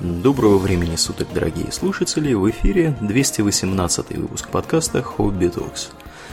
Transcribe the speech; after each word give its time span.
Доброго 0.00 0.56
времени 0.56 0.96
суток, 0.96 1.28
дорогие 1.34 1.70
слушатели! 1.70 2.32
В 2.32 2.48
эфире 2.48 2.96
218 3.02 4.16
выпуск 4.16 4.48
подкаста 4.48 5.02
Хобби 5.02 5.48
Talks. 5.48 5.88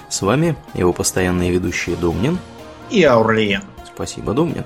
С 0.07 0.21
вами 0.21 0.55
его 0.73 0.93
постоянные 0.93 1.52
ведущие 1.52 1.98
Домнин 1.98 2.39
и 2.89 3.04
Аурлиен. 3.04 3.64
Спасибо, 3.86 4.34
Домнин. 4.34 4.64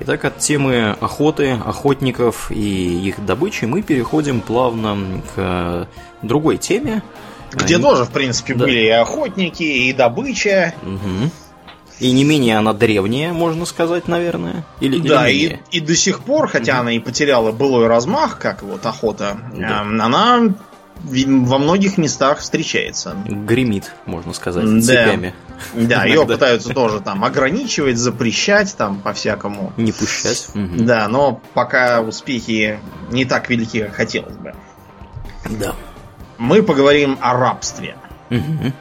Итак, 0.00 0.24
от 0.24 0.38
темы 0.38 0.96
охоты, 1.02 1.50
охотников 1.52 2.50
и 2.50 3.08
их 3.08 3.22
добычи 3.26 3.66
мы 3.66 3.82
переходим 3.82 4.40
плавно 4.40 5.20
к 5.34 5.86
другой 6.22 6.56
теме. 6.56 7.02
Где 7.52 7.76
и... 7.76 7.78
тоже, 7.78 8.04
в 8.04 8.10
принципе, 8.10 8.54
да. 8.54 8.64
были 8.64 8.78
и 8.78 8.88
охотники, 8.88 9.64
и 9.64 9.92
добыча. 9.92 10.74
Угу. 10.82 11.30
И 12.00 12.10
не 12.10 12.24
менее 12.24 12.58
она 12.58 12.72
древняя, 12.72 13.32
можно 13.32 13.66
сказать, 13.66 14.08
наверное. 14.08 14.64
Или, 14.80 14.98
да, 14.98 15.28
или 15.28 15.60
и, 15.70 15.78
и 15.78 15.80
до 15.80 15.94
сих 15.94 16.20
пор, 16.20 16.48
хотя 16.48 16.72
mm 16.72 16.80
она 16.80 16.92
и 16.92 16.98
потеряла 16.98 17.52
былой 17.52 17.86
размах, 17.86 18.38
как 18.38 18.62
вот 18.62 18.84
охота, 18.84 19.38
да. 19.56 19.80
она 19.82 20.54
во 21.02 21.58
многих 21.58 21.98
местах 21.98 22.38
встречается. 22.38 23.14
Гремит, 23.26 23.92
можно 24.06 24.32
сказать, 24.32 24.64
да. 24.64 24.80
цепями. 24.80 25.34
Да, 25.74 26.04
ее 26.06 26.26
пытаются 26.26 26.72
тоже 26.72 27.00
там 27.00 27.24
ограничивать, 27.24 27.98
запрещать, 27.98 28.74
там 28.76 29.00
по-всякому. 29.00 29.72
Не 29.76 29.92
пущать. 29.92 30.48
Да, 30.54 31.08
но 31.08 31.40
пока 31.54 32.00
успехи 32.00 32.78
не 33.10 33.24
так 33.24 33.50
велики, 33.50 33.82
как 33.82 33.94
хотелось 33.94 34.36
бы. 34.36 34.54
Да. 35.50 35.74
Мы 36.38 36.62
поговорим 36.62 37.18
о 37.20 37.34
рабстве. 37.34 37.96
Угу. 38.30 38.72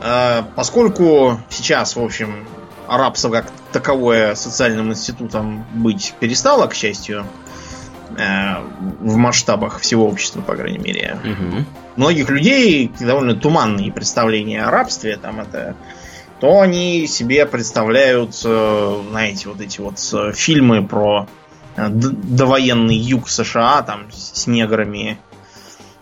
Э, 0.00 0.42
поскольку 0.54 1.40
сейчас, 1.50 1.96
в 1.96 2.02
общем, 2.02 2.46
рабство 2.88 3.30
как 3.30 3.52
таковое 3.72 4.34
социальным 4.34 4.90
институтом 4.90 5.66
быть 5.74 6.14
перестало, 6.18 6.66
к 6.66 6.74
счастью, 6.74 7.26
э, 8.16 8.56
в 9.00 9.16
масштабах 9.16 9.80
всего 9.80 10.06
общества, 10.06 10.40
по 10.40 10.56
крайней 10.56 10.78
мере. 10.78 11.18
Угу. 11.22 11.64
Многих 11.96 12.30
людей 12.30 12.90
довольно 12.98 13.34
туманные 13.34 13.92
представления 13.92 14.64
о 14.64 14.70
рабстве, 14.70 15.16
там 15.16 15.40
это 15.40 15.76
то 16.40 16.60
они 16.62 17.06
себе 17.06 17.44
представляют, 17.44 18.40
э, 18.44 19.02
знаете, 19.10 19.50
вот 19.50 19.60
эти 19.60 19.80
вот 19.80 19.98
фильмы 20.34 20.86
про 20.86 21.28
довоенный 21.76 22.96
юг 22.96 23.28
США, 23.28 23.82
там 23.82 24.06
с 24.10 24.46
неграми, 24.46 25.18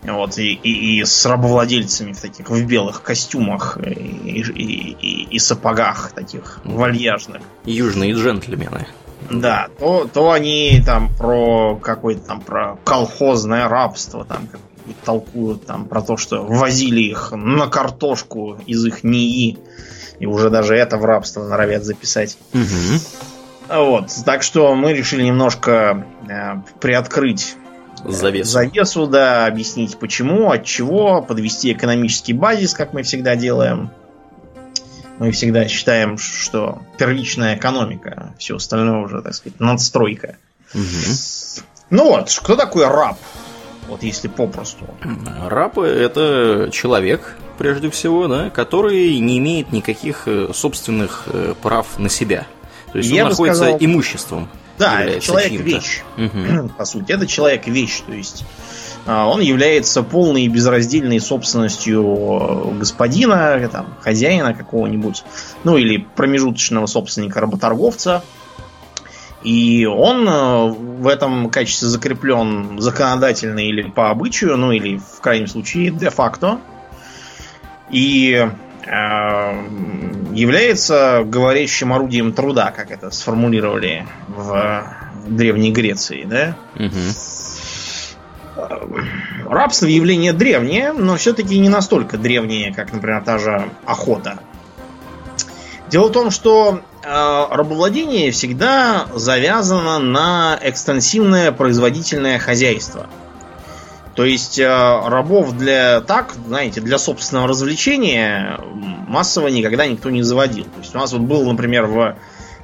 вот, 0.03 0.37
и, 0.37 0.53
и, 0.53 0.99
и 0.99 1.05
с 1.05 1.25
рабовладельцами 1.25 2.13
в 2.13 2.21
таких 2.21 2.49
в 2.49 2.65
белых 2.65 3.01
костюмах 3.01 3.77
и, 3.83 3.91
и, 3.91 4.41
и, 4.41 5.23
и 5.29 5.39
сапогах 5.39 6.11
таких 6.13 6.61
вальяжных. 6.63 7.41
Южные 7.65 8.13
джентльмены. 8.13 8.87
Да, 9.29 9.67
то, 9.77 10.09
то 10.11 10.31
они 10.31 10.81
там 10.85 11.13
про 11.13 11.75
какое-то 11.75 12.21
там 12.21 12.41
про 12.41 12.77
колхозное 12.85 13.67
рабство 13.67 14.23
там 14.23 14.47
толкуют 15.03 15.65
там 15.65 15.85
про 15.85 16.01
то, 16.01 16.17
что 16.17 16.43
возили 16.45 17.01
их 17.01 17.31
на 17.31 17.67
картошку 17.67 18.57
из 18.65 18.85
их 18.85 19.03
НИИ. 19.03 19.57
И 20.19 20.25
уже 20.25 20.49
даже 20.49 20.75
это 20.75 20.97
в 20.97 21.05
рабство 21.05 21.47
норовят 21.47 21.83
записать. 21.83 22.37
Угу. 22.53 23.77
Вот. 23.77 24.09
Так 24.25 24.43
что 24.43 24.75
мы 24.75 24.93
решили 24.93 25.23
немножко 25.23 26.05
э, 26.27 26.55
приоткрыть 26.79 27.55
завесу. 28.05 28.51
завесу, 28.51 29.07
да, 29.07 29.45
объяснить 29.45 29.97
почему, 29.97 30.51
от 30.51 30.65
чего, 30.65 31.21
подвести 31.21 31.73
экономический 31.73 32.33
базис, 32.33 32.73
как 32.73 32.93
мы 32.93 33.03
всегда 33.03 33.35
делаем. 33.35 33.91
Мы 35.17 35.31
всегда 35.31 35.67
считаем, 35.67 36.17
что 36.17 36.81
первичная 36.97 37.57
экономика, 37.57 38.33
все 38.37 38.55
остальное 38.55 39.03
уже, 39.03 39.21
так 39.21 39.33
сказать, 39.33 39.59
надстройка. 39.59 40.37
Угу. 40.73 41.63
Ну 41.89 42.05
вот, 42.05 42.39
кто 42.41 42.55
такой 42.55 42.87
раб? 42.87 43.17
Вот 43.87 44.03
если 44.03 44.27
попросту. 44.27 44.85
Раб 45.47 45.79
это 45.79 46.69
человек, 46.71 47.35
прежде 47.57 47.89
всего, 47.89 48.27
да, 48.27 48.49
который 48.51 49.17
не 49.19 49.39
имеет 49.39 49.71
никаких 49.71 50.27
э, 50.27 50.51
собственных 50.53 51.23
э, 51.27 51.55
прав 51.61 51.97
на 51.97 52.07
себя. 52.07 52.45
То 52.91 52.99
есть 52.99 53.09
Я 53.09 53.23
он 53.23 53.31
находится 53.31 53.63
сказал... 53.63 53.77
имуществом. 53.81 54.49
Да, 54.79 55.19
человек-вещь. 55.19 56.01
Угу. 56.17 56.69
По 56.77 56.85
сути, 56.85 57.11
это 57.11 57.27
человек-вещь. 57.27 58.01
То 58.07 58.13
есть 58.13 58.45
а, 59.05 59.27
он 59.27 59.41
является 59.41 60.03
полной 60.03 60.43
и 60.43 60.47
безраздельной 60.47 61.19
собственностью 61.19 62.73
господина, 62.79 63.69
там, 63.71 63.97
хозяина 64.01 64.53
какого-нибудь, 64.53 65.23
ну 65.63 65.77
или 65.77 65.97
промежуточного 66.15 66.85
собственника 66.85 67.41
работорговца. 67.41 68.23
И 69.43 69.85
он 69.85 70.27
э, 70.27 70.67
в 70.67 71.07
этом 71.07 71.49
качестве 71.49 71.87
закреплен 71.87 72.81
законодательно 72.81 73.59
или 73.59 73.83
по 73.83 74.09
обычаю, 74.09 74.57
ну 74.57 74.73
или 74.73 74.97
в 74.97 75.21
крайнем 75.21 75.47
случае 75.47 75.91
де-факто. 75.91 76.59
И 77.89 78.49
является 78.89 81.23
говорящим 81.23 81.93
орудием 81.93 82.33
труда, 82.33 82.73
как 82.75 82.89
это 82.91 83.11
сформулировали 83.11 84.07
в 84.27 84.83
Древней 85.27 85.71
Греции, 85.71 86.25
да? 86.25 86.57
Угу. 86.75 86.89
Рабство 89.47 89.85
явление 89.85 90.33
древнее, 90.33 90.91
но 90.93 91.17
все-таки 91.17 91.59
не 91.59 91.69
настолько 91.69 92.17
древнее, 92.17 92.73
как, 92.73 92.91
например, 92.91 93.21
та 93.23 93.37
же 93.37 93.69
охота. 93.85 94.39
Дело 95.89 96.09
в 96.09 96.11
том, 96.11 96.31
что 96.31 96.81
э, 97.03 97.45
рабовладение 97.51 98.31
всегда 98.31 99.05
завязано 99.13 99.99
на 99.99 100.57
экстенсивное 100.61 101.51
производительное 101.51 102.39
хозяйство– 102.39 103.07
то 104.19 104.25
есть 104.25 104.59
э, 104.59 104.67
рабов 104.67 105.55
для 105.55 106.01
так, 106.01 106.33
знаете, 106.45 106.81
для 106.81 106.97
собственного 106.97 107.47
развлечения 107.47 108.59
массово 109.07 109.47
никогда 109.47 109.87
никто 109.87 110.09
не 110.09 110.23
заводил. 110.23 110.65
То 110.65 110.79
есть 110.79 110.93
у 110.93 110.97
нас 110.97 111.13
вот 111.13 111.21
был, 111.21 111.49
например, 111.49 111.85
в 111.85 112.17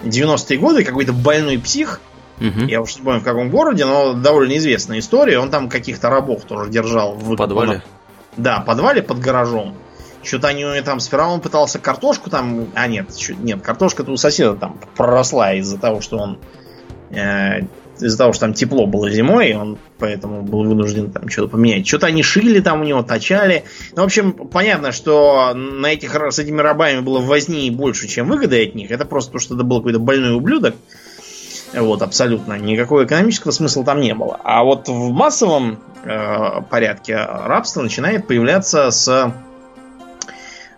90-е 0.03 0.57
годы 0.57 0.83
какой-то 0.83 1.13
больной 1.13 1.57
псих, 1.57 2.01
угу. 2.41 2.65
я 2.65 2.81
уж 2.81 2.97
не 2.97 3.03
помню 3.03 3.21
в 3.21 3.23
каком 3.23 3.49
городе, 3.49 3.85
но 3.85 4.11
довольно 4.11 4.57
известная 4.57 4.99
история. 4.99 5.39
Он 5.39 5.49
там 5.49 5.69
каких-то 5.69 6.09
рабов 6.09 6.43
тоже 6.43 6.69
держал 6.69 7.15
в 7.15 7.37
подвале. 7.37 7.81
Да, 8.35 8.59
подвале 8.59 9.01
под 9.01 9.19
гаражом. 9.19 9.77
Что-то 10.23 10.49
они 10.49 10.65
там 10.81 10.99
сперва 10.99 11.29
он 11.29 11.39
пытался 11.39 11.79
картошку 11.79 12.29
там. 12.29 12.67
А 12.75 12.85
нет, 12.87 13.11
нет, 13.39 13.61
картошка-то 13.61 14.11
у 14.11 14.17
соседа 14.17 14.55
там 14.57 14.77
проросла 14.97 15.53
из-за 15.53 15.77
того, 15.77 16.01
что 16.01 16.17
он 16.17 16.37
э, 17.11 17.61
из-за 17.99 18.17
того, 18.17 18.33
что 18.33 18.41
там 18.41 18.53
тепло 18.53 18.85
было 18.85 19.09
зимой, 19.09 19.53
он 19.53 19.77
поэтому 19.97 20.41
был 20.41 20.63
вынужден 20.63 21.11
там 21.11 21.29
что-то 21.29 21.49
поменять. 21.49 21.87
Что-то 21.87 22.07
они 22.07 22.23
шили 22.23 22.59
там 22.59 22.81
у 22.81 22.83
него, 22.83 23.03
точали. 23.03 23.63
Ну, 23.95 24.01
в 24.01 24.05
общем, 24.05 24.33
понятно, 24.33 24.91
что 24.91 25.53
на 25.53 25.87
этих, 25.87 26.15
с 26.15 26.39
этими 26.39 26.61
рабами 26.61 26.99
было 26.99 27.19
возни 27.19 27.69
больше, 27.69 28.07
чем 28.07 28.27
выгоды 28.27 28.63
от 28.63 28.75
них. 28.75 28.91
Это 28.91 29.05
просто 29.05 29.33
то, 29.33 29.39
что 29.39 29.55
это 29.55 29.63
был 29.63 29.77
какой-то 29.77 29.99
больной 29.99 30.35
ублюдок. 30.35 30.75
Вот, 31.73 32.01
абсолютно. 32.01 32.57
Никакого 32.57 33.05
экономического 33.05 33.51
смысла 33.51 33.83
там 33.83 33.99
не 33.99 34.13
было. 34.13 34.39
А 34.43 34.63
вот 34.63 34.87
в 34.87 35.11
массовом 35.11 35.79
э, 36.03 36.61
порядке 36.69 37.15
рабство 37.17 37.81
начинает 37.81 38.27
появляться 38.27 38.91
с 38.91 39.33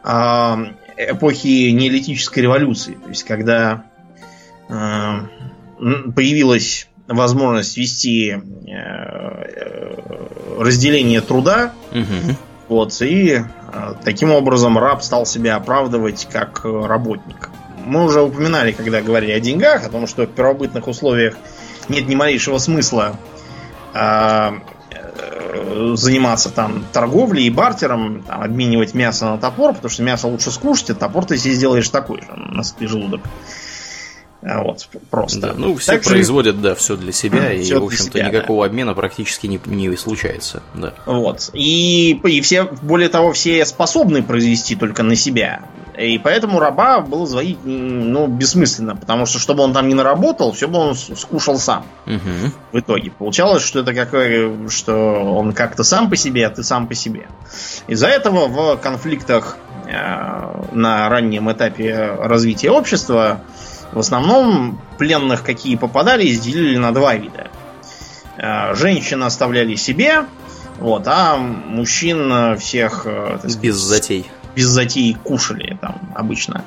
э, 0.03 0.65
эпохи 0.97 1.69
неолитической 1.71 2.41
революции. 2.41 2.97
То 3.03 3.09
есть, 3.09 3.23
когда 3.25 3.83
э, 4.69 4.73
появилась 6.15 6.87
возможность 7.07 7.77
вести 7.77 8.31
э, 8.31 8.39
э, 8.67 9.95
разделение 10.59 11.21
труда. 11.21 11.73
Угу. 11.91 12.35
Вот, 12.69 13.01
и 13.01 13.37
э, 13.37 13.93
таким 14.03 14.31
образом 14.31 14.77
раб 14.77 15.01
стал 15.01 15.25
себя 15.25 15.55
оправдывать 15.55 16.27
как 16.31 16.61
работник. 16.63 17.49
Мы 17.85 18.03
уже 18.03 18.21
упоминали, 18.21 18.73
когда 18.73 19.01
говорили 19.01 19.31
о 19.31 19.39
деньгах, 19.39 19.85
о 19.85 19.89
том, 19.89 20.07
что 20.07 20.23
в 20.23 20.27
первобытных 20.27 20.87
условиях 20.87 21.35
нет 21.87 22.07
ни 22.07 22.15
малейшего 22.15 22.57
смысла 22.57 23.17
заниматься 25.95 26.49
там 26.49 26.85
торговлей 26.91 27.47
и 27.47 27.49
бартером, 27.49 28.23
там, 28.23 28.41
обменивать 28.41 28.93
мясо 28.93 29.25
на 29.25 29.37
топор, 29.37 29.73
потому 29.73 29.89
что 29.89 30.03
мясо 30.03 30.27
лучше 30.27 30.51
скушать, 30.51 30.91
а 30.91 30.95
топор 30.95 31.25
ты 31.25 31.37
себе 31.37 31.53
сделаешь 31.53 31.89
такой 31.89 32.21
же 32.21 32.27
на 32.35 32.63
желудок. 32.87 33.21
А 33.25 33.29
вот, 34.41 34.87
просто. 35.09 35.39
Да, 35.39 35.53
ну, 35.57 35.75
все 35.75 35.93
так 35.93 36.03
производят, 36.03 36.61
да, 36.61 36.75
все 36.75 36.95
для 36.95 37.11
себя, 37.11 37.51
и, 37.53 37.73
в 37.73 37.83
общем-то, 37.83 38.19
себя, 38.19 38.27
никакого 38.29 38.65
да. 38.65 38.69
обмена 38.69 38.93
практически 38.93 39.47
не, 39.47 39.59
не 39.65 39.95
случается. 39.97 40.61
Да. 40.75 40.93
Вот. 41.05 41.49
И, 41.53 42.11
и 42.23 42.41
все, 42.41 42.63
более 42.63 43.09
того, 43.09 43.33
все 43.33 43.65
способны 43.65 44.21
произвести 44.23 44.75
только 44.75 45.03
на 45.03 45.15
себя. 45.15 45.61
И 45.97 46.19
поэтому 46.19 46.59
раба 46.59 46.99
было 46.99 47.25
заводить, 47.25 47.57
ну, 47.63 48.27
бессмысленно, 48.27 48.95
потому 48.95 49.25
что, 49.25 49.39
чтобы 49.39 49.63
он 49.63 49.73
там 49.73 49.87
не 49.87 49.95
наработал, 49.95 50.51
все 50.51 50.67
бы 50.67 50.77
он 50.77 50.95
скушал 50.95 51.57
сам. 51.57 51.87
Угу. 52.05 52.51
В 52.73 52.79
итоге. 52.79 53.09
Получалось, 53.09 53.63
что 53.63 53.79
это 53.79 53.95
какое, 53.95 54.69
что 54.69 54.93
он 54.93 55.53
как-то 55.53 55.83
сам 55.83 56.09
по 56.09 56.15
себе, 56.15 56.45
а 56.45 56.51
ты 56.51 56.63
сам 56.63 56.87
по 56.87 56.93
себе. 56.93 57.25
Из-за 57.87 58.07
этого 58.07 58.47
в 58.47 58.77
конфликтах 58.77 59.57
э, 59.87 60.73
на 60.73 61.09
раннем 61.09 61.51
этапе 61.51 62.15
развития 62.19 62.69
общества 62.69 63.41
в 63.91 63.99
основном 63.99 64.79
пленных, 64.97 65.43
какие 65.43 65.75
попадались, 65.75 66.39
делили 66.39 66.77
на 66.77 66.93
два 66.93 67.15
вида. 67.15 67.49
Э, 68.37 68.75
женщин 68.75 69.23
оставляли 69.23 69.75
себе, 69.75 70.25
вот, 70.79 71.03
а 71.07 71.37
мужчин 71.37 72.57
всех... 72.57 73.01
Сказать, 73.01 73.57
без 73.59 73.75
затей. 73.75 74.29
Без 74.55 74.65
затей 74.67 75.15
кушали 75.23 75.77
там 75.81 75.99
обычно. 76.15 76.63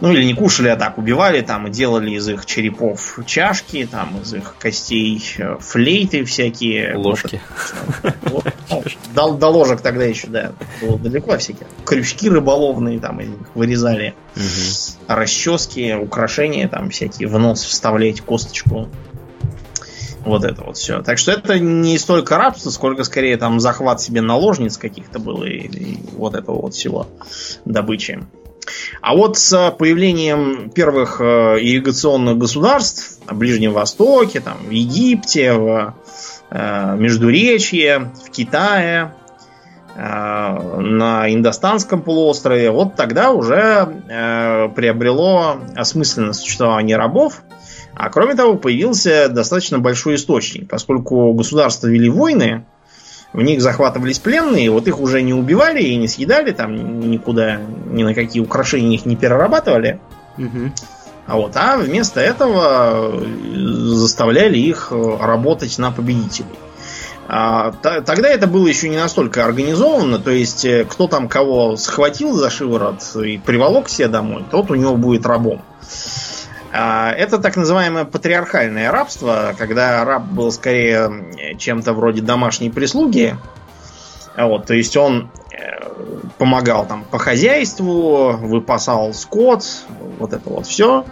Ну 0.00 0.12
или 0.12 0.24
не 0.24 0.34
кушали, 0.34 0.68
а 0.68 0.76
так 0.76 0.96
убивали 0.96 1.40
там 1.40 1.66
и 1.66 1.70
делали 1.70 2.12
из 2.12 2.28
их 2.28 2.46
черепов 2.46 3.18
чашки, 3.26 3.88
там 3.90 4.20
из 4.22 4.32
их 4.32 4.54
костей 4.58 5.22
э, 5.38 5.56
флейты 5.58 6.24
всякие. 6.24 6.96
Ложки. 6.96 7.40
Вот, 8.22 8.44
ну, 8.70 8.84
до, 9.14 9.32
до 9.32 9.48
ложек 9.48 9.80
тогда 9.80 10.04
еще, 10.04 10.28
да, 10.28 10.52
было 10.80 10.98
далеко 10.98 11.36
всякие. 11.38 11.66
Крючки 11.84 12.30
рыболовные 12.30 13.00
там 13.00 13.20
из 13.20 13.28
них 13.28 13.48
вырезали. 13.54 14.14
Угу. 14.36 15.08
Расчески, 15.08 15.94
украшения 15.94 16.68
там 16.68 16.90
всякие 16.90 17.28
в 17.28 17.38
нос 17.38 17.64
вставлять, 17.64 18.20
косточку. 18.20 18.88
Вот 20.20 20.44
это 20.44 20.62
вот 20.62 20.76
все. 20.76 21.02
Так 21.02 21.18
что 21.18 21.32
это 21.32 21.58
не 21.58 21.98
столько 21.98 22.36
рабство, 22.36 22.70
сколько 22.70 23.02
скорее 23.04 23.36
там 23.36 23.60
захват 23.60 24.00
себе 24.00 24.20
наложниц 24.20 24.76
каких-то 24.76 25.18
было 25.18 25.44
и, 25.44 25.66
и 25.66 25.98
вот 26.12 26.34
этого 26.34 26.60
вот 26.60 26.74
всего 26.74 27.08
добычи. 27.64 28.20
А 29.00 29.14
вот 29.14 29.38
с 29.38 29.70
появлением 29.78 30.70
первых 30.70 31.20
э, 31.20 31.58
ирригационных 31.60 32.38
государств 32.38 33.18
на 33.26 33.34
Ближнем 33.34 33.72
Востоке, 33.72 34.40
там, 34.40 34.58
в 34.66 34.70
Египте, 34.70 35.52
в 35.52 35.94
э, 36.50 36.96
Междуречье, 36.96 38.10
в 38.26 38.30
Китае, 38.30 39.14
э, 39.96 40.00
на 40.00 41.32
Индостанском 41.32 42.02
полуострове, 42.02 42.70
вот 42.70 42.96
тогда 42.96 43.30
уже 43.30 44.02
приобрело 44.74 45.58
осмысленное 45.76 46.32
существование 46.32 46.96
рабов. 46.96 47.42
А 47.94 48.10
кроме 48.10 48.34
того, 48.34 48.54
появился 48.54 49.28
достаточно 49.28 49.80
большой 49.80 50.14
источник, 50.14 50.68
поскольку 50.68 51.32
государства 51.32 51.88
вели 51.88 52.08
войны, 52.08 52.64
в 53.32 53.42
них 53.42 53.60
захватывались 53.60 54.18
пленные, 54.18 54.70
вот 54.70 54.88
их 54.88 55.00
уже 55.00 55.22
не 55.22 55.34
убивали 55.34 55.82
и 55.82 55.96
не 55.96 56.08
съедали, 56.08 56.52
там 56.52 57.00
никуда, 57.10 57.60
ни 57.86 58.02
на 58.02 58.14
какие 58.14 58.42
украшения 58.42 58.96
их 58.96 59.06
не 59.06 59.16
перерабатывали. 59.16 60.00
Угу. 60.38 60.72
А 61.26 61.36
вот, 61.36 61.52
а 61.56 61.76
вместо 61.76 62.20
этого 62.20 63.22
заставляли 63.94 64.58
их 64.58 64.90
работать 64.92 65.76
на 65.78 65.92
победителей. 65.92 66.46
А, 67.30 67.72
тогда 67.82 68.30
это 68.30 68.46
было 68.46 68.66
еще 68.66 68.88
не 68.88 68.96
настолько 68.96 69.44
организовано, 69.44 70.18
то 70.18 70.30
есть 70.30 70.64
э, 70.64 70.86
кто 70.88 71.08
там 71.08 71.28
кого 71.28 71.76
схватил 71.76 72.32
за 72.32 72.48
шиворот 72.48 73.02
и 73.16 73.36
приволок 73.36 73.90
себе 73.90 74.08
домой, 74.08 74.46
тот 74.50 74.70
у 74.70 74.74
него 74.74 74.96
будет 74.96 75.26
рабом. 75.26 75.60
А, 76.72 77.12
это 77.12 77.38
так 77.38 77.56
называемое 77.56 78.04
патриархальное 78.04 78.90
рабство, 78.90 79.54
когда 79.56 80.04
раб 80.04 80.24
был 80.24 80.52
скорее 80.52 81.56
чем-то 81.58 81.92
вроде 81.92 82.20
домашней 82.22 82.70
прислуги. 82.70 83.36
Вот, 84.36 84.66
то 84.66 84.74
есть 84.74 84.96
он 84.96 85.30
э, 85.50 85.80
помогал 86.36 86.86
там 86.86 87.04
по 87.04 87.18
хозяйству, 87.18 88.36
выпасал 88.36 89.12
скот, 89.12 89.64
вот 90.18 90.32
это 90.32 90.48
вот 90.48 90.66
все. 90.66 91.04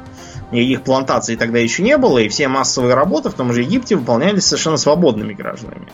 Никаких 0.53 0.82
плантаций 0.82 1.37
тогда 1.37 1.58
еще 1.58 1.82
не 1.82 1.97
было, 1.97 2.19
и 2.19 2.29
все 2.29 2.47
массовые 2.47 2.94
работы 2.94 3.31
в 3.31 3.35
том 3.35 3.53
же 3.53 3.62
Египте 3.62 3.97
выполнялись 3.97 4.44
совершенно 4.44 4.76
свободными 4.76 5.32
гражданами. 5.32 5.88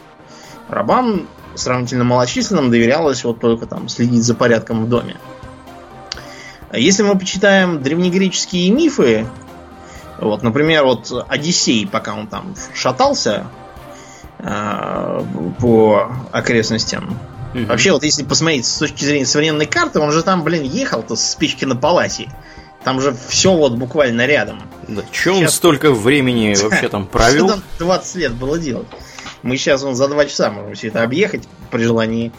Рабам 0.69 1.27
сравнительно 1.55 2.05
малочисленным 2.05 2.71
доверялось 2.71 3.25
вот 3.25 3.41
только 3.41 3.67
там 3.67 3.89
следить 3.89 4.25
за 4.25 4.35
порядком 4.35 4.85
в 4.85 4.89
доме. 4.89 5.17
Если 6.75 7.03
мы 7.03 7.19
почитаем 7.19 7.83
древнегреческие 7.83 8.71
мифы, 8.71 9.27
вот, 10.23 10.43
например, 10.43 10.85
вот 10.85 11.13
Одиссей, 11.29 11.87
пока 11.87 12.15
он 12.15 12.27
там 12.27 12.55
шатался 12.75 13.47
э, 14.39 15.23
по 15.61 16.13
окрестностям. 16.33 17.19
Угу. 17.55 17.67
Вообще, 17.67 17.93
вот 17.93 18.03
если 18.03 18.23
посмотреть 18.23 18.67
с 18.67 18.79
точки 18.79 19.05
зрения 19.05 19.27
современной 19.27 19.67
карты, 19.67 20.01
он 20.01 20.13
же 20.13 20.23
там, 20.23 20.43
блин, 20.43 20.63
ехал-то 20.63 21.17
с 21.17 21.33
спички 21.33 21.65
на 21.65 21.77
палате. 21.77 22.31
Там 22.85 23.01
же 23.01 23.15
все 23.29 23.55
вот 23.55 23.75
буквально 23.75 24.27
рядом. 24.27 24.61
Да, 24.89 25.03
че 25.13 25.31
он 25.31 25.49
столько 25.49 25.93
времени 25.93 26.55
вообще 26.63 26.89
там 26.89 27.07
провел? 27.07 27.49
Что 27.49 27.57
там 27.57 27.65
20 27.79 28.15
лет 28.17 28.33
было 28.33 28.59
делать? 28.59 28.89
Мы 29.43 29.57
сейчас 29.57 29.83
он 29.83 29.95
за 29.95 30.09
два 30.09 30.25
часа 30.25 30.51
можем 30.51 30.75
все 30.75 30.89
это 30.89 31.03
объехать 31.03 31.49
при 31.71 31.83
желании. 31.83 32.33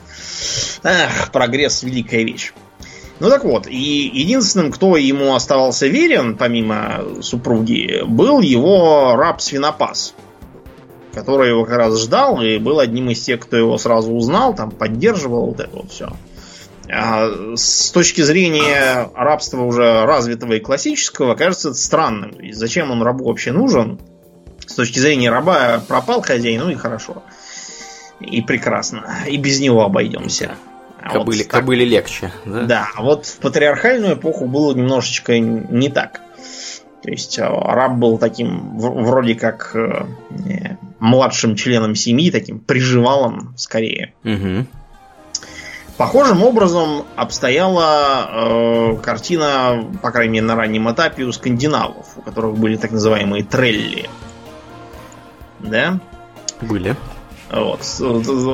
Ах, 0.83 1.31
прогресс 1.31 1.83
великая 1.83 2.23
вещь. 2.23 2.53
Ну 3.19 3.29
так 3.29 3.43
вот, 3.43 3.67
и 3.67 4.11
единственным, 4.13 4.71
кто 4.71 4.97
ему 4.97 5.35
оставался 5.35 5.87
верен, 5.87 6.35
помимо 6.35 7.21
супруги, 7.21 8.01
был 8.05 8.41
его 8.41 9.15
раб 9.15 9.39
Свинопас, 9.39 10.15
который 11.13 11.49
его 11.49 11.63
как 11.63 11.77
раз 11.77 12.01
ждал 12.01 12.41
и 12.41 12.57
был 12.57 12.79
одним 12.79 13.11
из 13.11 13.21
тех, 13.21 13.39
кто 13.39 13.55
его 13.55 13.77
сразу 13.77 14.11
узнал, 14.11 14.55
там 14.55 14.71
поддерживал 14.71 15.45
вот 15.47 15.59
это 15.59 15.75
вот 15.75 15.91
все. 15.91 16.09
А 16.91 17.55
с 17.55 17.91
точки 17.91 18.21
зрения 18.21 19.09
рабства 19.15 19.61
уже 19.63 20.05
развитого 20.05 20.53
и 20.53 20.59
классического, 20.59 21.35
кажется 21.35 21.73
странным. 21.73 22.39
Есть 22.39 22.59
зачем 22.59 22.91
он 22.91 23.01
рабу 23.03 23.25
вообще 23.25 23.51
нужен? 23.51 23.99
С 24.65 24.75
точки 24.75 24.99
зрения 24.99 25.29
раба 25.29 25.81
пропал 25.87 26.21
хозяин, 26.21 26.61
ну 26.61 26.69
и 26.69 26.75
хорошо. 26.75 27.23
И 28.19 28.41
прекрасно. 28.41 29.07
И 29.27 29.37
без 29.37 29.59
него 29.59 29.83
обойдемся. 29.83 30.55
А 31.03 31.09
кобыли, 31.09 31.43
вот 31.43 31.51
кобыли 31.51 31.83
легче, 31.83 32.31
да? 32.45 32.61
Да, 32.63 32.87
а 32.95 33.03
вот 33.03 33.25
в 33.25 33.37
патриархальную 33.39 34.15
эпоху 34.15 34.45
было 34.45 34.73
немножечко 34.73 35.37
не 35.37 35.89
так. 35.89 36.21
То 37.01 37.11
есть 37.11 37.37
а, 37.39 37.49
раб 37.49 37.95
был 37.97 38.17
таким 38.17 38.77
вроде 38.77 39.35
как 39.35 39.75
э, 39.75 40.05
младшим 40.99 41.57
членом 41.57 41.95
семьи, 41.95 42.31
таким 42.31 42.59
приживалом 42.59 43.53
скорее. 43.57 44.13
Угу. 44.23 44.65
Похожим 45.97 46.41
образом 46.41 47.03
обстояла 47.17 48.29
э, 48.31 48.97
картина, 49.03 49.85
по 50.01 50.11
крайней 50.11 50.35
мере, 50.35 50.45
на 50.45 50.55
раннем 50.55 50.89
этапе 50.89 51.23
у 51.23 51.33
скандинавов, 51.33 52.07
у 52.15 52.21
которых 52.21 52.57
были 52.57 52.77
так 52.77 52.91
называемые 52.91 53.43
трелли. 53.43 54.09
Да? 55.59 55.99
Были. 56.61 56.95
Вот. 57.53 57.81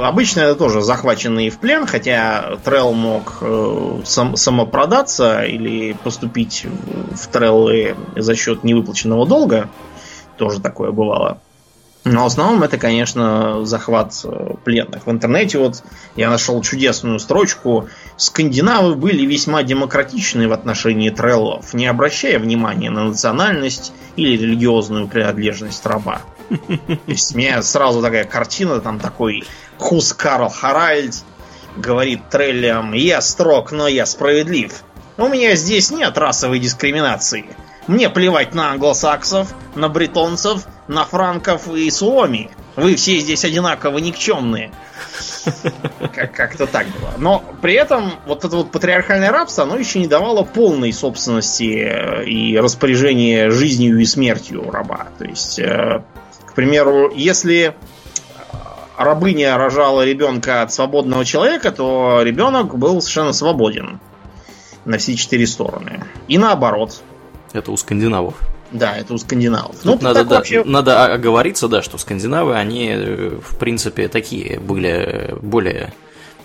Обычно 0.03 0.41
это 0.41 0.55
тоже 0.55 0.81
захваченные 0.81 1.49
в 1.49 1.57
плен, 1.57 1.85
хотя 1.87 2.57
Трелл 2.65 2.93
мог 2.93 3.37
э, 3.39 4.01
сам, 4.03 4.35
самопродаться 4.35 5.43
или 5.43 5.93
поступить 5.93 6.65
в 6.65 7.27
Треллы 7.27 7.95
за 8.17 8.35
счет 8.35 8.65
невыплаченного 8.65 9.25
долга. 9.25 9.69
Тоже 10.37 10.59
такое 10.59 10.91
бывало. 10.91 11.39
Но 12.03 12.23
в 12.23 12.27
основном 12.27 12.63
это, 12.63 12.77
конечно, 12.77 13.65
захват 13.65 14.13
э, 14.25 14.53
пленных. 14.65 15.07
В 15.07 15.11
интернете 15.11 15.59
вот 15.59 15.81
я 16.17 16.29
нашел 16.29 16.61
чудесную 16.61 17.19
строчку. 17.19 17.87
Скандинавы 18.17 18.95
были 18.95 19.25
весьма 19.25 19.63
демократичны 19.63 20.49
в 20.49 20.53
отношении 20.53 21.09
треллов, 21.09 21.73
не 21.73 21.87
обращая 21.87 22.37
внимания 22.37 22.89
на 22.89 23.05
национальность 23.05 23.93
или 24.17 24.35
религиозную 24.35 25.07
принадлежность 25.07 25.85
раба. 25.85 26.21
То 26.49 26.97
есть 27.07 27.35
меня 27.35 27.61
сразу 27.61 28.01
такая 28.01 28.25
картина, 28.25 28.79
там 28.79 28.99
такой 28.99 29.43
Хус 29.77 30.13
Карл 30.13 30.49
Харальд 30.49 31.15
говорит 31.77 32.29
треллям, 32.29 32.93
я 32.93 33.21
строг, 33.21 33.71
но 33.71 33.87
я 33.87 34.05
справедлив. 34.05 34.83
У 35.17 35.27
меня 35.27 35.55
здесь 35.55 35.91
нет 35.91 36.17
расовой 36.17 36.59
дискриминации. 36.59 37.45
Мне 37.87 38.09
плевать 38.09 38.53
на 38.53 38.71
англосаксов, 38.71 39.53
на 39.75 39.89
бретонцев, 39.89 40.65
на 40.87 41.05
франков 41.05 41.67
и 41.73 41.89
суоми. 41.89 42.49
Вы 42.75 42.95
все 42.95 43.17
здесь 43.17 43.43
одинаково 43.43 43.97
никчемные. 43.97 44.71
Как- 46.13 46.33
как-то 46.33 46.67
так 46.67 46.87
было. 46.87 47.13
Но 47.17 47.43
при 47.61 47.73
этом 47.73 48.13
вот 48.25 48.45
это 48.45 48.55
вот 48.55 48.71
патриархальное 48.71 49.31
рабство, 49.31 49.63
оно 49.63 49.75
еще 49.75 49.99
не 49.99 50.07
давало 50.07 50.43
полной 50.43 50.93
собственности 50.93 51.63
э, 51.63 52.25
и 52.25 52.57
распоряжения 52.57 53.49
жизнью 53.49 53.99
и 53.99 54.05
смертью 54.05 54.69
раба. 54.71 55.07
То 55.17 55.25
есть 55.25 55.59
э, 55.59 56.03
примеру, 56.59 57.09
если 57.15 57.73
рабыня 58.97 59.57
рожала 59.57 60.05
ребенка 60.05 60.61
от 60.61 60.73
свободного 60.73 61.23
человека, 61.23 61.71
то 61.71 62.19
ребенок 62.21 62.77
был 62.77 62.99
совершенно 62.99 63.31
свободен 63.31 64.01
на 64.83 64.97
все 64.97 65.15
четыре 65.15 65.47
стороны. 65.47 66.03
И 66.27 66.37
наоборот. 66.37 67.01
Это 67.53 67.71
у 67.71 67.77
скандинавов. 67.77 68.33
Да, 68.73 68.97
это 68.97 69.13
у 69.13 69.17
скандинавов. 69.17 69.77
Тут 69.81 70.01
ну, 70.01 70.09
надо, 70.09 70.25
да, 70.25 70.35
вообще... 70.35 70.65
надо 70.65 71.05
оговориться, 71.05 71.69
да, 71.69 71.81
что 71.81 71.97
скандинавы, 71.97 72.55
они, 72.55 72.89
э, 72.93 73.39
в 73.41 73.57
принципе, 73.57 74.09
такие 74.09 74.59
были 74.59 75.35
более 75.41 75.93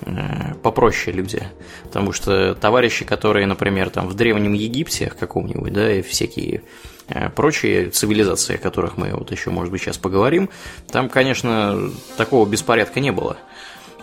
э, 0.02 0.54
попроще 0.62 1.16
люди. 1.16 1.42
Потому 1.82 2.12
что 2.12 2.54
товарищи, 2.54 3.04
которые, 3.04 3.48
например, 3.48 3.90
там 3.90 4.06
в 4.06 4.14
Древнем 4.14 4.52
Египте 4.52 5.12
каком-нибудь, 5.18 5.72
да, 5.72 5.92
и 5.92 6.02
всякие 6.02 6.58
Э, 6.58 6.93
прочие 7.34 7.90
цивилизации, 7.90 8.56
о 8.56 8.58
которых 8.58 8.96
мы 8.96 9.10
вот 9.12 9.30
еще, 9.30 9.50
может 9.50 9.70
быть, 9.70 9.82
сейчас 9.82 9.98
поговорим, 9.98 10.48
там, 10.90 11.08
конечно, 11.08 11.90
такого 12.16 12.46
беспорядка 12.46 13.00
не 13.00 13.12
было. 13.12 13.36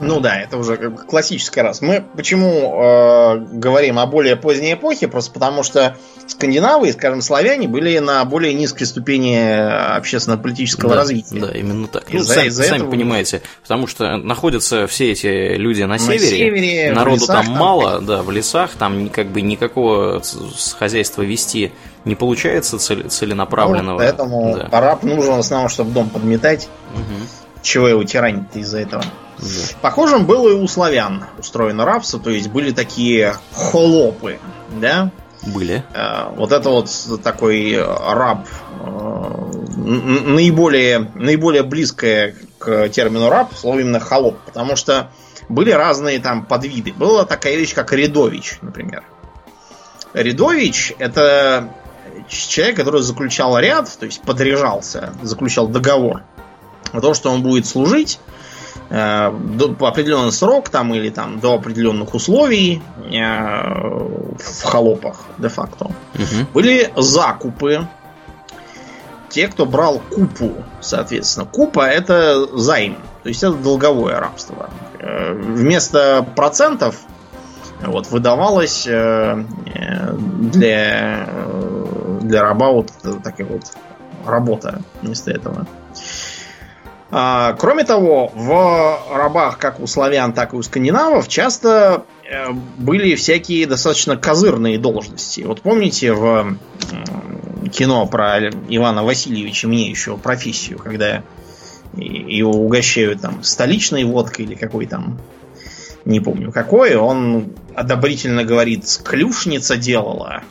Ну 0.01 0.19
да, 0.19 0.35
это 0.35 0.57
уже 0.57 0.77
классический 0.77 1.61
раз. 1.61 1.81
Мы 1.81 2.03
почему 2.15 2.83
э, 2.83 3.37
говорим 3.51 3.99
о 3.99 4.07
более 4.07 4.35
поздней 4.35 4.73
эпохе? 4.73 5.07
Просто 5.07 5.31
потому 5.31 5.61
что 5.61 5.95
скандинавы 6.25 6.89
и, 6.89 6.91
скажем, 6.91 7.21
славяне 7.21 7.67
были 7.67 7.99
на 7.99 8.25
более 8.25 8.55
низкой 8.55 8.85
ступени 8.85 9.37
общественно-политического 9.37 10.89
да, 10.89 10.95
развития. 10.95 11.39
Да, 11.39 11.51
именно 11.51 11.87
так. 11.87 12.05
Ну, 12.11 12.23
сами, 12.23 12.49
сами 12.49 12.77
этого... 12.77 12.89
понимаете, 12.89 13.43
потому 13.61 13.85
что 13.85 14.17
находятся 14.17 14.87
все 14.87 15.11
эти 15.11 15.55
люди 15.55 15.83
на 15.83 15.99
севере, 15.99 16.19
на 16.19 16.25
севере 16.25 16.91
народу 16.93 17.21
лесах, 17.21 17.45
там 17.45 17.53
мало, 17.53 17.91
там... 17.97 18.05
да, 18.07 18.23
в 18.23 18.31
лесах, 18.31 18.71
там 18.71 19.07
как 19.09 19.27
бы 19.27 19.41
никакого 19.41 20.23
хозяйства 20.79 21.21
вести 21.21 21.71
не 22.05 22.15
получается 22.15 22.77
целенаправленного. 22.79 23.93
Ну, 23.93 23.97
поэтому 23.97 24.55
да. 24.55 24.67
араб 24.71 25.03
нужен 25.03 25.35
в 25.35 25.39
основном, 25.39 25.69
чтобы 25.69 25.91
дом 25.91 26.09
подметать. 26.09 26.67
Угу. 26.93 27.61
Чего 27.61 27.87
его 27.87 28.03
тиранить 28.03 28.55
из-за 28.55 28.79
этого? 28.79 29.03
Да. 29.37 29.47
Похожим 29.81 30.25
было 30.25 30.49
и 30.49 30.53
у 30.53 30.67
славян 30.67 31.25
устроено 31.37 31.85
рабство, 31.85 32.19
то 32.19 32.29
есть 32.29 32.49
были 32.49 32.71
такие 32.71 33.35
холопы, 33.53 34.39
да? 34.79 35.11
Были. 35.47 35.83
Э, 35.93 36.29
вот 36.35 36.51
это 36.51 36.69
вот 36.69 36.89
такой 37.23 37.75
раб, 37.79 38.47
э, 38.79 39.51
наиболее, 39.75 41.11
наиболее 41.15 41.63
близкое 41.63 42.35
к 42.59 42.89
термину 42.89 43.29
раб, 43.29 43.53
слово 43.55 43.79
именно 43.79 43.99
холоп, 43.99 44.37
потому 44.45 44.75
что 44.75 45.09
были 45.49 45.71
разные 45.71 46.19
там 46.19 46.45
подвиды. 46.45 46.93
Была 46.93 47.25
такая 47.25 47.55
вещь, 47.55 47.73
как 47.73 47.91
рядович, 47.91 48.59
например. 48.61 49.03
Рядович 50.13 50.93
это 50.99 51.69
человек, 52.31 52.77
который 52.77 53.01
заключал 53.01 53.57
ряд, 53.59 53.89
то 53.99 54.05
есть 54.05 54.21
подряжался, 54.21 55.13
заключал 55.21 55.67
договор 55.67 56.23
о 56.91 57.01
том, 57.01 57.13
что 57.13 57.29
он 57.29 57.43
будет 57.43 57.65
служить 57.65 58.19
э, 58.89 59.31
до, 59.31 59.73
по 59.73 59.87
определенный 59.87 60.31
срок 60.31 60.69
там 60.69 60.93
или 60.93 61.09
там 61.09 61.39
до 61.39 61.55
определенных 61.55 62.13
условий 62.13 62.81
э, 62.97 63.09
в 63.09 64.63
холопах 64.63 65.21
де-факто. 65.37 65.85
Угу. 65.85 66.47
Были 66.53 66.91
закупы. 66.95 67.87
Те, 69.29 69.47
кто 69.47 69.65
брал 69.65 70.01
купу, 70.13 70.51
соответственно. 70.81 71.45
Купа 71.45 71.87
это 71.87 72.57
займ, 72.57 72.97
то 73.23 73.29
есть 73.29 73.41
это 73.43 73.53
долговое 73.53 74.19
рабство. 74.19 74.69
Э, 74.99 75.33
вместо 75.33 76.25
процентов 76.35 76.97
вот, 77.85 78.09
выдавалось 78.09 78.85
э, 78.87 79.43
для, 80.39 81.27
для 82.21 82.41
раба 82.41 82.71
вот 82.71 82.91
такая 83.23 83.47
вот 83.47 83.63
работа 84.25 84.81
вместо 85.01 85.31
этого. 85.31 85.67
А, 87.13 87.53
кроме 87.53 87.83
того, 87.83 88.31
в 88.33 88.99
рабах, 89.13 89.57
как 89.57 89.79
у 89.79 89.87
славян, 89.87 90.31
так 90.31 90.53
и 90.53 90.55
у 90.55 90.61
скандинавов, 90.61 91.27
часто 91.27 92.05
э, 92.23 92.51
были 92.77 93.15
всякие 93.15 93.67
достаточно 93.67 94.15
козырные 94.15 94.77
должности. 94.77 95.41
Вот 95.41 95.61
помните 95.61 96.13
в 96.13 96.55
кино 97.71 98.05
про 98.05 98.49
Ивана 98.69 99.03
Васильевича 99.03 99.67
мне 99.67 99.89
еще 99.89 100.17
профессию, 100.17 100.77
когда 100.77 101.23
его 101.93 102.51
угощают 102.51 103.21
там 103.21 103.43
столичной 103.43 104.05
водкой 104.05 104.45
или 104.45 104.55
какой 104.55 104.85
там 104.85 105.17
не 106.05 106.19
помню 106.19 106.51
какое, 106.51 106.97
он 106.97 107.53
одобрительно 107.75 108.43
говорит, 108.43 108.85
клюшница 109.03 109.77
делала. 109.77 110.43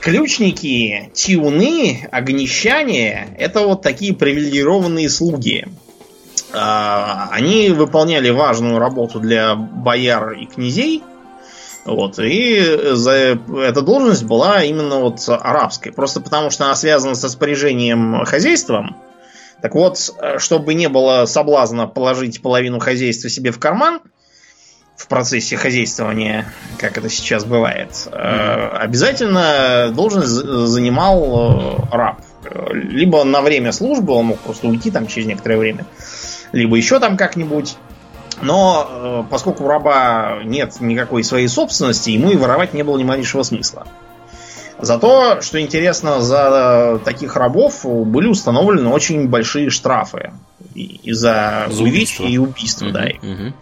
Ключники, 0.00 1.10
тиуны, 1.12 2.08
огнещане– 2.12 3.28
это 3.38 3.60
вот 3.66 3.82
такие 3.82 4.14
привилегированные 4.14 5.08
слуги. 5.08 5.66
А, 6.52 7.28
они 7.32 7.70
выполняли 7.70 8.30
важную 8.30 8.78
работу 8.78 9.20
для 9.20 9.54
бояр 9.54 10.32
и 10.32 10.46
князей. 10.46 11.02
Вот, 11.84 12.18
и 12.18 12.78
за 12.92 13.38
эта 13.58 13.80
должность 13.80 14.24
была 14.24 14.62
именно 14.64 15.00
вот 15.00 15.20
арабской. 15.28 15.90
Просто 15.92 16.20
потому, 16.20 16.50
что 16.50 16.64
она 16.64 16.74
связана 16.74 17.14
с 17.14 17.22
распоряжением 17.22 18.24
хозяйством, 18.24 18.96
так 19.66 19.74
вот, 19.74 20.14
э, 20.20 20.38
чтобы 20.38 20.74
не 20.74 20.88
было 20.88 21.26
соблазна 21.26 21.88
положить 21.88 22.40
половину 22.40 22.78
хозяйства 22.78 23.28
себе 23.28 23.50
в 23.50 23.58
карман 23.58 24.00
в 24.96 25.08
процессе 25.08 25.56
хозяйствования, 25.56 26.46
как 26.78 26.96
это 26.98 27.08
сейчас 27.08 27.44
бывает, 27.44 27.90
mm-hmm. 27.90 28.76
обязательно 28.76 29.92
должность 29.92 30.28
занимал 30.28 31.80
э, 31.90 31.96
раб. 31.96 32.20
Либо 32.70 33.24
на 33.24 33.40
время 33.40 33.72
службы 33.72 34.12
он 34.12 34.26
мог 34.26 34.38
просто 34.38 34.68
уйти 34.68 34.92
там 34.92 35.08
через 35.08 35.26
некоторое 35.26 35.58
время, 35.58 35.84
либо 36.52 36.76
еще 36.76 37.00
там 37.00 37.16
как-нибудь. 37.16 37.76
Но 38.42 39.26
поскольку 39.28 39.64
у 39.64 39.68
раба 39.68 40.42
нет 40.44 40.80
никакой 40.80 41.24
своей 41.24 41.48
собственности, 41.48 42.10
ему 42.10 42.30
и 42.30 42.36
воровать 42.36 42.72
не 42.72 42.84
было 42.84 42.96
ни 42.98 43.02
малейшего 43.02 43.42
смысла. 43.42 43.88
Зато, 44.78 45.40
что 45.40 45.60
интересно, 45.60 46.20
за 46.20 47.00
таких 47.04 47.36
рабов 47.36 47.84
были 47.84 48.28
установлены 48.28 48.88
очень 48.88 49.28
большие 49.28 49.70
штрафы 49.70 50.32
из-за 50.74 51.68
увечья 51.70 52.26
и 52.26 52.36
убийства, 52.36 52.90
да. 52.90 53.06
Угу. 53.22 53.54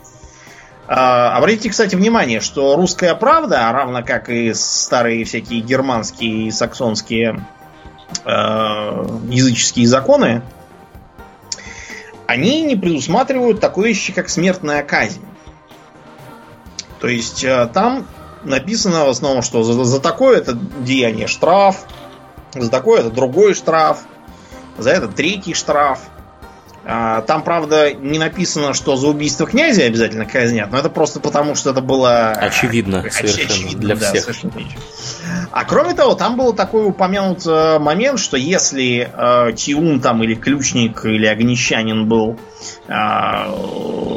А, 0.86 1.36
обратите, 1.36 1.70
кстати, 1.70 1.94
внимание, 1.94 2.40
что 2.40 2.76
русская 2.76 3.14
правда, 3.14 3.70
равно 3.72 4.02
как 4.02 4.28
и 4.28 4.52
старые 4.54 5.24
всякие 5.24 5.60
германские 5.60 6.48
и 6.48 6.50
саксонские 6.50 7.46
э, 8.24 8.30
языческие 8.30 9.86
законы, 9.86 10.42
они 12.26 12.62
не 12.62 12.76
предусматривают 12.76 13.60
такой 13.60 13.88
вещи, 13.88 14.12
как 14.12 14.28
смертная 14.28 14.82
казнь. 14.82 15.22
То 17.00 17.08
есть 17.08 17.44
э, 17.44 17.68
там 17.72 18.06
написано 18.44 19.04
в 19.04 19.08
основном, 19.08 19.42
что 19.42 19.62
за, 19.62 19.84
за 19.84 20.00
такое 20.00 20.38
это 20.38 20.56
деяние 20.80 21.26
штраф, 21.26 21.84
за 22.54 22.70
такое 22.70 23.00
это 23.00 23.10
другой 23.10 23.54
штраф, 23.54 24.00
за 24.78 24.90
это 24.90 25.08
третий 25.08 25.54
штраф. 25.54 26.00
А, 26.86 27.22
там, 27.22 27.42
правда, 27.42 27.94
не 27.94 28.18
написано, 28.18 28.74
что 28.74 28.96
за 28.96 29.08
убийство 29.08 29.46
князя 29.46 29.84
обязательно 29.84 30.26
казнят, 30.26 30.70
но 30.70 30.78
это 30.78 30.90
просто 30.90 31.18
потому, 31.18 31.54
что 31.54 31.70
это 31.70 31.80
было... 31.80 32.32
Очевидно, 32.32 32.96
оч- 33.06 33.10
совершенно, 33.10 33.54
очевидно, 33.54 33.80
для 33.80 33.96
да, 33.96 34.12
всех. 34.12 34.28
А 35.50 35.64
кроме 35.64 35.94
того, 35.94 36.14
там 36.14 36.36
был 36.36 36.52
такой 36.52 36.86
упомянут 36.86 37.46
э, 37.46 37.78
момент, 37.78 38.18
что 38.18 38.36
если 38.36 39.10
э, 39.10 39.52
Тиун 39.54 40.00
там 40.00 40.22
или 40.24 40.34
ключник 40.34 41.06
или 41.06 41.26
огнещанин 41.26 42.06
был 42.06 42.38
э, 42.86 42.92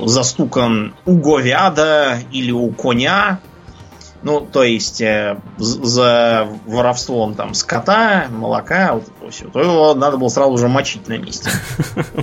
застукан 0.05 0.93
у 1.05 1.17
говяда 1.17 2.19
или 2.31 2.51
у 2.51 2.69
коня, 2.71 3.39
ну, 4.27 4.41
то 4.41 4.61
есть 4.61 4.99
э, 4.99 5.39
за 5.57 6.49
воровством 6.65 7.33
там 7.33 7.53
скота, 7.53 8.27
молока, 8.29 8.95
вот 8.95 9.33
все, 9.33 9.45
то 9.47 9.61
его 9.61 9.93
надо 9.93 10.17
было 10.17 10.27
сразу 10.27 10.57
же 10.57 10.67
мочить 10.67 11.07
на 11.07 11.17
месте. 11.17 11.49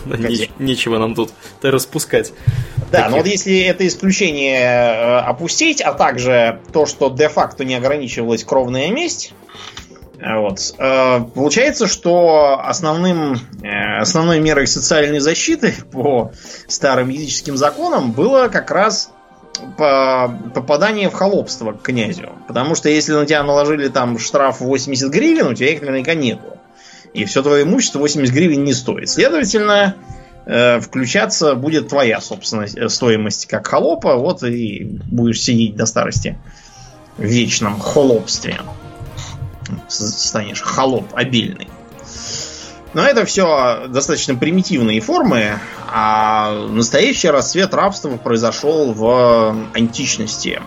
Нечего 0.59 0.99
нам 0.99 1.15
тут 1.15 1.31
распускать. 1.63 2.35
Да, 2.93 3.09
но 3.09 3.17
вот 3.17 3.27
если 3.27 3.59
это 3.61 3.87
исключение 3.87 4.61
э, 4.61 5.19
опустить, 5.21 5.81
а 5.81 5.95
также 5.95 6.61
то, 6.75 6.85
что 6.85 7.09
де-факто 7.09 7.65
не 7.65 7.75
ограничивалась 7.75 8.45
кровная 8.45 8.91
месть, 8.91 9.33
э, 10.19 10.39
вот. 10.39 10.75
Получается, 11.35 11.87
что 11.87 12.61
основным, 12.63 13.39
основной 13.99 14.41
мерой 14.41 14.67
социальной 14.67 15.21
защиты 15.21 15.75
по 15.91 16.33
старым 16.69 17.09
языческим 17.09 17.57
законам 17.57 18.13
было 18.13 18.49
как 18.49 18.71
раз 18.71 19.11
попадание 19.77 21.09
в 21.11 21.15
холопство 21.15 21.73
к 21.73 21.83
князю. 21.83 22.31
Потому 22.49 22.75
что 22.75 22.89
если 22.89 23.13
на 23.13 23.27
тебя 23.27 23.43
наложили 23.43 23.89
там 23.89 24.19
штраф 24.19 24.61
80 24.61 25.11
гривен, 25.11 25.49
у 25.49 25.55
тебя 25.55 25.71
их 25.71 25.81
наверняка 25.81 26.15
нету. 26.15 26.59
И 27.13 27.25
все 27.25 27.43
твое 27.43 27.63
имущество 27.63 28.01
80 28.01 28.35
гривен 28.35 28.65
не 28.65 28.73
стоит. 28.73 29.09
Следовательно, 29.09 29.95
э, 30.47 30.81
включаться 30.81 31.55
будет 31.55 31.89
твоя 31.89 32.21
собственная 32.21 32.69
э, 32.75 32.89
стоимость 32.89 33.47
как 33.47 33.67
холопа, 33.67 34.17
вот 34.17 34.43
и 34.43 34.99
будешь 35.11 35.41
сидеть 35.41 35.77
до 35.77 35.87
старости 35.87 36.39
в 37.17 37.23
вечном 37.23 37.79
холопстве. 37.79 38.61
Станешь 39.89 40.61
холоп 40.61 41.07
обильный. 41.15 41.69
Но 42.95 43.05
это 43.05 43.25
все 43.25 43.89
достаточно 43.89 44.37
примитивные 44.37 45.01
формы, 45.01 45.59
а 45.89 46.53
настоящий 46.71 47.29
расцвет 47.29 47.75
рабства 47.75 48.17
произошел 48.17 48.93
в 48.93 49.57
античности. 49.75 50.63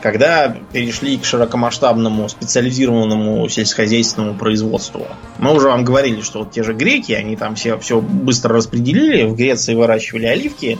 Когда 0.00 0.56
перешли 0.72 1.18
к 1.18 1.24
широкомасштабному 1.24 2.28
специализированному 2.28 3.48
сельскохозяйственному 3.48 4.38
производству. 4.38 5.08
Мы 5.38 5.52
уже 5.52 5.66
вам 5.66 5.84
говорили, 5.84 6.20
что 6.20 6.40
вот 6.40 6.52
те 6.52 6.62
же 6.62 6.72
греки, 6.72 7.10
они 7.12 7.34
там 7.34 7.56
все, 7.56 7.76
все 7.78 8.00
быстро 8.00 8.54
распределили. 8.54 9.24
В 9.24 9.34
Греции 9.34 9.74
выращивали 9.74 10.26
оливки 10.26 10.78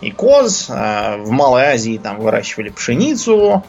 и 0.00 0.12
коз, 0.12 0.66
а 0.70 1.16
в 1.16 1.30
Малой 1.30 1.64
Азии 1.64 1.98
там 2.00 2.20
выращивали 2.20 2.68
пшеницу, 2.68 3.64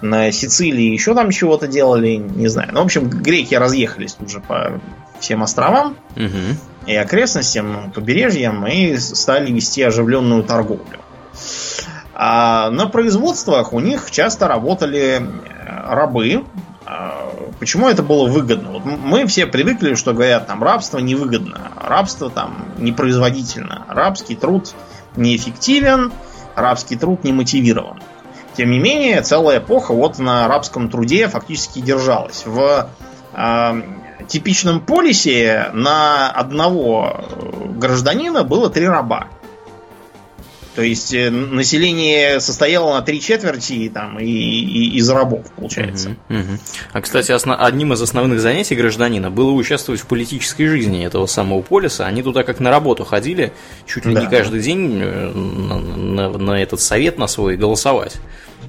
на 0.00 0.32
Сицилии 0.32 0.92
еще 0.92 1.14
там 1.14 1.30
чего-то 1.30 1.68
делали, 1.68 2.16
не 2.16 2.48
знаю. 2.48 2.70
Ну, 2.72 2.80
в 2.82 2.84
общем, 2.84 3.08
греки 3.08 3.54
разъехались 3.54 4.14
тут 4.14 4.28
же 4.28 4.40
по 4.40 4.80
всем 5.22 5.42
островам. 5.42 5.96
Угу. 6.16 6.56
и 6.86 6.94
окрестностям, 6.96 7.92
побережьям, 7.92 8.66
и 8.66 8.96
стали 8.98 9.50
вести 9.50 9.82
оживленную 9.82 10.42
торговлю. 10.42 11.00
А 12.14 12.70
на 12.70 12.86
производствах 12.86 13.72
у 13.72 13.80
них 13.80 14.10
часто 14.10 14.48
работали 14.48 15.20
э, 15.20 15.94
рабы. 15.94 16.44
А 16.84 17.32
почему 17.58 17.88
это 17.88 18.02
было 18.02 18.28
выгодно? 18.28 18.72
Вот 18.72 18.84
мы 18.84 19.26
все 19.26 19.46
привыкли, 19.46 19.94
что 19.94 20.12
говорят, 20.12 20.46
там 20.46 20.62
рабство 20.62 20.98
невыгодно, 20.98 21.72
рабство 21.80 22.28
там 22.28 22.66
непроизводительно, 22.78 23.86
рабский 23.88 24.36
труд 24.36 24.74
неэффективен, 25.16 26.12
рабский 26.54 26.96
труд 26.98 27.24
не 27.24 27.32
мотивирован. 27.32 28.02
Тем 28.56 28.70
не 28.70 28.78
менее, 28.78 29.22
целая 29.22 29.58
эпоха 29.58 29.94
вот 29.94 30.18
на 30.18 30.46
рабском 30.46 30.90
труде 30.90 31.28
фактически 31.28 31.80
держалась. 31.80 32.44
В 32.44 32.88
э, 33.34 33.82
типичном 34.28 34.80
полисе 34.80 35.70
на 35.72 36.30
одного 36.30 37.24
гражданина 37.78 38.44
было 38.44 38.70
три 38.70 38.86
раба. 38.86 39.28
То 40.74 40.80
есть 40.80 41.12
э, 41.12 41.30
население 41.30 42.40
состояло 42.40 42.94
на 42.94 43.02
три 43.02 43.20
четверти 43.20 43.90
там, 43.92 44.18
и, 44.18 44.24
и 44.24 44.96
из 44.96 45.10
рабов, 45.10 45.44
получается. 45.52 46.16
Угу, 46.30 46.38
угу. 46.38 46.48
А, 46.92 47.00
кстати, 47.02 47.30
основ... 47.30 47.60
одним 47.60 47.92
из 47.92 48.00
основных 48.00 48.40
занятий 48.40 48.74
гражданина 48.74 49.30
было 49.30 49.50
участвовать 49.50 50.00
в 50.00 50.06
политической 50.06 50.66
жизни 50.66 51.04
этого 51.04 51.26
самого 51.26 51.60
полиса. 51.60 52.06
Они 52.06 52.22
туда 52.22 52.42
как 52.42 52.58
на 52.58 52.70
работу 52.70 53.04
ходили, 53.04 53.52
чуть 53.86 54.06
ли 54.06 54.14
да. 54.14 54.22
не 54.22 54.30
каждый 54.30 54.60
день 54.60 54.98
э, 55.02 55.30
на, 55.34 55.78
на, 55.78 56.38
на 56.38 56.62
этот 56.62 56.80
совет 56.80 57.18
на 57.18 57.26
свой 57.26 57.58
голосовать 57.58 58.16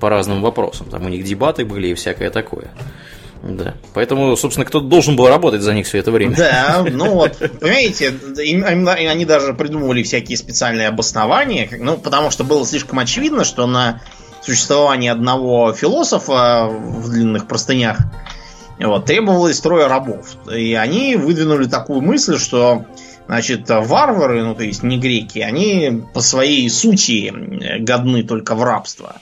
по 0.01 0.09
разным 0.09 0.41
вопросам. 0.41 0.89
Там 0.89 1.05
у 1.05 1.09
них 1.09 1.23
дебаты 1.23 1.63
были 1.63 1.87
и 1.87 1.93
всякое 1.93 2.29
такое. 2.31 2.69
Да. 3.43 3.75
Поэтому, 3.93 4.37
собственно, 4.37 4.65
кто-то 4.65 4.87
должен 4.87 5.17
был 5.17 5.27
работать 5.27 5.61
за 5.61 5.73
них 5.73 5.85
все 5.85 5.97
это 5.97 6.11
время. 6.11 6.35
Да, 6.35 6.85
ну 6.89 7.13
вот, 7.13 7.37
понимаете, 7.59 8.13
они 8.37 9.25
даже 9.25 9.53
придумывали 9.53 10.01
всякие 10.01 10.37
специальные 10.37 10.87
обоснования, 10.87 11.69
ну, 11.77 11.97
потому 11.97 12.31
что 12.31 12.45
было 12.45 12.65
слишком 12.65 12.99
очевидно, 12.99 13.43
что 13.43 13.67
на 13.67 14.01
существование 14.41 15.11
одного 15.11 15.73
философа 15.73 16.69
в 16.69 17.09
длинных 17.09 17.47
простынях 17.47 17.97
вот, 18.79 19.05
требовалось 19.05 19.59
трое 19.59 19.87
рабов. 19.87 20.25
И 20.49 20.73
они 20.73 21.17
выдвинули 21.17 21.65
такую 21.65 22.01
мысль, 22.01 22.37
что 22.37 22.85
Значит, 23.25 23.69
варвары, 23.69 24.43
ну 24.43 24.53
то 24.53 24.63
есть 24.63 24.83
не 24.83 24.97
греки, 24.99 25.39
они 25.39 26.03
по 26.13 26.19
своей 26.19 26.69
сути 26.69 27.33
годны 27.79 28.23
только 28.23 28.53
в 28.53 28.63
рабство. 28.63 29.21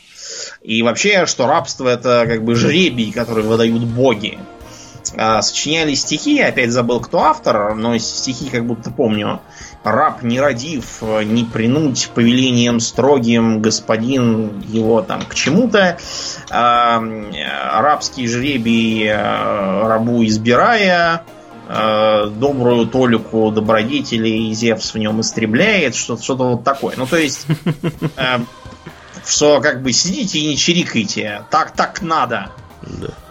И 0.64 0.84
вообще, 0.84 1.26
что 1.26 1.48
рабство 1.48 1.88
это 1.88 2.26
как 2.28 2.44
бы 2.44 2.56
жребий, 2.56 3.12
который 3.12 3.44
выдают 3.44 3.84
боги. 3.84 4.38
А, 5.18 5.42
сочиняли 5.42 5.96
стихи, 5.96 6.40
опять 6.40 6.72
забыл, 6.72 7.00
кто 7.00 7.24
автор, 7.24 7.74
но 7.74 7.98
стихи 7.98 8.50
как 8.50 8.66
будто 8.66 8.92
помню. 8.92 9.42
Раб 9.84 10.22
не 10.22 10.40
родив, 10.40 11.02
не 11.02 11.44
принуть 11.44 12.12
повелением 12.14 12.80
строгим 12.80 13.62
господин 13.62 14.62
его 14.68 15.02
там 15.02 15.24
к 15.24 15.34
чему-то. 15.34 15.98
А, 16.52 17.02
рабский 17.82 18.28
жребий 18.28 19.10
а, 19.12 19.88
рабу 19.88 20.24
избирая, 20.26 21.24
добрую 21.68 22.86
толику 22.86 23.50
добродетелей 23.50 24.54
Зевс 24.54 24.94
в 24.94 24.98
нем 24.98 25.22
истребляет, 25.22 25.96
что-то 25.96 26.22
что 26.22 26.36
вот 26.36 26.66
такое. 26.66 26.96
Ну, 26.98 27.08
то 27.08 27.16
есть, 27.16 27.48
что 29.26 29.62
как 29.62 29.82
бы 29.82 29.92
сидите 29.94 30.40
и 30.40 30.48
не 30.48 30.58
чирикайте. 30.58 31.44
Так, 31.50 31.72
так 31.72 32.02
надо. 32.02 32.52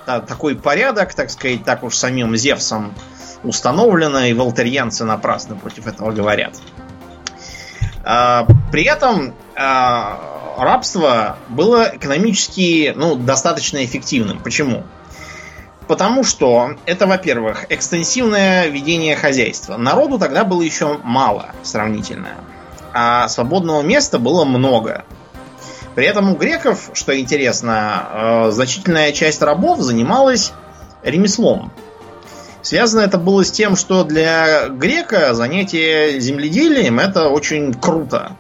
Да. 0.06 0.20
такой 0.20 0.54
порядок, 0.54 1.14
так 1.14 1.30
сказать, 1.30 1.64
так 1.64 1.82
уж 1.82 1.96
самим 1.96 2.36
Зевсом 2.36 2.94
установлено, 3.42 4.24
и 4.24 4.32
волтерьянцы 4.32 5.04
напрасно 5.04 5.56
против 5.56 5.86
этого 5.86 6.12
говорят. 6.12 6.54
А, 8.04 8.46
при 8.70 8.84
этом 8.84 9.34
а, 9.56 10.54
рабство 10.58 11.38
было 11.48 11.90
экономически 11.94 12.92
ну, 12.96 13.16
достаточно 13.16 13.84
эффективным. 13.84 14.38
Почему? 14.38 14.84
Потому 15.86 16.22
что 16.22 16.76
это, 16.86 17.06
во-первых, 17.06 17.66
экстенсивное 17.68 18.68
ведение 18.68 19.16
хозяйства. 19.16 19.76
Народу 19.76 20.18
тогда 20.18 20.44
было 20.44 20.62
еще 20.62 20.98
мало 21.02 21.50
сравнительно, 21.62 22.36
а 22.92 23.28
свободного 23.28 23.82
места 23.82 24.18
было 24.18 24.44
много. 24.44 25.04
При 25.94 26.06
этом 26.06 26.32
у 26.32 26.36
греков, 26.36 26.90
что 26.94 27.18
интересно, 27.18 28.08
э, 28.48 28.50
значительная 28.52 29.12
часть 29.12 29.42
рабов 29.42 29.80
занималась 29.80 30.52
ремеслом. 31.02 31.72
Связано 32.62 33.00
это 33.00 33.18
было 33.18 33.44
с 33.44 33.50
тем, 33.50 33.74
что 33.74 34.04
для 34.04 34.68
грека 34.68 35.34
занятие 35.34 36.20
земледелием 36.20 37.00
это 37.00 37.28
очень 37.28 37.72
круто. 37.72 38.36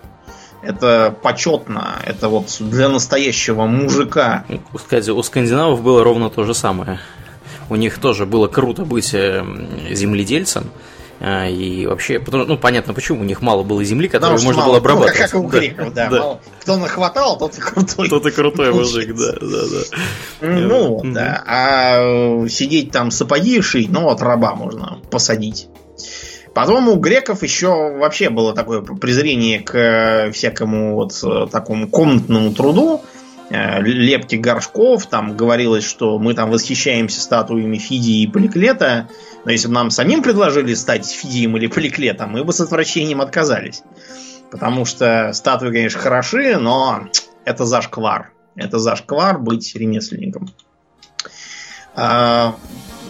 Это 0.62 1.14
почетно. 1.22 1.96
Это 2.04 2.28
вот 2.28 2.54
для 2.60 2.88
настоящего 2.90 3.64
мужика. 3.64 4.44
Кстати, 4.74 5.10
у 5.10 5.22
скандинавов 5.22 5.82
было 5.82 6.04
ровно 6.04 6.28
то 6.28 6.44
же 6.44 6.54
самое. 6.54 7.00
У 7.70 7.76
них 7.76 7.98
тоже 7.98 8.26
было 8.26 8.46
круто 8.46 8.84
быть 8.84 9.14
э, 9.14 9.42
земледельцем. 9.90 10.70
А, 11.22 11.46
и 11.46 11.84
вообще, 11.84 12.18
потому, 12.18 12.46
ну, 12.46 12.56
понятно, 12.56 12.94
почему 12.94 13.20
у 13.20 13.24
них 13.24 13.42
мало 13.42 13.62
было 13.62 13.84
земли, 13.84 14.08
которую 14.08 14.38
Потому 14.38 14.46
можно 14.46 14.62
мало, 14.62 14.70
было 14.70 14.78
обрабатывать. 14.78 15.18
Ну, 15.18 15.20
как, 15.20 15.30
как 15.30 15.40
у 15.40 15.46
греков, 15.48 15.92
да. 15.92 16.08
да. 16.08 16.18
Мало, 16.18 16.40
кто 16.60 16.76
нахватал, 16.78 17.38
тот 17.38 17.58
и 17.58 17.60
крутой. 17.60 18.08
Тот 18.08 18.26
и 18.26 18.30
крутой 18.30 18.72
мужик, 18.72 19.14
да, 19.14 19.32
да, 19.32 19.62
да. 19.70 20.46
Ну, 20.46 21.02
да. 21.04 21.44
А 21.46 22.48
сидеть 22.48 22.90
там 22.90 23.10
сапоги 23.10 23.60
шить, 23.60 23.90
ну, 23.90 24.04
вот 24.04 24.22
раба 24.22 24.54
можно 24.54 24.98
посадить. 25.10 25.68
Потом 26.54 26.88
у 26.88 26.96
греков 26.96 27.42
еще 27.42 27.68
вообще 27.68 28.30
было 28.30 28.54
такое 28.54 28.80
презрение 28.80 29.60
к 29.60 30.30
всякому 30.32 30.94
вот 30.94 31.12
э, 31.22 31.46
такому 31.50 31.88
комнатному 31.88 32.52
труду, 32.52 33.02
э, 33.50 33.80
лепки 33.82 34.36
горшков, 34.36 35.06
там 35.06 35.36
говорилось, 35.36 35.84
что 35.84 36.18
мы 36.18 36.34
там 36.34 36.50
восхищаемся 36.50 37.20
статуями 37.20 37.76
Фидии 37.76 38.22
и 38.22 38.26
Поликлета, 38.26 39.08
но 39.44 39.52
если 39.52 39.68
бы 39.68 39.74
нам 39.74 39.90
самим 39.90 40.22
предложили 40.22 40.74
стать 40.74 41.06
Фидием 41.06 41.56
или 41.56 41.66
Поликлетом, 41.66 42.30
мы 42.30 42.44
бы 42.44 42.52
с 42.52 42.60
отвращением 42.60 43.20
отказались. 43.20 43.82
Потому 44.50 44.84
что 44.84 45.32
статуи, 45.32 45.70
конечно, 45.70 46.00
хороши, 46.00 46.56
но 46.56 47.08
это 47.44 47.64
зашквар. 47.64 48.32
Это 48.56 48.78
зашквар 48.78 49.38
быть 49.38 49.74
ремесленником. 49.74 50.50
А, 51.94 52.56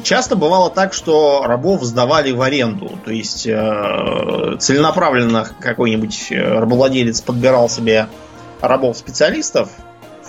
часто 0.03 0.37
бывало 0.37 0.71
так, 0.71 0.93
что 0.93 1.45
рабов 1.47 1.83
сдавали 1.83 2.31
в 2.33 2.43
аренду. 2.43 2.99
То 3.05 3.11
есть 3.11 3.47
э, 3.47 4.57
целенаправленно 4.59 5.49
какой-нибудь 5.61 6.31
рабовладелец 6.31 7.21
подбирал 7.23 7.69
себе 7.69 8.07
рабов-специалистов 8.61 9.71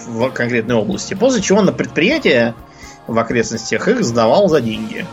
в 0.06 0.30
конкретной 0.32 0.76
области, 0.76 1.14
после 1.14 1.42
чего 1.42 1.62
на 1.62 1.72
предприятие 1.72 2.56
в 3.08 3.18
окрестностях 3.20 3.88
их 3.88 4.04
сдавал 4.04 4.48
за 4.48 4.62
деньги. 4.62 5.06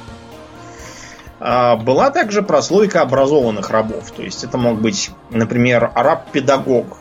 А, 1.41 1.77
была 1.77 2.11
также 2.11 2.43
прослойка 2.43 3.03
образованных 3.03 3.71
рабов. 3.71 4.11
То 4.11 4.23
есть 4.23 4.45
это 4.45 4.59
мог 4.59 4.81
быть, 4.81 5.11
например, 5.31 5.91
раб-педагог. 5.95 6.99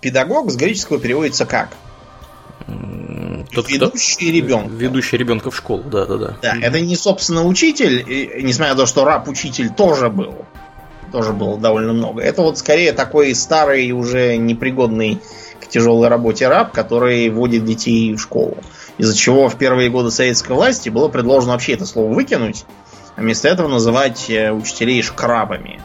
Педагог 0.00 0.50
с 0.50 0.56
греческого 0.56 0.98
переводится 0.98 1.44
как? 1.44 1.70
Тот, 3.52 3.68
ведущий 3.70 4.30
ребенка. 4.30 4.70
Ведущий 4.74 5.16
ребенка 5.16 5.50
в 5.50 5.56
школу, 5.56 5.82
да, 5.84 6.04
да, 6.06 6.16
да. 6.16 6.36
Да, 6.42 6.54
это 6.60 6.80
не, 6.80 6.96
собственно, 6.96 7.44
учитель, 7.44 8.04
и, 8.06 8.42
несмотря 8.42 8.74
на 8.74 8.80
то, 8.80 8.86
что 8.86 9.04
раб-учитель 9.04 9.70
тоже 9.70 10.10
был. 10.10 10.34
Тоже 11.12 11.32
было 11.32 11.58
довольно 11.58 11.94
много. 11.94 12.20
Это 12.20 12.42
вот 12.42 12.58
скорее 12.58 12.92
такой 12.92 13.34
старый, 13.34 13.90
уже 13.92 14.36
непригодный 14.36 15.18
к 15.60 15.66
тяжелой 15.66 16.08
работе 16.08 16.48
раб, 16.48 16.72
который 16.72 17.30
водит 17.30 17.64
детей 17.64 18.14
в 18.14 18.20
школу. 18.20 18.58
Из-за 18.98 19.16
чего 19.16 19.48
в 19.48 19.56
первые 19.56 19.88
годы 19.88 20.10
советской 20.10 20.52
власти 20.52 20.90
было 20.90 21.08
предложено 21.08 21.52
вообще 21.52 21.72
это 21.72 21.86
слово 21.86 22.12
выкинуть 22.12 22.66
вместо 23.18 23.48
этого 23.48 23.68
называть 23.68 24.30
э, 24.30 24.52
учителей 24.52 25.02
шкрабами. 25.02 25.80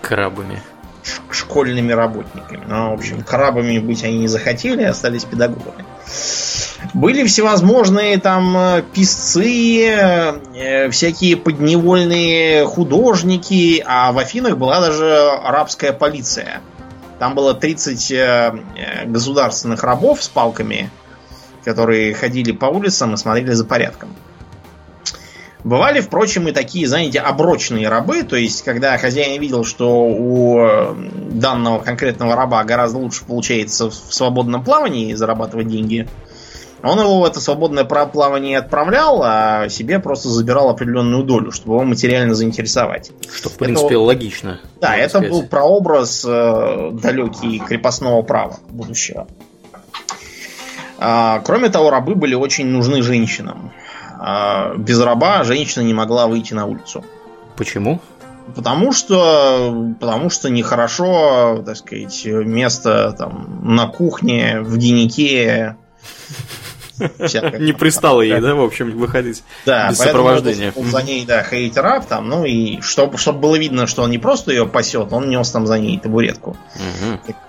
Крабами. 0.00 0.62
Ш- 1.02 1.22
школьными 1.30 1.92
работниками. 1.92 2.64
Ну, 2.66 2.90
в 2.90 2.94
общем, 2.94 3.22
крабами 3.22 3.78
быть 3.78 4.02
они 4.04 4.18
не 4.18 4.28
захотели, 4.28 4.82
а 4.82 4.90
остались 4.90 5.24
педагогами. 5.24 5.84
Были 6.94 7.26
всевозможные 7.26 8.18
там 8.18 8.56
э, 8.56 8.82
писцы, 8.92 9.86
э, 9.86 10.90
всякие 10.90 11.36
подневольные 11.36 12.66
художники, 12.66 13.82
а 13.86 14.12
в 14.12 14.18
Афинах 14.18 14.56
была 14.56 14.80
даже 14.80 15.30
арабская 15.44 15.92
полиция. 15.92 16.60
Там 17.18 17.34
было 17.34 17.54
30 17.54 19.06
государственных 19.06 19.82
рабов 19.82 20.22
с 20.22 20.28
палками, 20.28 20.90
которые 21.64 22.12
ходили 22.12 22.52
по 22.52 22.66
улицам 22.66 23.14
и 23.14 23.16
смотрели 23.16 23.52
за 23.52 23.64
порядком. 23.64 24.10
Бывали, 25.64 26.00
впрочем, 26.00 26.46
и 26.48 26.52
такие, 26.52 26.86
знаете, 26.86 27.18
оброчные 27.18 27.88
рабы, 27.88 28.22
то 28.22 28.36
есть, 28.36 28.62
когда 28.62 28.96
хозяин 28.98 29.40
видел, 29.40 29.64
что 29.64 30.06
у 30.06 30.94
данного 31.30 31.80
конкретного 31.80 32.36
раба 32.36 32.62
гораздо 32.64 32.98
лучше 32.98 33.24
получается 33.24 33.90
в 33.90 33.94
свободном 33.94 34.62
плавании 34.62 35.14
зарабатывать 35.14 35.68
деньги, 35.68 36.08
Он 36.82 37.00
его 37.00 37.20
в 37.20 37.24
это 37.24 37.40
свободное 37.40 37.84
плавание 37.84 38.58
отправлял, 38.58 39.22
а 39.24 39.68
себе 39.68 39.98
просто 39.98 40.28
забирал 40.28 40.68
определенную 40.70 41.24
долю, 41.24 41.50
чтобы 41.50 41.74
его 41.74 41.84
материально 41.84 42.34
заинтересовать. 42.34 43.10
Что, 43.34 43.48
в 43.48 43.54
принципе, 43.54 43.94
это, 43.94 44.00
логично. 44.00 44.60
Да, 44.80 44.96
это 44.96 45.18
сказать. 45.18 45.30
был 45.30 45.42
прообраз 45.44 46.24
э, 46.24 46.90
далекий 46.92 47.58
крепостного 47.58 48.22
права 48.22 48.58
будущего. 48.68 49.26
А, 50.98 51.40
кроме 51.40 51.68
того, 51.70 51.90
рабы 51.90 52.14
были 52.14 52.34
очень 52.34 52.66
нужны 52.66 53.02
женщинам. 53.02 53.72
А, 54.28 54.74
без 54.76 55.00
раба 55.00 55.44
женщина 55.44 55.84
не 55.84 55.94
могла 55.94 56.26
выйти 56.26 56.52
на 56.52 56.66
улицу. 56.66 57.04
Почему? 57.56 58.00
Потому 58.56 58.92
что, 58.92 59.94
потому 60.00 60.30
что 60.30 60.50
нехорошо, 60.50 61.62
так 61.64 61.76
сказать, 61.76 62.24
место 62.24 63.14
там 63.16 63.60
на 63.62 63.86
кухне, 63.86 64.62
в 64.62 64.78
генике. 64.78 65.76
Не 66.98 67.72
пристало 67.72 68.22
ей, 68.22 68.40
да, 68.40 68.56
в 68.56 68.62
общем, 68.62 68.98
выходить 68.98 69.44
да, 69.64 69.90
без 69.90 69.98
сопровождения. 69.98 70.72
За 70.74 71.02
ней, 71.02 71.24
да, 71.24 71.44
раб 71.76 72.06
там, 72.06 72.28
ну 72.28 72.44
и 72.44 72.80
чтобы, 72.80 73.18
чтобы 73.18 73.38
было 73.38 73.56
видно, 73.56 73.86
что 73.86 74.02
он 74.02 74.10
не 74.10 74.18
просто 74.18 74.50
ее 74.50 74.66
пасет, 74.66 75.12
он 75.12 75.28
нес 75.28 75.50
там 75.50 75.68
за 75.68 75.78
ней 75.78 76.00
табуретку. 76.00 76.56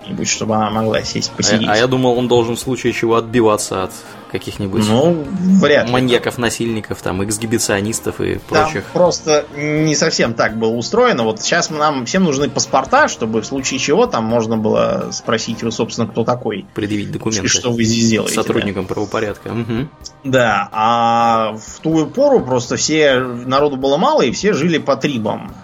Угу. 0.06 0.24
Чтобы 0.26 0.54
она 0.54 0.70
могла 0.70 1.02
сесть 1.02 1.32
посидеть. 1.32 1.68
А, 1.68 1.72
а 1.72 1.76
я 1.76 1.88
думал, 1.88 2.16
он 2.18 2.28
должен 2.28 2.54
в 2.54 2.60
случае 2.60 2.92
чего 2.92 3.16
отбиваться 3.16 3.84
от 3.84 3.92
каких-нибудь 4.30 4.86
ну, 4.86 5.24
вряд 5.60 5.90
маньяков, 5.90 6.38
насильников, 6.38 7.02
там, 7.02 7.24
эксгибиционистов 7.24 8.20
и 8.20 8.38
прочих. 8.38 8.84
Там 8.84 8.92
просто 8.92 9.46
не 9.56 9.94
совсем 9.94 10.34
так 10.34 10.56
было 10.56 10.74
устроено. 10.74 11.24
Вот 11.24 11.40
сейчас 11.40 11.70
нам 11.70 12.06
всем 12.06 12.24
нужны 12.24 12.48
паспорта, 12.48 13.08
чтобы 13.08 13.42
в 13.42 13.46
случае 13.46 13.80
чего 13.80 14.06
там 14.06 14.24
можно 14.24 14.56
было 14.56 15.10
спросить 15.12 15.62
вы, 15.62 15.72
собственно, 15.72 16.06
кто 16.06 16.24
такой. 16.24 16.66
Предъявить 16.74 17.10
документы. 17.10 17.46
И 17.46 17.48
что 17.48 17.72
вы 17.72 17.84
здесь 17.84 18.08
делаете. 18.08 18.34
Сотрудникам 18.34 18.86
да. 18.86 18.94
правопорядка. 18.94 19.48
Угу. 19.48 19.88
Да, 20.24 20.68
а 20.72 21.54
в 21.54 21.80
ту 21.80 22.06
пору 22.06 22.40
просто 22.40 22.76
все, 22.76 23.18
народу 23.18 23.76
было 23.76 23.96
мало, 23.96 24.22
и 24.22 24.30
все 24.30 24.52
жили 24.52 24.78
по 24.78 24.96
трибам 24.96 25.54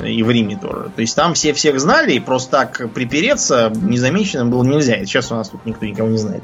э, 0.00 0.08
и 0.08 0.22
в 0.22 0.30
Риме 0.30 0.56
тоже. 0.56 0.90
То 0.94 1.00
есть 1.00 1.14
там 1.14 1.34
все 1.34 1.52
всех 1.52 1.80
знали, 1.80 2.12
и 2.12 2.20
просто 2.20 2.50
так 2.50 2.92
припереться 2.92 3.72
незамеченным 3.74 4.50
было 4.50 4.64
нельзя. 4.64 4.96
И 4.96 5.06
сейчас 5.06 5.30
у 5.32 5.34
нас 5.34 5.48
тут 5.48 5.64
никто 5.66 5.86
никого 5.86 6.08
не 6.08 6.18
знает. 6.18 6.42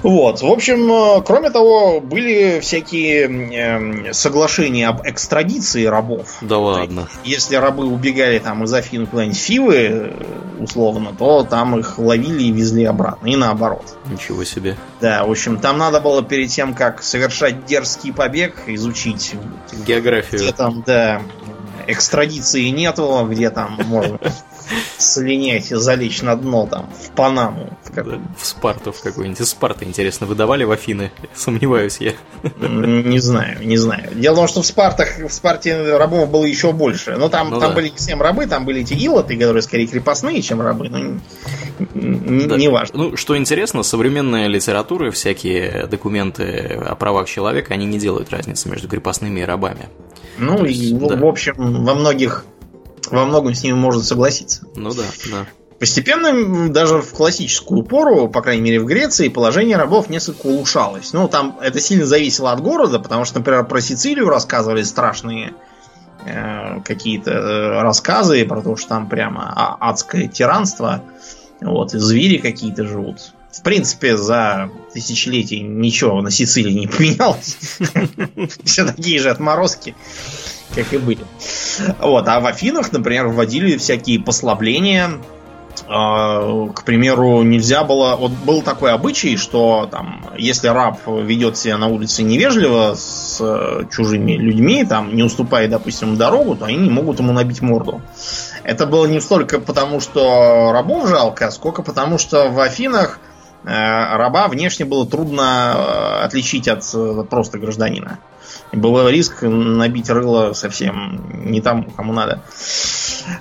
Вот. 0.00 0.42
В 0.42 0.46
общем, 0.46 0.90
э, 0.90 1.22
кроме 1.22 1.50
того, 1.50 2.00
были 2.00 2.60
всякие 2.60 4.08
э, 4.08 4.12
соглашения 4.12 4.88
об 4.88 5.06
экстрадиции 5.06 5.84
рабов. 5.84 6.38
Да 6.40 6.58
ладно. 6.58 7.08
Если 7.24 7.56
рабы 7.56 7.86
убегали 7.86 8.38
там 8.38 8.64
из 8.64 8.72
Афин 8.72 9.06
куда-нибудь 9.06 9.38
Фивы, 9.38 9.76
э, 9.76 10.12
условно, 10.60 11.14
то 11.16 11.44
там 11.44 11.78
их 11.78 11.98
ловили 11.98 12.44
и 12.44 12.52
везли 12.52 12.84
обратно. 12.84 13.26
И 13.28 13.36
наоборот. 13.36 13.96
Ничего 14.10 14.44
себе. 14.44 14.76
Да, 15.00 15.24
в 15.24 15.30
общем, 15.30 15.58
там 15.58 15.78
надо 15.78 16.00
было 16.00 16.22
перед 16.22 16.50
тем, 16.50 16.74
как 16.74 17.02
совершать 17.02 17.66
дерзкий 17.66 18.12
побег, 18.12 18.62
изучить 18.66 19.34
географию. 19.86 20.40
Где 20.40 20.52
там, 20.52 20.82
да, 20.86 21.22
экстрадиции 21.86 22.68
нету, 22.68 23.26
где 23.30 23.50
там 23.50 23.78
можно 23.86 24.18
слинять 24.98 25.70
и 25.70 25.74
залечь 25.76 26.22
на 26.22 26.36
дно 26.36 26.66
там, 26.66 26.90
в 26.92 27.10
Панаму. 27.12 27.76
В, 27.84 27.94
да, 27.94 28.18
в 28.38 28.46
Спарту 28.46 28.92
в 28.92 29.00
какую-нибудь. 29.00 29.40
Из 29.40 29.50
Спарты, 29.50 29.84
интересно, 29.84 30.26
выдавали 30.26 30.64
в 30.64 30.70
Афины? 30.70 31.12
Сомневаюсь 31.34 31.98
я. 32.00 32.12
Не 32.60 33.18
знаю, 33.18 33.58
не 33.66 33.76
знаю. 33.76 34.14
Дело 34.14 34.34
в 34.34 34.36
том, 34.36 34.48
что 34.48 34.62
в 34.62 34.66
Спартах, 34.66 35.18
в 35.18 35.32
Спарте 35.32 35.96
рабов 35.96 36.30
было 36.30 36.44
еще 36.44 36.72
больше. 36.72 37.16
Но 37.16 37.28
там, 37.28 37.50
ну, 37.50 37.60
там 37.60 37.70
да. 37.70 37.74
были 37.74 37.88
не 37.88 37.96
всем 37.96 38.20
рабы, 38.22 38.46
там 38.46 38.64
были 38.64 38.82
эти 38.82 38.94
илоты, 38.94 39.36
которые 39.36 39.62
скорее 39.62 39.86
крепостные, 39.86 40.42
чем 40.42 40.60
рабы. 40.60 40.88
Но 40.88 41.20
да. 41.78 42.56
не 42.56 42.68
важно. 42.68 42.98
Ну, 42.98 43.16
что 43.16 43.36
интересно, 43.36 43.82
современная 43.82 44.46
литература, 44.46 45.10
всякие 45.10 45.86
документы 45.86 46.80
о 46.86 46.94
правах 46.94 47.28
человека, 47.28 47.74
они 47.74 47.86
не 47.86 47.98
делают 47.98 48.30
разницы 48.30 48.68
между 48.68 48.88
крепостными 48.88 49.40
и 49.40 49.44
рабами. 49.44 49.88
Ну, 50.38 50.64
и, 50.64 50.72
есть, 50.72 50.92
в, 50.92 51.06
да. 51.08 51.16
в 51.16 51.24
общем, 51.24 51.54
во 51.56 51.94
многих 51.94 52.44
во 53.10 53.24
многом 53.24 53.54
с 53.54 53.62
ними 53.62 53.74
можно 53.74 54.02
согласиться. 54.02 54.66
Ну 54.74 54.92
да, 54.92 55.04
да. 55.30 55.46
Постепенно, 55.78 56.70
даже 56.70 57.02
в 57.02 57.12
классическую 57.12 57.82
пору, 57.82 58.28
по 58.28 58.40
крайней 58.40 58.62
мере 58.62 58.80
в 58.80 58.86
Греции, 58.86 59.28
положение 59.28 59.76
рабов 59.76 60.08
несколько 60.08 60.46
улучшалось. 60.46 61.12
Ну, 61.12 61.28
там 61.28 61.58
это 61.60 61.80
сильно 61.80 62.06
зависело 62.06 62.52
от 62.52 62.60
города, 62.60 62.98
потому 62.98 63.26
что, 63.26 63.40
например, 63.40 63.66
про 63.66 63.80
Сицилию 63.82 64.28
рассказывали 64.30 64.82
страшные 64.82 65.52
э, 66.24 66.80
какие-то 66.82 67.30
э, 67.30 67.82
рассказы 67.82 68.46
про 68.46 68.62
то, 68.62 68.76
что 68.76 68.88
там 68.88 69.08
прямо 69.08 69.52
а, 69.54 69.90
адское 69.90 70.28
тиранство, 70.28 71.02
вот, 71.60 71.92
и 71.92 71.98
звери 71.98 72.38
какие-то 72.38 72.86
живут. 72.86 73.32
В 73.52 73.62
принципе, 73.62 74.16
за 74.16 74.70
тысячелетия 74.94 75.60
ничего 75.60 76.22
на 76.22 76.30
Сицилии 76.30 76.72
не 76.72 76.86
поменялось. 76.86 77.58
Все 78.64 78.84
такие 78.84 79.18
же 79.18 79.28
отморозки 79.28 79.94
как 80.74 80.92
и 80.92 80.98
были. 80.98 81.24
Вот, 82.00 82.26
а 82.28 82.40
в 82.40 82.46
Афинах, 82.46 82.92
например, 82.92 83.28
вводили 83.28 83.76
всякие 83.76 84.20
послабления. 84.20 85.10
А, 85.88 86.68
к 86.68 86.84
примеру, 86.84 87.42
нельзя 87.42 87.84
было... 87.84 88.16
Вот 88.16 88.32
был 88.32 88.62
такой 88.62 88.92
обычай, 88.92 89.36
что 89.36 89.88
там, 89.90 90.24
если 90.36 90.68
раб 90.68 90.98
ведет 91.06 91.56
себя 91.56 91.76
на 91.76 91.86
улице 91.86 92.22
невежливо 92.22 92.94
с 92.94 93.38
э, 93.40 93.84
чужими 93.90 94.32
людьми, 94.32 94.84
там, 94.84 95.14
не 95.14 95.22
уступая, 95.22 95.68
допустим, 95.68 96.16
дорогу, 96.16 96.56
то 96.56 96.64
они 96.64 96.76
не 96.76 96.90
могут 96.90 97.18
ему 97.20 97.32
набить 97.32 97.60
морду. 97.60 98.00
Это 98.64 98.86
было 98.86 99.06
не 99.06 99.20
столько 99.20 99.60
потому, 99.60 100.00
что 100.00 100.72
рабов 100.72 101.08
жалко, 101.08 101.50
сколько 101.50 101.82
потому, 101.82 102.18
что 102.18 102.48
в 102.48 102.58
Афинах 102.58 103.20
э, 103.64 103.68
раба 103.68 104.48
внешне 104.48 104.86
было 104.86 105.06
трудно 105.06 105.74
э, 105.76 106.24
отличить 106.24 106.68
от 106.68 106.84
просто 107.28 107.58
гражданина. 107.58 108.18
Был 108.72 109.08
риск 109.08 109.42
набить 109.42 110.10
рыло 110.10 110.52
совсем 110.52 111.50
не 111.50 111.60
тому, 111.60 111.84
кому 111.90 112.12
надо. 112.12 112.42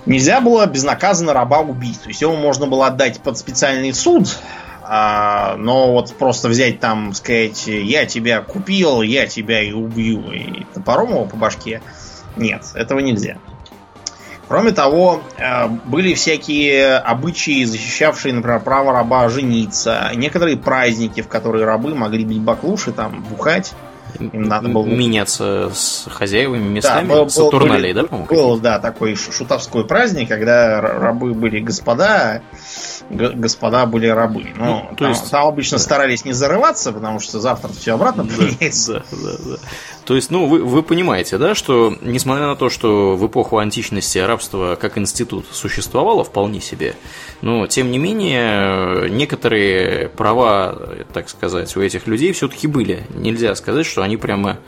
Нельзя 0.06 0.42
было 0.42 0.66
безнаказанно 0.66 1.34
раба 1.34 1.60
убить. 1.60 2.02
То 2.02 2.10
есть 2.10 2.22
его 2.22 2.36
можно 2.36 2.68
было 2.68 2.88
отдать 2.88 3.22
под 3.22 3.38
специальный 3.38 3.94
суд, 3.94 4.38
а, 4.84 5.56
но 5.58 5.92
вот 5.92 6.14
просто 6.16 6.48
взять 6.48 6.80
там, 6.80 7.14
сказать, 7.14 7.68
я 7.68 8.06
тебя 8.06 8.42
купил, 8.42 9.02
я 9.02 9.28
тебя 9.28 9.62
и 9.62 9.72
убью, 9.72 10.32
и 10.32 10.64
топором 10.74 11.10
его 11.10 11.26
по 11.26 11.38
башке. 11.38 11.82
Нет, 12.38 12.64
этого 12.76 13.00
нельзя. 13.00 13.38
Кроме 14.48 14.72
того, 14.72 15.22
э, 15.38 15.68
были 15.68 16.14
всякие 16.14 16.98
обычаи, 16.98 17.64
защищавшие, 17.64 18.32
например, 18.34 18.60
право 18.60 18.92
раба 18.94 19.28
жениться. 19.28 20.12
Некоторые 20.14 20.56
праздники, 20.56 21.22
в 21.22 21.28
которые 21.28 21.66
рабы 21.66 21.96
могли 21.96 22.24
бить 22.24 22.42
баклуши, 22.42 22.92
там, 22.92 23.24
бухать. 23.24 23.74
Им 24.20 24.44
надо 24.44 24.70
было... 24.70 24.86
Меняться 24.86 25.70
с 25.74 26.08
хозяевами 26.10 26.68
местами? 26.68 27.08
Да, 27.08 27.16
был, 27.16 27.30
Сатурналей, 27.30 27.94
да, 27.94 28.04
по-моему? 28.04 28.28
Был, 28.28 28.60
да, 28.60 28.80
такой 28.80 29.16
шутовской 29.16 29.86
праздник, 29.86 30.30
когда 30.30 30.82
рабы 30.82 31.34
были 31.34 31.60
господа, 31.60 32.42
господа 33.10 33.86
были 33.86 34.08
рабы. 34.08 34.54
Ну, 34.56 34.88
ну 34.90 34.96
там, 34.98 35.10
есть... 35.10 35.30
там 35.30 35.48
обычно 35.48 35.78
да. 35.78 35.84
старались 35.84 36.26
не 36.26 36.34
зарываться, 36.34 36.92
потому 36.92 37.20
что 37.20 37.40
завтра 37.40 37.70
все 37.70 37.94
обратно 37.94 38.26
поменяется. 38.26 39.04
Да, 39.12 39.18
да, 39.18 39.38
да. 39.46 39.58
То 40.06 40.16
есть, 40.16 40.30
ну, 40.30 40.46
вы, 40.46 40.64
вы 40.64 40.84
понимаете, 40.84 41.38
да, 41.38 41.56
что 41.56 41.96
несмотря 42.02 42.46
на 42.46 42.56
то, 42.56 42.70
что 42.70 43.16
в 43.16 43.26
эпоху 43.26 43.58
античности 43.58 44.20
рабство 44.20 44.78
как 44.80 44.98
институт 45.00 45.48
существовало 45.52 46.24
вполне 46.24 46.62
себе, 46.62 46.96
но 47.42 47.66
тем 47.66 47.90
не 47.90 47.98
менее 47.98 49.10
некоторые 49.10 50.10
права, 50.10 50.78
так 51.12 51.28
сказать, 51.30 51.76
у 51.76 51.82
этих 51.82 52.06
людей 52.06 52.32
все-таки 52.34 52.68
были. 52.68 53.04
Нельзя 53.16 53.56
сказать, 53.56 53.86
что 53.86 54.04
они 54.04 54.18
прямо 54.18 54.60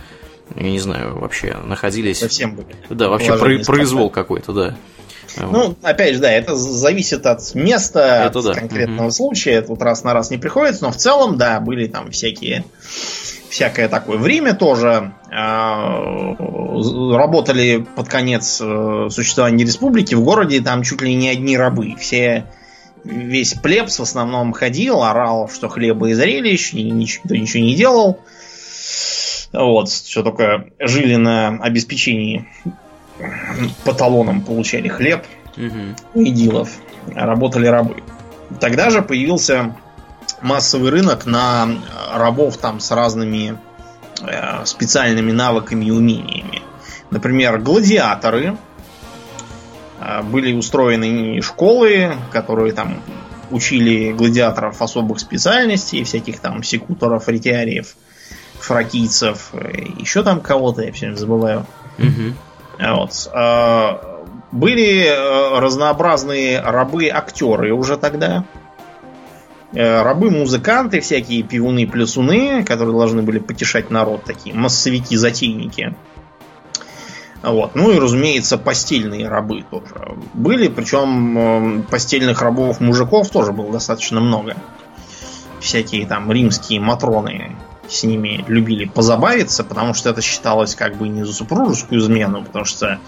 я 0.56 0.72
не 0.72 0.80
знаю, 0.80 1.20
вообще 1.20 1.56
находились. 1.66 2.20
Совсем 2.20 2.56
были. 2.56 2.76
Да, 2.90 3.10
вообще 3.10 3.38
произвол 3.38 4.10
какой-то, 4.10 4.54
да. 4.54 4.76
Ну, 5.36 5.76
опять 5.84 6.16
же, 6.16 6.22
да, 6.22 6.32
это 6.32 6.56
зависит 6.56 7.26
от 7.26 7.54
места, 7.54 8.26
это 8.26 8.40
от 8.40 8.46
да. 8.46 8.54
конкретного 8.54 9.08
угу. 9.08 9.14
случая. 9.14 9.62
Тут 9.62 9.82
раз 9.82 10.04
на 10.04 10.14
раз 10.14 10.32
не 10.32 10.38
приходится, 10.38 10.84
но 10.84 10.92
в 10.92 10.96
целом, 10.96 11.38
да, 11.38 11.60
были 11.60 11.88
там 11.88 12.12
всякие 12.12 12.64
всякое 13.50 13.90
такое. 13.90 14.18
В 14.18 14.26
Риме 14.26 14.54
тоже 14.54 15.14
э, 15.30 15.36
работали 17.16 17.86
под 17.96 18.08
конец 18.08 18.62
э, 18.62 19.08
существования 19.10 19.64
республики. 19.64 20.16
В 20.16 20.24
городе 20.24 20.62
там 20.62 20.84
чуть 20.84 21.02
ли 21.02 21.14
не 21.16 21.30
одни 21.30 21.58
рабы. 21.58 21.96
Все 22.00 22.46
весь 23.04 23.54
плебс 23.54 24.00
в 24.00 24.04
основном 24.04 24.54
ходил, 24.54 25.04
орал, 25.04 25.50
что 25.50 25.70
хлеба 25.70 26.10
и 26.10 26.14
зрелищ, 26.14 26.74
и 26.74 26.90
ничего, 26.90 27.36
ничего 27.36 27.64
не 27.64 27.76
делал. 27.76 28.20
Вот, 29.54 29.90
все 29.90 30.24
только 30.24 30.66
жили 30.80 31.16
на 31.16 31.50
обеспечении 31.50 32.48
по 33.84 33.94
талонам 33.94 34.42
получали 34.42 34.88
хлеб 34.88 35.24
угу. 35.56 36.22
и 36.22 36.32
дилов. 36.32 36.70
Работали 37.14 37.68
рабы. 37.68 37.96
Тогда 38.60 38.90
же 38.90 39.02
появился 39.02 39.76
массовый 40.42 40.92
рынок 40.92 41.26
на 41.26 41.68
рабов 42.14 42.58
там 42.58 42.80
с 42.80 42.92
разными 42.92 43.58
э, 44.22 44.66
специальными 44.66 45.32
навыками 45.32 45.86
и 45.86 45.92
умениями. 45.92 46.62
Например, 47.10 47.60
гладиаторы. 47.60 48.58
Э, 50.00 50.22
были 50.22 50.54
устроены 50.54 51.42
школы, 51.42 52.16
которые 52.32 52.74
там 52.74 53.02
учили 53.50 54.12
гладиаторов 54.12 54.82
особых 54.82 55.20
специальностей, 55.20 56.04
всяких 56.04 56.40
там 56.40 56.64
секуторов, 56.64 57.28
ретиариев, 57.30 57.96
фракийцев, 58.60 59.52
еще 59.98 60.24
там 60.24 60.42
кого-то, 60.42 60.82
я 60.82 60.92
все 60.92 61.16
забываю. 61.16 61.66
Мгм. 61.98 62.36
Вот. 62.80 63.30
А, 63.34 64.18
Были 64.52 65.06
э, 65.06 65.60
разнообразные 65.60 66.62
рабы-актеры 66.62 67.74
уже 67.74 67.98
тогда. 67.98 68.46
Э, 69.74 70.02
Рабы-музыканты, 70.02 71.02
всякие 71.02 71.44
пивуны-плюсуны, 71.44 72.64
которые 72.64 72.98
должны 72.98 73.22
были 73.22 73.40
потешать 73.40 73.90
народ, 73.90 74.24
такие 74.24 74.56
массовики-затейники. 74.56 75.96
Вот. 77.44 77.76
Ну 77.76 77.92
и, 77.92 78.00
разумеется, 78.00 78.58
постельные 78.58 79.28
рабы 79.28 79.64
тоже 79.70 80.18
были. 80.34 80.70
Причем 80.70 81.38
э, 81.38 81.84
постельных 81.84 82.42
рабов-мужиков 82.42 83.30
тоже 83.30 83.52
было 83.52 83.72
достаточно 83.72 84.22
много. 84.22 84.56
Всякие 85.60 86.06
там 86.08 86.32
римские 86.32 86.80
матроны 86.80 87.56
с 87.90 88.04
ними 88.04 88.44
любили 88.48 88.86
позабавиться, 88.86 89.64
потому 89.64 89.94
что 89.94 90.10
это 90.10 90.22
считалось 90.22 90.76
как 90.76 90.96
бы 90.98 91.08
не 91.08 91.24
за 91.24 91.34
супружескую 91.34 92.02
измену, 92.02 92.44
потому 92.44 92.66
что 92.66 93.00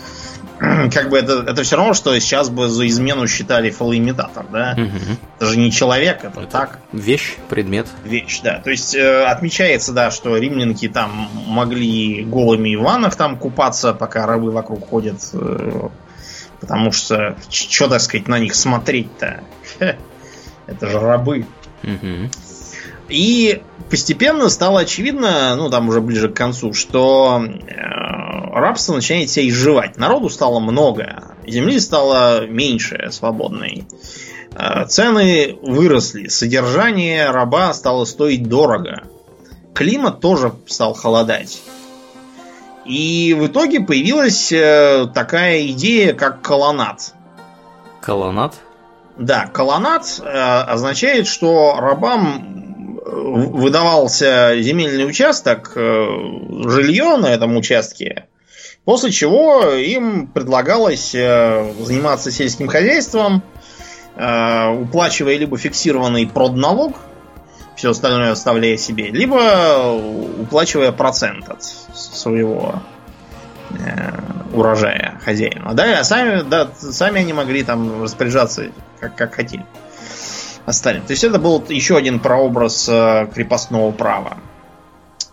как 0.93 1.09
бы 1.09 1.17
это, 1.17 1.43
это 1.47 1.63
все 1.63 1.77
равно, 1.77 1.93
что 1.93 2.17
сейчас 2.19 2.49
бы 2.49 2.67
за 2.67 2.87
измену 2.87 3.27
считали 3.27 3.69
фалоимитатор, 3.69 4.45
да? 4.51 4.75
Мгм. 4.77 5.17
Это 5.37 5.45
же 5.45 5.57
не 5.57 5.71
человек, 5.71 6.23
это, 6.23 6.41
Это 6.41 6.51
так, 6.51 6.79
Вещь, 6.91 7.35
предмет. 7.49 7.87
вещь, 8.03 8.41
да. 8.43 8.59
То 8.59 8.69
есть 8.69 8.93
э, 8.95 9.23
отмечается, 9.25 9.93
да, 9.93 10.11
что 10.11 10.37
римлянки 10.37 10.89
там 10.89 11.29
могли 11.47 12.23
голыми 12.23 12.75
в 12.75 12.81
ваннах 12.83 13.15
там 13.15 13.37
купаться, 13.37 13.93
пока 13.93 14.25
рабы 14.25 14.51
вокруг 14.51 14.89
ходят, 14.89 15.21
э, 15.33 15.89
потому 16.59 16.91
что 16.91 17.37
что, 17.49 17.87
так 17.87 18.01
сказать, 18.01 18.27
на 18.27 18.39
них 18.39 18.53
смотреть-то? 18.55 19.41
Это 20.67 20.87
же 20.87 20.99
рабы. 20.99 21.45
Мгм. 21.83 22.29
И 23.09 23.61
постепенно 23.89 24.49
стало 24.49 24.81
очевидно, 24.81 25.55
ну 25.55 25.69
там 25.69 25.89
уже 25.89 25.99
ближе 25.99 26.29
к 26.29 26.35
концу, 26.35 26.73
что 26.73 27.43
э, 27.43 27.73
рабство 28.53 28.93
начинает 28.93 29.29
себя 29.29 29.47
изживать. 29.49 29.97
Народу 29.97 30.29
стало 30.29 30.59
много, 30.59 31.35
земли 31.45 31.79
стало 31.79 32.45
меньше 32.45 33.09
свободной. 33.11 33.87
Э, 34.55 34.85
цены 34.85 35.57
выросли, 35.61 36.27
содержание 36.27 37.31
раба 37.31 37.73
стало 37.73 38.05
стоить 38.05 38.47
дорого. 38.47 39.03
Климат 39.73 40.19
тоже 40.19 40.53
стал 40.67 40.93
холодать. 40.93 41.61
И 42.85 43.35
в 43.39 43.47
итоге 43.47 43.81
появилась 43.81 44.51
э, 44.51 45.07
такая 45.13 45.67
идея, 45.67 46.13
как 46.13 46.41
колоннад. 46.41 47.13
Колоннад. 48.01 48.55
Да, 49.17 49.47
колоннад 49.47 50.21
э, 50.23 50.27
означает, 50.27 51.27
что 51.27 51.75
рабам 51.79 52.58
выдавался 53.05 54.59
земельный 54.61 55.05
участок, 55.05 55.73
э, 55.75 56.07
жилье 56.65 57.17
на 57.17 57.27
этом 57.27 57.55
участке, 57.55 58.25
после 58.85 59.11
чего 59.11 59.73
им 59.73 60.27
предлагалось 60.27 61.13
э, 61.13 61.73
заниматься 61.81 62.31
сельским 62.31 62.67
хозяйством, 62.67 63.43
э, 64.15 64.67
уплачивая 64.69 65.37
либо 65.37 65.57
фиксированный 65.57 66.27
продналог, 66.27 66.97
все 67.75 67.91
остальное 67.91 68.31
оставляя 68.31 68.77
себе, 68.77 69.09
либо 69.09 69.93
уплачивая 70.41 70.91
процент 70.91 71.47
от 71.49 71.63
своего 71.63 72.75
урожая 74.51 75.21
хозяину. 75.23 75.75
Да, 75.75 75.99
а 75.99 76.03
сами, 76.03 76.41
да, 76.41 76.69
сами 76.75 77.21
они 77.21 77.33
могли 77.33 77.63
там 77.63 78.01
распоряжаться 78.01 78.71
как, 78.99 79.15
как 79.15 79.35
хотели. 79.35 79.63
Остальным. 80.69 81.03
То 81.03 81.13
есть 81.13 81.23
это 81.23 81.39
был 81.39 81.63
еще 81.67 81.97
один 81.97 82.19
прообраз 82.19 82.87
э, 82.87 83.27
крепостного 83.33 83.91
права. 83.91 84.37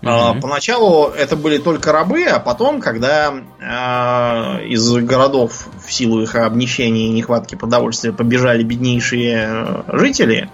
Мгм. 0.01 0.40
Поначалу 0.40 1.09
это 1.09 1.37
были 1.37 1.59
только 1.59 1.92
рабы, 1.92 2.25
а 2.25 2.40
потом, 2.40 2.81
когда 2.81 3.35
э, 3.35 4.64
из 4.66 4.90
городов 4.92 5.68
в 5.85 5.92
силу 5.92 6.22
их 6.22 6.37
обнищания 6.37 7.09
и 7.09 7.11
нехватки 7.11 7.55
продовольствия 7.55 8.14
побежали 8.14 8.62
беднейшие 8.62 9.46
э, 9.46 9.83
жители, 9.99 10.49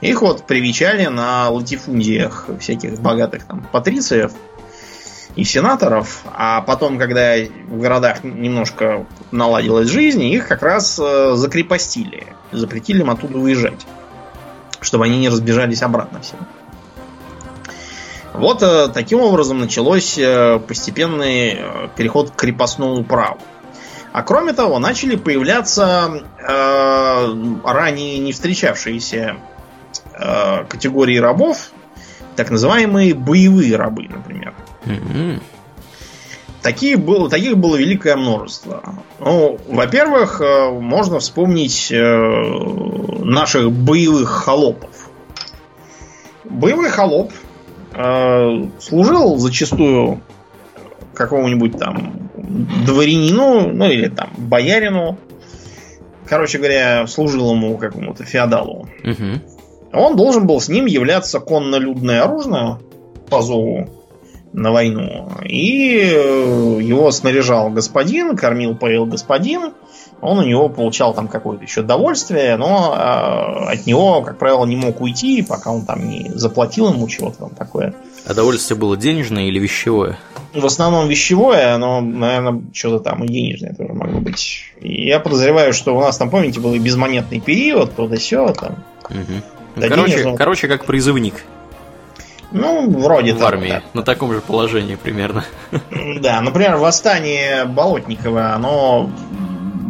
их 0.00 0.20
вот 0.20 0.48
привечали 0.48 1.06
на 1.06 1.48
латифундиях 1.50 2.48
всяких 2.58 3.00
богатых 3.00 3.44
там 3.44 3.64
патрициев 3.70 4.32
и 5.36 5.44
сенаторов, 5.44 6.24
а 6.32 6.60
потом, 6.62 6.98
когда 6.98 7.36
в 7.68 7.78
городах 7.78 8.24
немножко 8.24 9.06
наладилась 9.30 9.88
жизнь, 9.88 10.24
их 10.24 10.48
как 10.48 10.62
раз 10.62 10.98
э, 11.00 11.34
закрепостили, 11.36 12.26
запретили 12.50 13.02
им 13.02 13.10
оттуда 13.10 13.38
уезжать, 13.38 13.86
чтобы 14.84 15.04
они 15.04 15.18
не 15.18 15.28
разбежались 15.28 15.82
обратно 15.82 16.20
все. 16.20 16.36
Вот 18.34 18.62
э, 18.62 18.88
таким 18.88 19.20
образом 19.20 19.60
началось 19.60 20.18
э, 20.18 20.58
постепенный 20.58 21.56
э, 21.56 21.88
переход 21.96 22.30
к 22.30 22.36
крепостному 22.36 23.04
праву. 23.04 23.38
А 24.12 24.22
кроме 24.22 24.52
того, 24.52 24.78
начали 24.78 25.16
появляться 25.16 26.22
э, 26.38 27.58
ранее 27.64 28.18
не 28.18 28.32
встречавшиеся 28.32 29.36
э, 30.12 30.64
категории 30.64 31.18
рабов, 31.18 31.70
так 32.34 32.50
называемые 32.50 33.14
боевые 33.14 33.76
рабы, 33.76 34.08
например. 34.08 34.54
Мгм. 34.84 35.40
Такие 36.64 36.96
было, 36.96 37.28
таких 37.28 37.58
было 37.58 37.76
великое 37.76 38.16
множество. 38.16 38.82
Ну, 39.20 39.58
во-первых, 39.68 40.40
э, 40.40 40.70
можно 40.70 41.18
вспомнить 41.18 41.92
э, 41.92 41.98
наших 43.22 43.70
боевых 43.70 44.30
холопов. 44.30 45.10
Боевой 46.44 46.88
холоп 46.88 47.32
э, 47.92 48.64
служил 48.80 49.36
зачастую 49.36 50.22
какому-нибудь 51.12 51.78
там 51.78 52.30
дворянину, 52.34 53.68
ну 53.70 53.90
или 53.90 54.08
там 54.08 54.30
боярину. 54.38 55.18
Короче 56.26 56.56
говоря, 56.56 57.06
служил 57.06 57.50
ему 57.50 57.76
какому-то 57.76 58.24
феодалу. 58.24 58.88
Мгм. 59.02 59.42
Он 59.92 60.16
должен 60.16 60.46
был 60.46 60.62
с 60.62 60.70
ним 60.70 60.86
являться 60.86 61.40
конно-людное 61.40 62.22
оружие 62.22 62.78
по 63.28 63.42
зову 63.42 63.90
на 64.54 64.70
войну. 64.70 65.28
И 65.44 66.00
э, 66.00 66.78
его 66.80 67.10
снаряжал 67.10 67.70
господин, 67.70 68.36
кормил, 68.36 68.76
поил 68.76 69.04
господин. 69.04 69.72
Он 70.20 70.38
у 70.38 70.42
него 70.42 70.68
получал 70.68 71.12
там 71.12 71.28
какое-то 71.28 71.64
еще 71.64 71.82
довольствие, 71.82 72.56
но 72.56 72.94
э, 72.96 73.72
от 73.72 73.86
него, 73.86 74.22
как 74.22 74.38
правило, 74.38 74.64
не 74.64 74.76
мог 74.76 75.00
уйти, 75.00 75.42
пока 75.42 75.72
он 75.72 75.84
там 75.84 76.08
не 76.08 76.30
заплатил 76.34 76.92
ему 76.92 77.08
чего-то 77.08 77.38
там 77.38 77.50
такое. 77.50 77.94
А 78.26 78.32
довольствие 78.32 78.78
было 78.78 78.96
денежное 78.96 79.48
или 79.48 79.58
вещевое? 79.58 80.18
В 80.54 80.64
основном 80.64 81.08
вещевое, 81.08 81.76
но, 81.76 82.00
наверное, 82.00 82.62
что-то 82.72 83.00
там 83.02 83.24
и 83.24 83.28
денежное 83.28 83.74
тоже 83.74 83.92
могло 83.92 84.20
быть. 84.20 84.66
Я 84.80 85.18
подозреваю, 85.18 85.74
что 85.74 85.96
у 85.96 86.00
нас 86.00 86.16
там, 86.16 86.30
помните, 86.30 86.60
был 86.60 86.74
и 86.74 86.78
безмонетный 86.78 87.40
период, 87.40 87.94
то 87.96 88.06
да 88.06 88.16
сё, 88.16 88.52
там. 88.52 88.84
Да 89.74 89.88
короче, 89.88 90.12
денежного. 90.12 90.36
короче, 90.36 90.68
как 90.68 90.84
призывник 90.84 91.44
Ну, 92.54 92.88
вроде 92.88 93.32
в 93.34 93.38
того, 93.38 93.48
армии. 93.48 93.68
да. 93.68 93.82
На 93.92 94.02
таком 94.02 94.32
же 94.32 94.40
положении 94.40 94.94
примерно. 94.94 95.44
Да, 96.20 96.40
например, 96.40 96.76
восстание 96.76 97.64
Болотникова, 97.66 98.54
оно... 98.54 99.10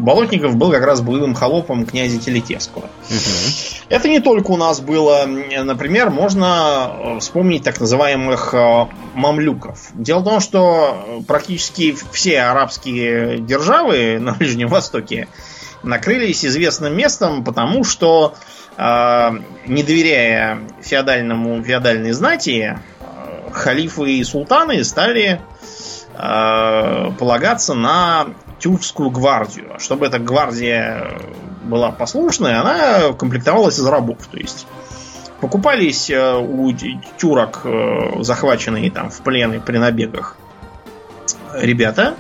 Болотников 0.05 0.57
был 0.57 0.71
как 0.71 0.85
раз 0.85 1.01
боевым 1.01 1.35
холопом 1.35 1.87
князя 1.87 2.19
Телетевского. 2.19 2.91
Мгм. 3.09 3.53
Это 3.89 4.09
не 4.09 4.21
только 4.21 4.51
у 4.51 4.57
нас 4.57 4.81
было. 4.81 5.25
Например, 5.27 6.11
можно 6.11 6.91
э, 7.17 7.19
вспомнить 7.21 7.65
так 7.65 7.81
называемых 7.81 8.53
э, 8.53 8.87
мамлюков. 9.15 9.79
Дело 9.95 10.21
в 10.21 10.25
том, 10.25 10.41
что 10.41 11.23
практически 11.27 11.97
все 12.13 12.43
арабские 12.43 13.39
державы 13.39 14.19
на 14.21 14.33
Ближнем 14.33 14.69
Востоке 14.69 15.29
накрылись 15.83 16.45
известным 16.45 16.97
местом, 16.97 17.45
потому 17.45 17.85
что, 17.85 18.35
э, 18.35 18.64
не 18.77 19.83
доверяя 19.83 20.59
феодальному 20.83 21.63
феодальной 21.63 22.13
знати, 22.13 22.79
э, 23.01 23.51
халифы 23.53 24.13
и 24.13 24.25
султаны 24.25 24.83
стали 24.83 25.41
э, 26.15 27.11
полагаться 27.19 27.75
на 27.75 28.27
тюркскую 28.59 29.11
гвардию. 29.11 29.79
Чтобы 29.79 30.07
эта 30.07 30.19
гвардия 30.19 31.19
была 31.63 31.93
послушная, 31.93 32.61
она 32.61 33.13
комплектовалась 33.13 33.79
из 33.79 33.87
рабов. 33.87 34.27
То 34.31 34.39
есть 34.39 34.67
покупались 35.41 36.11
э, 36.11 36.37
у 36.37 36.73
тюрок, 37.17 37.63
захваченные 38.21 38.91
там 38.91 39.11
в 39.11 39.21
плен 39.21 39.55
и 39.55 39.59
при 39.61 39.79
набегах 39.79 40.37
ребята. 41.55 42.17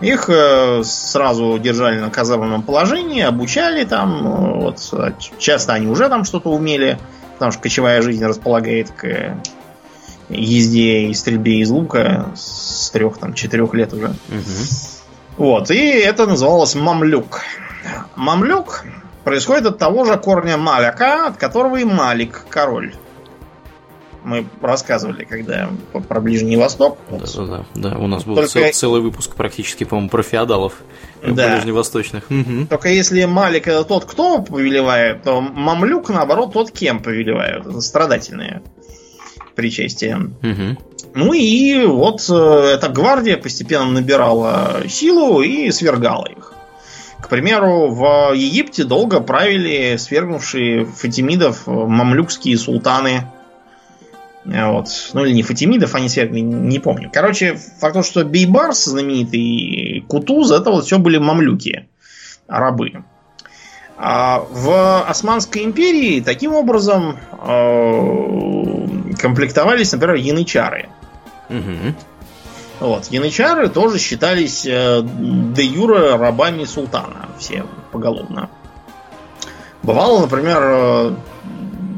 Их 0.00 0.28
э, 0.28 0.82
сразу 0.84 1.58
держали 1.58 1.98
на 1.98 2.10
казарменном 2.10 2.62
положении, 2.62 3.22
обучали 3.22 3.84
там. 3.84 4.26
э, 4.26 4.60
Вот, 4.60 4.88
э, 4.92 5.12
часто 5.38 5.72
они 5.72 5.88
уже 5.88 6.08
там 6.08 6.24
что-то 6.24 6.50
умели, 6.50 6.98
потому 7.34 7.50
что 7.52 7.62
кочевая 7.62 8.00
жизнь 8.02 8.24
располагает 8.24 8.90
к 8.92 9.36
езде 10.28 11.08
и 11.08 11.14
стрельбе 11.14 11.60
из 11.60 11.70
лука 11.70 12.30
с 12.36 12.90
трех 12.90 13.18
там 13.18 13.34
четырех 13.34 13.74
лет 13.74 13.92
уже. 13.92 14.08
Мгм. 14.28 14.44
Вот, 15.36 15.70
и 15.70 15.90
это 15.90 16.26
называлось 16.26 16.74
мамлюк. 16.74 17.42
Мамлюк 18.14 18.84
происходит 19.24 19.66
от 19.66 19.78
того 19.78 20.04
же 20.04 20.16
корня 20.16 20.56
Маляка, 20.56 21.26
от 21.26 21.36
которого 21.36 21.76
и 21.76 21.84
Малик 21.84 22.44
король. 22.48 22.94
Мы 24.24 24.46
рассказывали, 24.60 25.24
когда 25.24 25.70
про 26.08 26.20
Ближний 26.20 26.56
Восток. 26.56 26.98
Да, 27.10 27.18
да, 27.18 27.46
да, 27.46 27.64
да. 27.74 27.98
У 27.98 28.06
нас 28.06 28.24
был 28.24 28.34
Только... 28.34 28.72
целый 28.72 29.00
выпуск 29.00 29.34
практически, 29.34 29.84
по-моему, 29.84 30.10
про 30.10 30.22
феодалов 30.22 30.74
да. 31.22 31.54
ближневосточных. 31.54 32.24
Угу. 32.30 32.66
Только 32.68 32.88
если 32.88 33.24
Малик 33.24 33.68
это 33.68 33.84
тот, 33.84 34.04
кто 34.04 34.42
повелевает, 34.42 35.22
то 35.22 35.40
Мамлюк, 35.40 36.08
наоборот, 36.10 36.52
тот, 36.52 36.70
кем 36.70 37.02
повелевают. 37.02 37.66
Это 37.66 37.80
страдательные 37.80 38.62
причастия. 39.54 40.16
Угу. 40.16 40.78
Ну 41.14 41.32
и 41.32 41.84
вот 41.86 42.24
э, 42.28 42.74
эта 42.74 42.88
гвардия 42.88 43.36
постепенно 43.36 43.86
набирала 43.86 44.82
силу 44.88 45.42
и 45.42 45.70
свергала 45.70 46.26
их. 46.26 46.52
К 47.20 47.28
примеру, 47.28 47.88
в 47.88 48.32
Египте 48.34 48.84
долго 48.84 49.20
правили 49.20 49.96
свергнувшие 49.96 50.86
фатимидов 50.86 51.66
мамлюкские 51.66 52.56
султаны. 52.56 53.24
Вот. 54.44 54.88
Ну 55.12 55.24
или 55.24 55.34
не 55.34 55.42
фатимидов, 55.42 55.94
они 55.94 56.08
свергли, 56.08 56.40
не 56.40 56.78
помню. 56.78 57.10
Короче, 57.12 57.56
факт 57.56 57.94
то, 57.94 58.02
что 58.02 58.24
Бейбарс 58.24 58.84
знаменитый, 58.84 60.04
Кутуз, 60.08 60.50
это 60.50 60.70
вот 60.70 60.86
все 60.86 60.98
были 60.98 61.18
мамлюки, 61.18 61.88
рабы. 62.46 63.04
А 63.98 64.44
в 64.50 65.02
Османской 65.08 65.64
империи 65.64 66.20
таким 66.20 66.54
образом 66.54 67.18
э, 67.32 69.14
комплектовались, 69.18 69.90
например, 69.92 70.14
янычары. 70.14 70.88
Угу. 71.50 71.94
Вот. 72.80 73.06
Янычары 73.06 73.68
тоже 73.68 73.98
считались 73.98 74.64
э, 74.64 75.02
де 75.02 75.64
юра 75.64 76.16
рабами 76.16 76.64
султана. 76.64 77.28
Все 77.38 77.64
поголовно. 77.90 78.48
Бывало, 79.82 80.20
например, 80.20 80.58
э, 80.62 81.14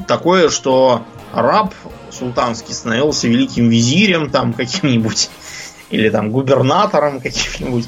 такое, 0.09 0.48
что 0.48 1.03
раб 1.35 1.74
султанский 2.11 2.75
становился 2.75 3.29
великим 3.29 3.68
визирем 3.68 4.31
там 4.31 4.53
каким-нибудь 4.53 5.31
или 5.90 6.09
там 6.09 6.31
губернатором 6.31 7.20
каким-нибудь. 7.20 7.87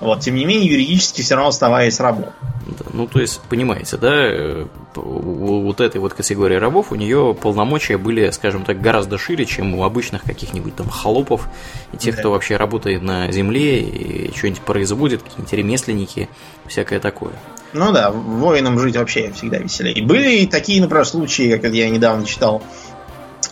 Вот, 0.00 0.18
тем 0.18 0.34
не 0.34 0.44
менее, 0.44 0.68
юридически 0.68 1.22
все 1.22 1.36
равно 1.36 1.50
оставаясь 1.50 2.00
рабом. 2.00 2.30
Да, 2.66 2.84
ну, 2.92 3.06
то 3.06 3.20
есть, 3.20 3.40
понимаете, 3.48 3.96
да, 3.96 4.10
э, 4.12 4.66
вот 4.96 5.80
этой 5.80 6.00
вот 6.00 6.14
категории 6.14 6.56
рабов 6.56 6.90
у 6.90 6.96
нее 6.96 7.36
полномочия 7.40 7.98
были, 7.98 8.30
скажем 8.30 8.64
так, 8.64 8.80
гораздо 8.80 9.16
шире, 9.16 9.46
чем 9.46 9.76
у 9.76 9.84
обычных 9.84 10.24
каких-нибудь 10.24 10.74
там 10.74 10.88
холопов 10.88 11.48
и 11.92 11.96
тех, 11.96 12.16
да. 12.16 12.20
кто 12.20 12.30
вообще 12.32 12.56
работает 12.56 13.02
на 13.02 13.30
земле 13.30 13.80
и 13.80 14.36
что-нибудь 14.36 14.62
производит, 14.62 15.22
какие-нибудь 15.22 15.52
ремесленники, 15.52 16.28
всякое 16.66 16.98
такое. 16.98 17.32
Ну 17.72 17.92
да, 17.92 18.10
воинам 18.10 18.78
жить 18.78 18.96
вообще 18.96 19.32
всегда 19.32 19.58
веселее. 19.58 20.04
Были 20.04 20.40
и 20.40 20.46
такие, 20.46 20.80
например, 20.80 21.06
случаи, 21.06 21.56
как 21.56 21.72
я 21.72 21.88
недавно 21.88 22.26
читал. 22.26 22.62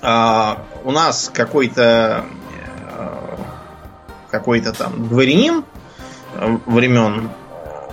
А, 0.02 0.64
у 0.84 0.92
нас 0.92 1.30
какой-то 1.32 2.24
э, 2.96 3.36
какой-то 4.30 4.72
там 4.72 5.08
дворянин 5.08 5.64
времен 6.66 7.28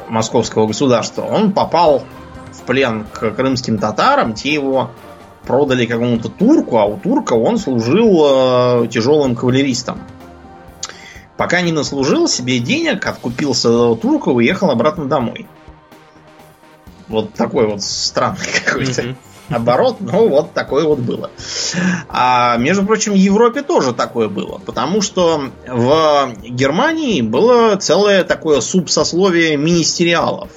московского 0.08 0.68
государства, 0.68 1.24
он 1.24 1.52
попал 1.52 2.04
в 2.54 2.62
плен 2.62 3.06
к 3.12 3.32
крымским 3.32 3.78
татарам, 3.78 4.34
те 4.34 4.54
его 4.54 4.92
продали 5.46 5.86
какому-то 5.86 6.30
турку, 6.30 6.78
а 6.78 6.86
у 6.86 6.98
турка 6.98 7.34
он 7.34 7.58
служил 7.58 8.84
э, 8.84 8.88
тяжелым 8.88 9.36
кавалеристом. 9.36 10.02
Пока 11.36 11.62
не 11.62 11.72
наслужил 11.72 12.28
себе 12.28 12.60
денег, 12.60 13.06
откупился 13.06 13.96
турка 13.96 14.32
и 14.32 14.34
уехал 14.34 14.72
обратно 14.72 15.06
домой. 15.06 15.46
Вот 17.10 17.34
такой 17.34 17.68
вот 17.68 17.82
странный 17.82 18.48
какой-то. 18.66 19.02
Mm-hmm 19.02 19.16
оборот, 19.50 19.98
ну 20.00 20.28
вот 20.28 20.54
такое 20.54 20.86
вот 20.86 21.00
было. 21.00 21.32
А 22.10 22.58
между 22.58 22.86
прочим, 22.86 23.14
в 23.14 23.16
Европе 23.16 23.62
тоже 23.62 23.94
такое 23.94 24.28
было, 24.28 24.60
потому 24.66 25.02
что 25.02 25.52
в 25.68 26.34
Германии 26.44 27.22
было 27.22 27.76
целое 27.76 28.24
такое 28.24 28.62
субсословие 28.62 29.58
министериалов. 29.58 30.50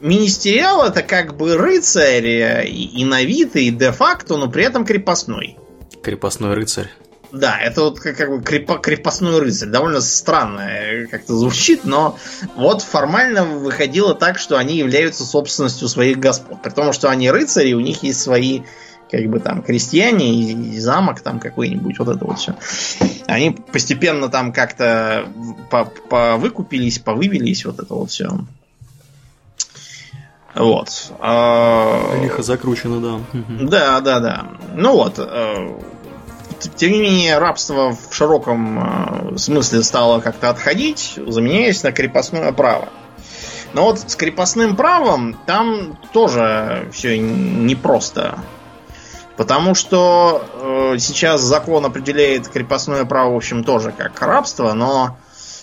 Министериал 0.00 0.84
это 0.84 1.02
как 1.02 1.36
бы 1.36 1.56
рыцарь 1.56 2.26
и, 2.26 3.00
и 3.00 3.04
на 3.04 3.22
вид, 3.22 3.56
и 3.56 3.70
де-факто, 3.70 4.36
но 4.36 4.48
при 4.50 4.64
этом 4.64 4.84
крепостной. 4.84 5.56
Крепостной 6.02 6.54
рыцарь. 6.54 6.90
Да, 7.38 7.58
это 7.58 7.82
вот 7.82 8.00
как, 8.00 8.16
как 8.16 8.30
бы 8.30 8.42
крепо, 8.42 8.78
крепостной 8.78 9.40
рыцарь. 9.40 9.68
Довольно 9.68 10.00
странно 10.00 10.60
э, 10.60 11.06
как-то 11.06 11.36
звучит, 11.36 11.84
но 11.84 12.18
вот 12.56 12.82
формально 12.82 13.44
выходило 13.44 14.14
так, 14.14 14.38
что 14.38 14.56
они 14.56 14.76
являются 14.76 15.24
собственностью 15.24 15.88
своих 15.88 16.18
господ. 16.18 16.62
При 16.62 16.70
том, 16.70 16.92
что 16.92 17.10
они 17.10 17.30
рыцари, 17.30 17.72
у 17.74 17.80
них 17.80 18.02
есть 18.02 18.20
свои 18.20 18.62
как 19.10 19.24
бы 19.26 19.38
там 19.38 19.62
крестьяне 19.62 20.34
и, 20.34 20.76
и 20.76 20.80
замок 20.80 21.20
там 21.20 21.38
какой-нибудь, 21.38 21.98
вот 21.98 22.08
это 22.08 22.24
вот 22.24 22.38
все. 22.38 22.56
Они 23.26 23.50
постепенно 23.50 24.28
там 24.28 24.52
как-то 24.52 25.28
повыкупились, 26.08 26.98
повывелись, 26.98 27.64
вот 27.64 27.78
это 27.78 27.94
вот 27.94 28.10
все. 28.10 28.30
Вот. 30.54 31.12
А, 31.20 32.18
Лихо 32.22 32.42
закручено, 32.42 33.00
да. 33.00 33.20
Да, 33.60 34.00
да, 34.00 34.20
да. 34.20 34.46
Ну 34.74 34.92
вот. 34.92 35.18
Тем 36.74 36.92
не 36.92 37.00
менее, 37.00 37.38
рабство 37.38 37.92
в 37.92 38.14
широком 38.14 39.34
э, 39.34 39.38
смысле 39.38 39.82
стало 39.82 40.20
как-то 40.20 40.50
отходить, 40.50 41.18
заменяясь 41.26 41.82
на 41.82 41.92
крепостное 41.92 42.52
право. 42.52 42.88
Но 43.72 43.84
вот 43.84 44.00
с 44.00 44.16
крепостным 44.16 44.76
правом 44.76 45.38
там 45.46 45.98
тоже 46.12 46.88
все 46.92 47.18
непросто. 47.18 48.38
Потому 49.36 49.74
что 49.74 50.46
э, 50.54 50.98
сейчас 50.98 51.42
закон 51.42 51.84
определяет 51.84 52.48
крепостное 52.48 53.04
право, 53.04 53.34
в 53.34 53.36
общем, 53.36 53.64
тоже 53.64 53.92
как 53.92 54.20
рабство, 54.22 54.72
но 54.72 55.18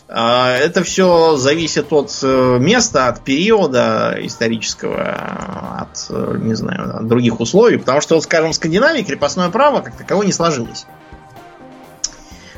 это 0.07 0.83
все 0.83 1.37
зависит 1.37 1.91
от 1.91 2.11
э, 2.21 2.57
места, 2.59 3.07
от 3.07 3.21
периода 3.21 4.15
исторического, 4.19 5.79
от, 5.79 6.07
э, 6.09 6.37
не 6.39 6.53
знаю, 6.55 6.97
от 6.97 7.07
других 7.07 7.39
условий. 7.39 7.77
Потому 7.77 8.01
что, 8.01 8.15
вот, 8.15 8.23
скажем, 8.23 8.51
в 8.51 8.55
Скандинавии 8.55 9.03
крепостное 9.03 9.49
право 9.49 9.81
как 9.81 9.95
таковое 9.95 10.25
не 10.25 10.33
сложилось. 10.33 10.85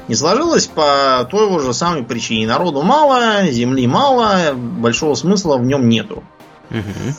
Не 0.08 0.16
сложилось 0.16 0.68
по 0.68 1.28
той 1.30 1.60
же 1.60 1.74
самой 1.74 2.04
причине. 2.04 2.48
Народу 2.48 2.82
мало, 2.82 3.46
земли 3.50 3.88
мало, 3.88 4.54
большого 4.54 5.16
смысла 5.16 5.58
в 5.58 5.64
нем 5.64 5.88
нету. 5.88 6.24
Угу. 6.70 7.14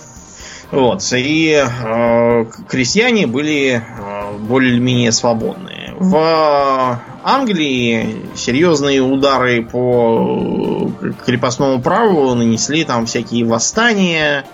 Вот. 0.73 1.03
И 1.13 1.53
э, 1.55 2.45
крестьяне 2.69 3.27
были 3.27 3.83
э, 3.83 4.39
более-менее 4.39 5.13
свободные. 5.13 5.76
В 5.99 7.01
Англии 7.25 8.27
серьезные 8.35 9.01
удары 9.01 9.65
по 9.65 10.91
крепостному 11.25 11.81
праву 11.81 12.35
нанесли 12.35 12.85
там 12.85 13.07
всякие 13.07 13.47
восстания, 13.47 14.45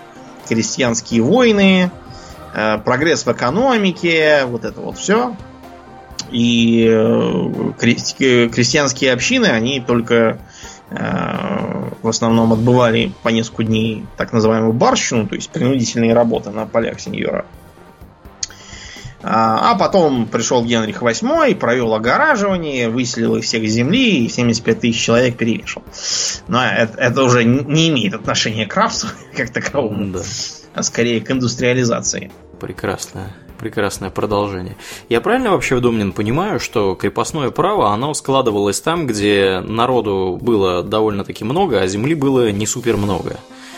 крестьянские 0.47 1.21
войны, 1.21 1.91
э, 2.55 2.77
прогресс 2.77 3.25
в 3.25 3.31
экономике, 3.31 4.45
вот 4.45 4.63
это 4.63 4.79
вот 4.79 4.97
все. 4.97 5.35
И 6.31 6.87
э, 6.89 7.73
крестьянские 7.77 9.11
общины, 9.11 9.47
они 9.47 9.81
только 9.81 10.39
э, 10.91 11.89
в 12.01 12.07
основном 12.07 12.53
отбывали 12.53 13.11
по 13.21 13.29
несколько 13.29 13.65
дней 13.65 14.05
так 14.15 14.31
называемую 14.31 14.71
барщину, 14.71 15.27
то 15.27 15.35
есть 15.35 15.49
принудительные 15.49 16.13
работы 16.13 16.51
на 16.51 16.65
полях 16.65 17.01
сеньора. 17.01 17.45
А, 17.45 17.62
а 19.23 19.75
потом 19.75 20.27
пришел 20.27 20.63
Генрих 20.63 21.01
VIII, 21.01 21.55
провел 21.55 21.93
огораживание, 21.93 22.89
выселил 22.89 23.37
их 23.37 23.45
всех 23.45 23.67
с 23.67 23.71
земли 23.71 24.25
и 24.25 24.29
75 24.29 24.79
тысяч 24.81 25.01
человек 25.01 25.37
перевешал. 25.37 25.83
Но 26.47 26.63
это, 26.63 26.97
это 26.97 27.23
уже 27.23 27.43
не 27.43 27.89
имеет 27.89 28.13
отношения 28.13 28.65
к 28.65 28.75
рабству 28.75 29.09
как 29.35 29.49
таковому, 29.51 30.11
да. 30.11 30.21
а 30.73 30.83
скорее 30.83 31.21
к 31.21 31.31
индустриализации. 31.31 32.31
Прекрасно 32.59 33.33
прекрасное 33.63 34.09
продолжение. 34.09 34.75
Я 35.07 35.21
правильно 35.21 35.51
вообще, 35.51 35.79
Домнин, 35.79 36.11
понимаю, 36.11 36.59
что 36.59 36.95
крепостное 36.95 37.49
право, 37.49 37.93
оно 37.93 38.13
складывалось 38.13 38.81
там, 38.81 39.07
где 39.07 39.61
народу 39.61 40.37
было 40.41 40.83
довольно-таки 40.83 41.45
много, 41.45 41.79
а 41.79 41.87
земли 41.87 42.13
было 42.13 42.51
не 42.51 42.67
супер 42.67 42.97
много? 42.97 43.37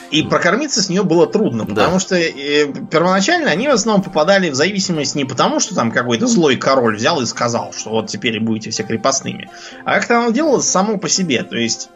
И 0.10 0.24
прокормиться 0.24 0.82
с 0.82 0.90
нее 0.90 1.04
было 1.04 1.28
трудно, 1.28 1.68
потому 1.68 1.94
да. 1.94 2.00
что 2.00 2.16
э, 2.16 2.66
первоначально 2.90 3.52
они 3.52 3.68
в 3.68 3.72
основном 3.72 4.02
попадали 4.02 4.50
в 4.50 4.56
зависимость 4.56 5.14
не 5.14 5.26
потому, 5.26 5.60
что 5.60 5.76
там 5.76 5.92
какой-то 5.92 6.26
злой 6.26 6.56
король 6.56 6.96
взял 6.96 7.22
и 7.22 7.26
сказал, 7.28 7.72
что 7.78 7.92
вот 7.92 8.08
теперь 8.08 8.40
будете 8.40 8.72
все 8.72 8.84
крепостными, 8.84 9.52
а 9.84 9.96
как-то 9.96 10.18
оно 10.18 10.32
делалось 10.32 10.68
само 10.68 10.98
по 10.98 11.10
себе. 11.10 11.44
То 11.44 11.58
есть 11.58 11.90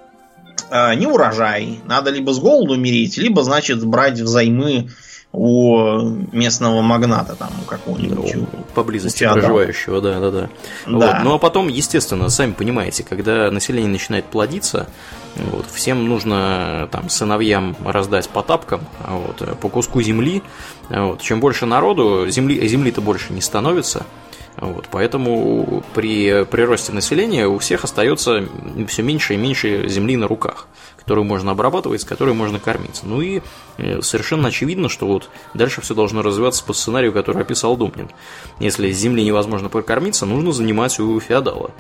э, 0.70 0.94
не 0.94 1.08
урожай, 1.08 1.80
надо 1.86 2.12
либо 2.12 2.34
с 2.34 2.40
голоду 2.40 2.74
умереть, 2.74 3.18
либо, 3.18 3.44
значит, 3.44 3.84
брать 3.84 4.20
взаймы 4.20 4.90
у 5.32 6.02
местного 6.32 6.82
магната 6.82 7.36
там 7.36 7.50
у 7.62 7.66
какого-нибудь. 7.66 8.36
Ну, 8.36 8.48
поблизости 8.74 9.26
у 9.26 9.34
проживающего, 9.34 10.02
да, 10.02 10.20
да, 10.20 10.32
да. 10.32 10.42
да. 10.42 10.50
Вот. 10.88 11.16
Ну 11.24 11.34
а 11.36 11.38
потом, 11.38 11.68
естественно, 11.68 12.30
сами 12.30 12.54
понимаете, 12.54 13.04
когда 13.04 13.52
население 13.52 13.92
начинает 13.92 14.26
плодиться, 14.26 14.88
вот, 15.36 15.68
всем 15.72 16.08
нужно 16.08 16.90
там 16.92 17.10
сыновьям 17.10 17.76
раздать 17.86 18.28
по 18.30 18.42
тапкам, 18.42 18.82
вот, 19.08 19.60
по 19.60 19.70
куску 19.70 20.02
земли. 20.02 20.42
Вот. 20.90 21.22
Чем 21.22 21.40
больше 21.40 21.68
народу, 21.68 22.28
земли, 22.30 22.68
земли-то 22.68 23.02
больше 23.02 23.32
не 23.32 23.42
становится. 23.42 24.06
Вот, 24.58 24.88
поэтому 24.92 25.84
при 25.94 26.44
приросте 26.44 26.92
населения 26.92 27.48
у 27.48 27.60
всех 27.60 27.86
остается 27.86 28.44
все 28.88 29.04
меньше 29.04 29.36
и 29.36 29.38
меньше 29.38 29.88
земли 29.88 30.18
на 30.18 30.28
руках 30.28 30.68
которую 31.10 31.26
можно 31.26 31.54
обрабатывать, 31.54 32.02
с 32.02 32.06
которой 32.06 32.36
можно 32.36 32.60
кормиться. 32.60 33.08
Ну 33.08 33.20
и 33.20 33.42
э, 33.80 34.00
совершенно 34.04 34.50
очевидно, 34.50 34.90
что 34.90 35.08
вот 35.08 35.32
дальше 35.56 35.82
все 35.82 35.96
должно 35.96 36.22
развиваться 36.22 36.64
по 36.64 36.72
сценарию, 36.72 37.12
который 37.12 37.42
описал 37.42 37.76
Думнин. 37.76 38.12
Если 38.60 38.92
с 38.92 38.98
земли 39.00 39.24
невозможно 39.24 39.70
прокормиться, 39.70 40.28
нужно 40.28 40.52
занимать 40.52 41.00
у 41.00 41.20
феодала. 41.20 41.72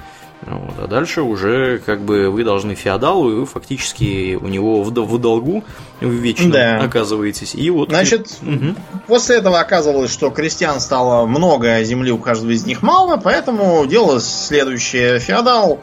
Вот, 0.41 0.73
а 0.79 0.87
дальше 0.87 1.21
уже 1.21 1.77
как 1.77 2.01
бы 2.01 2.31
вы 2.31 2.43
должны 2.43 2.73
феодалу, 2.73 3.29
и 3.29 3.35
вы 3.35 3.45
фактически 3.45 4.33
у 4.33 4.47
него 4.47 4.81
в, 4.81 4.89
в 4.89 5.17
долгу 5.19 5.63
в 6.01 6.09
вечном 6.09 6.49
да. 6.49 6.79
оказываетесь. 6.79 7.53
И 7.53 7.69
вот... 7.69 7.89
Значит, 7.89 8.39
угу. 8.41 8.73
после 9.05 9.35
этого 9.35 9.59
оказывалось, 9.59 10.11
что 10.11 10.31
крестьян 10.31 10.79
стало 10.79 11.27
много, 11.27 11.75
а 11.75 11.83
земли 11.83 12.11
у 12.11 12.17
каждого 12.17 12.49
из 12.49 12.65
них 12.65 12.81
мало, 12.81 13.17
поэтому 13.17 13.85
дело 13.85 14.19
следующее. 14.19 15.19
Феодал 15.19 15.81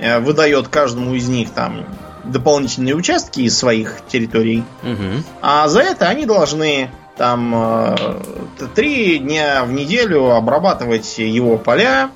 э, 0.00 0.18
выдает 0.18 0.66
каждому 0.66 1.14
из 1.14 1.28
них 1.28 1.50
там 1.50 1.86
дополнительные 2.24 2.94
участки 2.94 3.40
из 3.40 3.58
своих 3.58 4.00
территорий, 4.08 4.64
угу. 4.82 5.22
а 5.42 5.68
за 5.68 5.80
это 5.80 6.08
они 6.08 6.26
должны 6.26 6.90
там 7.16 7.52
э, 7.54 7.96
три 8.74 9.18
дня 9.18 9.64
в 9.64 9.72
неделю 9.72 10.30
обрабатывать 10.30 11.18
его 11.18 11.58
поля, 11.58 12.10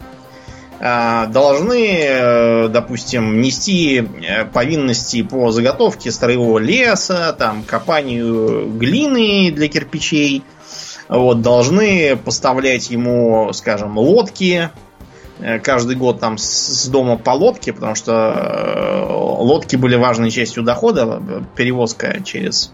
э, 0.81 1.27
должны, 1.29 1.99
э, 2.01 2.69
допустим, 2.69 3.41
нести 3.41 4.09
повинности 4.53 5.23
по 5.23 5.51
заготовке 5.51 6.11
строевого 6.11 6.59
леса, 6.59 7.35
там, 7.39 7.65
копанию 7.65 8.69
глины 8.71 9.51
для 9.51 9.69
кирпичей, 9.69 10.43
вот, 11.09 11.43
должны 11.43 12.17
поставлять 12.17 12.91
ему, 12.91 13.53
скажем, 13.53 13.99
лодки. 13.99 14.71
Э, 14.73 14.84
каждый 15.63 15.97
год 15.97 16.21
там 16.21 16.39
с 16.39 16.87
дома 16.89 17.17
по 17.17 17.31
лодке, 17.31 17.73
потому 17.73 17.95
что 17.95 18.13
э, 18.13 19.07
лодки 19.11 19.77
были 19.77 19.97
важной 19.97 20.31
частью 20.31 20.63
дохода, 20.63 21.23
перевозка 21.57 22.23
через 22.23 22.73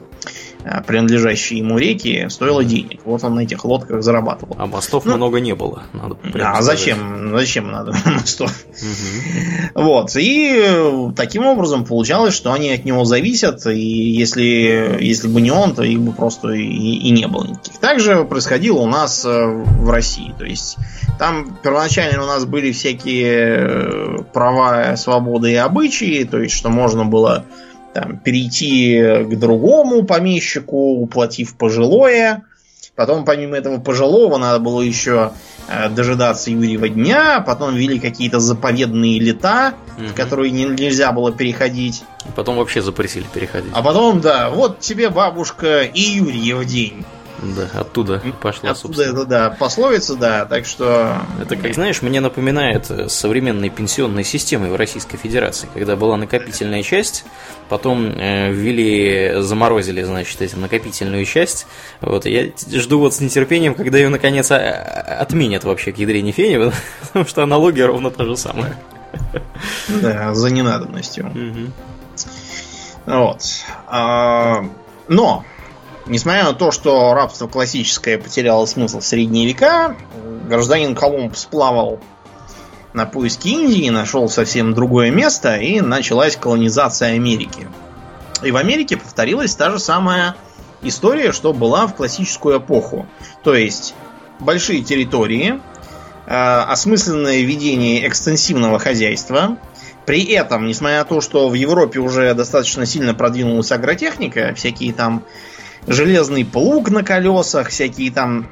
Э, 0.63 0.83
принадлежащие 0.83 1.61
ему 1.61 1.79
реки, 1.79 2.27
стоило 2.29 2.63
денег. 2.63 3.01
Вот 3.05 3.25
он 3.25 3.35
на 3.35 3.41
этих 3.41 3.65
лодках 3.65 4.03
зарабатывал. 4.03 4.57
А 4.59 4.67
мостов 4.67 5.07
ну, 5.07 5.17
много 5.17 5.41
не 5.41 5.55
было. 5.55 5.85
Надо 5.93 6.17
а 6.35 6.61
зачем? 6.61 7.31
Зачем 7.37 7.71
надо 7.71 7.95
мостов? 8.05 8.53
Угу. 8.67 9.83
Вот. 9.83 10.17
И 10.17 11.11
таким 11.17 11.47
образом 11.47 11.85
получалось, 11.85 12.35
что 12.35 12.53
они 12.53 12.71
от 12.73 12.85
него 12.85 13.05
зависят, 13.05 13.67
и 13.67 13.81
если, 13.81 14.99
если 15.01 15.29
бы 15.29 15.41
не 15.41 15.51
он, 15.51 15.75
то 15.75 15.83
их 15.83 16.01
бы 16.01 16.13
просто 16.13 16.51
и, 16.51 16.63
и 16.63 17.11
не 17.11 17.27
было 17.27 17.45
никаких. 17.45 17.79
Также 17.79 18.25
происходило 18.25 18.81
у 18.81 18.87
нас 18.87 19.25
э, 19.25 19.47
в 19.47 19.89
России. 19.89 20.35
То 20.39 20.45
есть 20.45 20.77
там 21.21 21.55
первоначально 21.63 22.23
у 22.23 22.27
нас 22.27 22.47
были 22.47 22.73
всякие 22.73 23.35
э, 23.59 24.23
права, 24.33 24.97
свободы 24.97 25.53
и 25.53 25.55
обычаи, 25.55 26.25
то 26.25 26.39
есть 26.41 26.55
что 26.55 26.71
можно 26.71 27.05
было 27.05 27.45
там, 27.93 28.17
перейти 28.17 29.27
к 29.27 29.39
другому 29.39 30.05
помещику, 30.05 30.95
уплатив 30.95 31.59
пожилое. 31.59 32.45
Потом, 32.97 33.27
помимо 33.27 33.59
этого 33.59 33.79
пожилого, 33.79 34.39
надо 34.39 34.61
было 34.61 34.81
еще 34.81 35.33
э, 35.69 35.91
дожидаться 35.91 36.51
Юрьева 36.53 36.89
дня. 36.89 37.45
Потом 37.47 37.75
ввели 37.75 37.99
какие-то 37.99 38.41
заповедные 38.41 39.21
лета, 39.21 39.75
угу. 39.99 40.07
в 40.07 40.15
которые 40.15 40.51
не, 40.51 40.65
нельзя 40.65 41.13
было 41.13 41.33
переходить. 41.33 42.03
Потом 42.35 42.57
вообще 42.57 42.81
запретили 42.81 43.27
переходить. 43.31 43.73
А 43.75 43.83
потом, 43.83 44.23
да, 44.23 44.49
вот 44.49 44.81
тебе 44.81 45.11
бабушка 45.11 45.83
и 45.83 46.01
Юрьев 46.01 46.65
день. 46.65 47.05
Да, 47.43 47.81
оттуда 47.81 48.23
пошла, 48.41 48.71
оттуда 48.71 49.03
это, 49.03 49.25
да, 49.25 49.51
пословица, 49.51 50.15
да, 50.17 50.45
так 50.45 50.67
что... 50.67 51.23
Это, 51.41 51.57
как 51.57 51.73
знаешь, 51.73 52.03
мне 52.03 52.21
напоминает 52.21 52.91
э, 52.91 53.09
современной 53.09 53.71
пенсионной 53.71 54.25
системы 54.25 54.69
в 54.69 54.77
Российской 54.77 55.17
Федерации, 55.17 55.67
когда 55.73 55.97
была 55.97 56.19
накопительная 56.19 56.83
часть, 56.83 57.25
потом 57.71 58.07
э, 58.07 58.53
ввели, 58.53 59.41
заморозили, 59.41 60.03
значит, 60.03 60.43
эту 60.43 60.59
накопительную 60.59 61.25
часть, 61.25 61.67
вот, 62.03 62.27
я 62.27 62.51
жду 62.73 62.99
вот 62.99 63.15
с 63.15 63.21
нетерпением, 63.21 63.75
когда 63.75 63.97
ее, 63.97 64.11
наконец, 64.11 64.51
отменят 64.51 65.65
вообще 65.65 65.93
к 65.93 65.99
ядрене 65.99 66.33
фени, 66.33 66.71
потому 67.01 67.25
что 67.25 67.43
аналогия 67.43 67.87
ровно 67.87 68.11
та 68.11 68.25
же 68.25 68.37
самая. 68.37 68.77
Да, 69.89 70.35
за 70.35 70.51
ненадобностью. 70.51 71.33
Вот. 73.07 73.43
А, 73.87 74.65
но 75.09 75.45
Несмотря 76.07 76.45
на 76.45 76.53
то, 76.55 76.71
что 76.71 77.15
рабство 77.15 77.47
классическое 77.47 78.19
потеряло 78.19 78.67
смысл 78.67 79.01
в 79.01 79.05
средние 79.05 79.47
века, 79.47 79.97
гражданин 80.49 80.95
Колумб 80.95 81.37
сплавал 81.37 82.01
на 82.93 83.07
поиски 83.07 83.49
Индии, 83.49 83.89
нашел 83.91 84.29
совсем 84.29 84.75
другое 84.75 85.11
место, 85.11 85.57
и 85.57 85.81
началась 85.81 86.37
колонизация 86.37 87.15
Америки. 87.15 87.69
И 88.43 88.51
в 88.51 88.57
Америке 88.57 88.97
повторилась 88.97 89.55
та 89.55 89.71
же 89.71 89.79
самая 89.79 90.35
история, 90.83 91.33
что 91.33 91.53
была 91.53 91.87
в 91.87 91.95
классическую 91.95 92.59
эпоху. 92.59 93.07
То 93.45 93.55
есть 93.55 93.95
большие 94.41 94.83
территории, 94.83 95.61
э, 96.27 96.33
осмысленное 96.33 97.43
ведение 97.43 98.09
экстенсивного 98.09 98.79
хозяйства. 98.79 99.59
При 100.07 100.25
этом, 100.25 100.67
несмотря 100.67 101.01
на 101.01 101.05
то, 101.05 101.21
что 101.21 101.49
в 101.49 101.55
Европе 101.55 102.01
уже 102.01 102.35
достаточно 102.35 102.87
сильно 102.87 103.15
продвинулась 103.15 103.71
агротехника, 103.71 104.55
всякие 104.55 104.93
там 104.93 105.23
железный 105.87 106.45
плуг 106.45 106.91
на 106.91 107.03
колесах, 107.03 107.69
всякие 107.69 108.11
там 108.11 108.49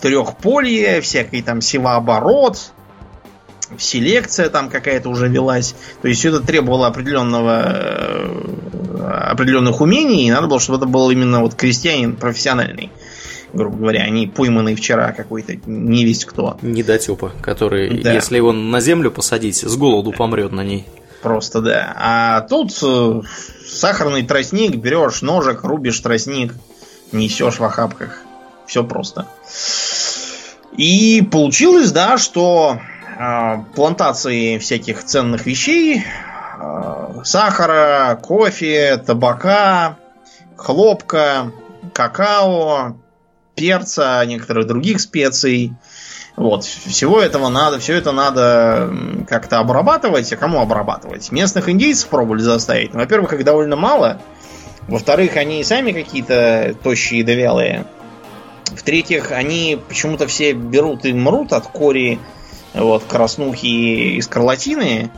трехполье, 0.00 1.00
всякий 1.00 1.42
там 1.42 1.60
севооборот, 1.60 2.72
селекция 3.78 4.48
там 4.48 4.68
какая-то 4.68 5.08
уже 5.08 5.28
велась. 5.28 5.74
То 6.02 6.08
есть 6.08 6.20
все 6.20 6.30
это 6.30 6.40
требовало 6.40 6.86
определенного 6.86 7.62
э, 7.64 9.30
определенных 9.30 9.80
умений, 9.80 10.26
и 10.26 10.30
надо 10.30 10.46
было, 10.46 10.60
чтобы 10.60 10.78
это 10.78 10.86
был 10.86 11.10
именно 11.10 11.40
вот 11.40 11.54
крестьянин 11.54 12.16
профессиональный 12.16 12.90
грубо 13.52 13.78
говоря, 13.78 14.02
они 14.02 14.26
пойманы 14.26 14.74
вчера 14.74 15.12
какой-то 15.12 15.56
не 15.66 16.04
весь 16.04 16.24
кто. 16.24 16.58
Недотепа, 16.62 17.32
который, 17.40 18.02
да. 18.02 18.12
если 18.12 18.36
его 18.36 18.52
на 18.52 18.80
землю 18.80 19.10
посадить, 19.10 19.56
с 19.56 19.76
голоду 19.76 20.12
помрет 20.12 20.52
на 20.52 20.62
ней. 20.62 20.84
Просто, 21.22 21.60
да. 21.60 21.94
А 21.96 22.40
тут 22.42 22.72
э, 22.82 23.22
сахарный 23.66 24.22
тростник, 24.22 24.76
берешь 24.76 25.22
ножик, 25.22 25.64
рубишь 25.64 26.00
тростник, 26.00 26.54
несешь 27.12 27.58
в 27.58 27.64
охапках. 27.64 28.18
Все 28.66 28.84
просто. 28.84 29.26
И 30.76 31.26
получилось, 31.30 31.92
да, 31.92 32.18
что 32.18 32.78
э, 33.18 33.56
плантации 33.74 34.58
всяких 34.58 35.04
ценных 35.04 35.46
вещей, 35.46 36.04
э, 36.04 37.20
сахара, 37.24 38.18
кофе, 38.22 38.96
табака, 38.98 39.96
хлопка, 40.56 41.52
какао, 41.92 42.96
перца, 43.54 44.24
некоторых 44.26 44.66
других 44.66 45.00
специй, 45.00 45.72
вот, 46.36 46.64
всего 46.64 47.20
этого 47.20 47.48
надо, 47.48 47.78
все 47.78 47.94
это 47.94 48.12
надо 48.12 48.92
как-то 49.26 49.58
обрабатывать. 49.58 50.30
А 50.32 50.36
кому 50.36 50.60
обрабатывать? 50.60 51.32
Местных 51.32 51.70
индейцев 51.70 52.08
пробовали 52.08 52.42
заставить. 52.42 52.92
Ну, 52.92 53.00
во-первых, 53.00 53.32
их 53.32 53.44
довольно 53.44 53.76
мало. 53.76 54.20
Во-вторых, 54.86 55.36
они 55.36 55.64
сами 55.64 55.92
какие-то 55.92 56.76
тощие 56.82 57.20
и 57.20 57.22
довялые. 57.24 57.86
В-третьих, 58.66 59.32
они 59.32 59.80
почему-то 59.88 60.26
все 60.26 60.52
берут 60.52 61.06
и 61.06 61.12
мрут 61.14 61.52
от 61.54 61.68
кори, 61.68 62.18
вот, 62.74 63.04
краснухи 63.08 63.66
и 64.16 64.20
скарлатины 64.20 65.10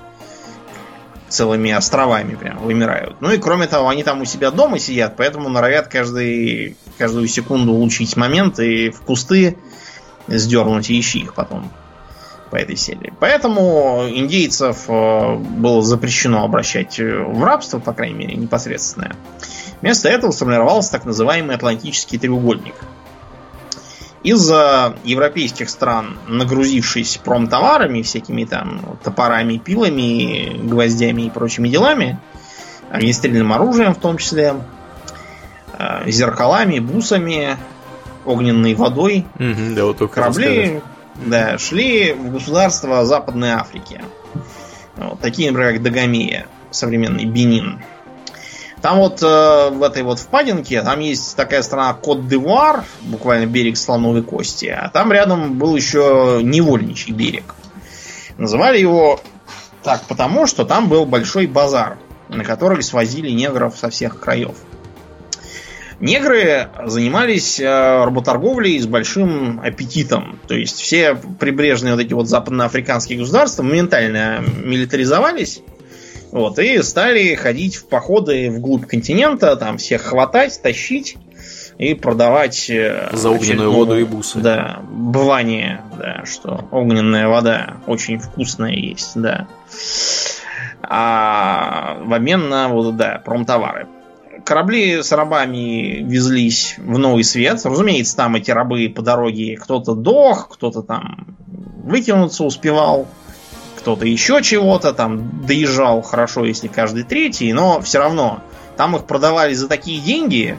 целыми 1.28 1.70
островами 1.72 2.36
прям 2.36 2.58
вымирают. 2.58 3.16
Ну 3.20 3.32
и 3.32 3.38
кроме 3.38 3.66
того, 3.66 3.88
они 3.88 4.04
там 4.04 4.22
у 4.22 4.24
себя 4.24 4.50
дома 4.50 4.78
сидят, 4.78 5.16
поэтому 5.16 5.48
норовят 5.48 5.88
каждый, 5.88 6.76
каждую 6.96 7.26
секунду 7.28 7.72
улучшить 7.72 8.16
момент 8.16 8.58
и 8.60 8.90
в 8.90 9.00
кусты 9.00 9.58
сдернуть 10.28 10.90
ищи 10.90 11.20
их 11.20 11.34
потом 11.34 11.70
по 12.50 12.56
этой 12.56 12.76
серии. 12.76 13.12
Поэтому 13.20 14.06
индейцев 14.08 14.84
э, 14.88 15.34
было 15.36 15.82
запрещено 15.82 16.44
обращать 16.44 16.98
э, 16.98 17.22
в 17.22 17.42
рабство, 17.44 17.78
по 17.78 17.92
крайней 17.92 18.14
мере, 18.14 18.34
непосредственное. 18.34 19.16
Вместо 19.80 20.08
этого 20.08 20.30
сформировался 20.30 20.92
так 20.92 21.04
называемый 21.04 21.56
Атлантический 21.56 22.18
треугольник. 22.18 22.74
Из-за 24.24 24.96
европейских 25.04 25.70
стран, 25.70 26.18
нагрузившись 26.26 27.18
промтоварами, 27.18 28.02
всякими 28.02 28.44
там 28.44 28.98
топорами, 29.02 29.58
пилами, 29.58 30.58
гвоздями 30.66 31.22
и 31.22 31.30
прочими 31.30 31.68
делами, 31.68 32.18
огнестрельным 32.90 33.52
оружием 33.52 33.94
в 33.94 33.98
том 33.98 34.16
числе, 34.18 34.54
э, 35.78 36.10
зеркалами, 36.10 36.80
бусами, 36.80 37.56
огненной 38.28 38.74
водой. 38.74 39.26
Мгм, 39.38 39.74
да, 39.74 39.84
вот 39.84 40.10
Корабли 40.10 40.80
да, 41.26 41.58
шли 41.58 42.12
в 42.12 42.32
государство 42.32 43.04
Западной 43.04 43.50
Африки. 43.50 44.02
Вот, 44.96 45.20
такие, 45.20 45.50
например, 45.50 45.74
как 45.74 45.82
Дагомея, 45.82 46.46
современный 46.70 47.24
Бенин. 47.24 47.80
Там 48.80 48.98
вот 48.98 49.22
э, 49.22 49.70
в 49.70 49.82
этой 49.82 50.04
вот 50.04 50.20
впадинке, 50.20 50.82
там 50.82 51.00
есть 51.00 51.34
такая 51.34 51.62
страна 51.62 51.94
Кот-д'Ивуар, 51.94 52.84
буквально 53.02 53.46
берег 53.46 53.76
слоновой 53.76 54.22
кости, 54.22 54.66
а 54.66 54.88
там 54.88 55.12
рядом 55.12 55.58
был 55.58 55.74
еще 55.74 56.40
невольничий 56.44 57.12
берег. 57.12 57.56
Называли 58.36 58.78
его 58.78 59.20
так 59.82 60.02
потому, 60.02 60.46
что 60.46 60.64
там 60.64 60.88
был 60.88 61.06
большой 61.06 61.46
базар, 61.46 61.98
на 62.28 62.44
который 62.44 62.82
свозили 62.84 63.30
негров 63.30 63.76
со 63.76 63.90
всех 63.90 64.20
краев. 64.20 64.56
Негры 66.00 66.68
занимались 66.84 67.58
э, 67.58 68.04
работорговлей 68.04 68.78
с 68.78 68.86
большим 68.86 69.60
аппетитом. 69.60 70.38
То 70.46 70.54
есть 70.54 70.78
все 70.78 71.16
прибрежные 71.40 71.94
вот 71.94 72.00
эти 72.00 72.12
вот 72.12 72.28
западноафриканские 72.28 73.18
государства 73.18 73.64
моментально 73.64 74.44
милитаризовались. 74.62 75.60
Вот, 76.30 76.58
и 76.58 76.82
стали 76.82 77.34
ходить 77.34 77.76
в 77.76 77.88
походы 77.88 78.50
вглубь 78.50 78.86
континента, 78.86 79.56
там 79.56 79.78
всех 79.78 80.02
хватать, 80.02 80.60
тащить 80.62 81.16
и 81.78 81.94
продавать 81.94 82.68
э, 82.68 83.08
За 83.12 83.30
огненную 83.30 83.72
воду 83.72 83.98
и 83.98 84.04
бусы. 84.04 84.38
Да, 84.38 84.80
бывание, 84.90 85.80
да, 85.98 86.24
что 86.26 86.68
огненная 86.70 87.28
вода 87.28 87.78
очень 87.86 88.18
вкусная 88.18 88.72
есть, 88.72 89.12
да. 89.14 89.48
А 90.82 91.98
в 92.04 92.12
обмен 92.12 92.48
на 92.48 92.68
вот, 92.68 92.96
да, 92.96 93.22
промтовары. 93.24 93.86
Корабли 94.44 95.02
с 95.02 95.12
рабами 95.12 96.02
везлись 96.02 96.76
в 96.78 96.98
Новый 96.98 97.24
Свет. 97.24 97.60
Разумеется, 97.64 98.16
там 98.16 98.36
эти 98.36 98.50
рабы 98.50 98.88
по 98.94 99.02
дороге 99.02 99.56
кто-то 99.56 99.94
дох, 99.94 100.48
кто-то 100.50 100.82
там 100.82 101.36
выкинуться 101.84 102.44
успевал, 102.44 103.08
кто-то 103.76 104.06
еще 104.06 104.42
чего-то 104.42 104.92
там 104.92 105.46
доезжал 105.46 106.02
хорошо, 106.02 106.44
если 106.44 106.68
каждый 106.68 107.04
третий, 107.04 107.52
но 107.52 107.80
все 107.80 107.98
равно 107.98 108.42
там 108.76 108.96
их 108.96 109.04
продавали 109.04 109.54
за 109.54 109.68
такие 109.68 110.00
деньги, 110.00 110.58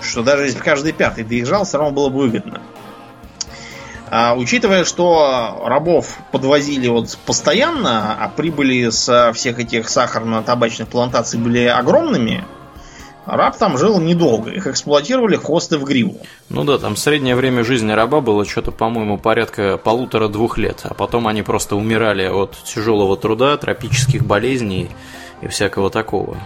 что 0.00 0.22
даже 0.22 0.44
если 0.44 0.58
каждый 0.58 0.92
пятый 0.92 1.24
доезжал, 1.24 1.64
все 1.64 1.78
равно 1.78 1.92
было 1.92 2.08
бы 2.08 2.20
выгодно. 2.20 2.62
А, 4.12 4.34
учитывая, 4.34 4.84
что 4.84 5.62
рабов 5.66 6.18
подвозили 6.32 6.88
вот 6.88 7.16
постоянно, 7.26 8.16
а 8.20 8.28
прибыли 8.28 8.90
со 8.90 9.32
всех 9.32 9.60
этих 9.60 9.88
сахарно-табачных 9.88 10.88
плантаций 10.88 11.38
были 11.38 11.66
огромными, 11.66 12.44
раб 13.36 13.56
там 13.56 13.78
жил 13.78 14.00
недолго. 14.00 14.50
Их 14.50 14.66
эксплуатировали 14.66 15.36
хвосты 15.36 15.78
в 15.78 15.84
гриву. 15.84 16.20
Ну 16.48 16.64
да, 16.64 16.78
там 16.78 16.96
среднее 16.96 17.36
время 17.36 17.64
жизни 17.64 17.92
раба 17.92 18.20
было 18.20 18.44
что-то, 18.44 18.70
по-моему, 18.70 19.18
порядка 19.18 19.78
полутора-двух 19.78 20.58
лет, 20.58 20.80
а 20.84 20.94
потом 20.94 21.26
они 21.26 21.42
просто 21.42 21.76
умирали 21.76 22.26
от 22.26 22.56
тяжелого 22.64 23.16
труда, 23.16 23.56
тропических 23.56 24.24
болезней 24.24 24.90
и 25.42 25.48
всякого 25.48 25.90
такого. 25.90 26.36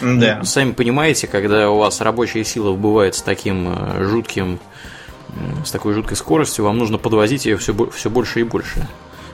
Да. 0.00 0.36
Ну, 0.38 0.44
Сами 0.44 0.72
понимаете, 0.72 1.26
когда 1.26 1.70
у 1.70 1.78
вас 1.78 2.00
рабочая 2.00 2.44
сила 2.44 2.72
вбывает 2.72 3.14
с 3.14 3.22
таким 3.22 3.68
э, 3.68 4.04
жутким, 4.04 4.58
с 5.64 5.70
такой 5.70 5.94
жуткой 5.94 6.16
скоростью, 6.16 6.64
вам 6.64 6.78
нужно 6.78 6.98
подвозить 6.98 7.46
ее 7.46 7.56
все, 7.56 7.74
все 7.90 8.10
больше 8.10 8.40
и 8.40 8.44
больше. 8.44 8.86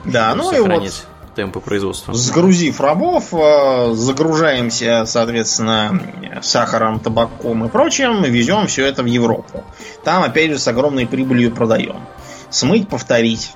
Да, 0.05 0.33
ну 0.35 0.51
и 0.51 0.57
сохранить 0.57 1.03
вот 1.05 1.10
темпы 1.35 1.59
производства. 1.59 2.13
Сгрузив 2.13 2.79
рабов, 2.81 3.33
э, 3.33 3.93
загружаемся, 3.93 5.05
соответственно, 5.05 6.01
сахаром, 6.41 6.99
табаком 6.99 7.65
и 7.65 7.69
прочим, 7.69 8.23
везем 8.23 8.67
все 8.67 8.85
это 8.85 9.03
в 9.03 9.07
Европу. 9.07 9.63
Там, 10.03 10.23
опять 10.23 10.51
же, 10.51 10.59
с 10.59 10.67
огромной 10.67 11.07
прибылью 11.07 11.51
продаем. 11.51 12.01
Смыть, 12.49 12.87
повторить. 12.87 13.51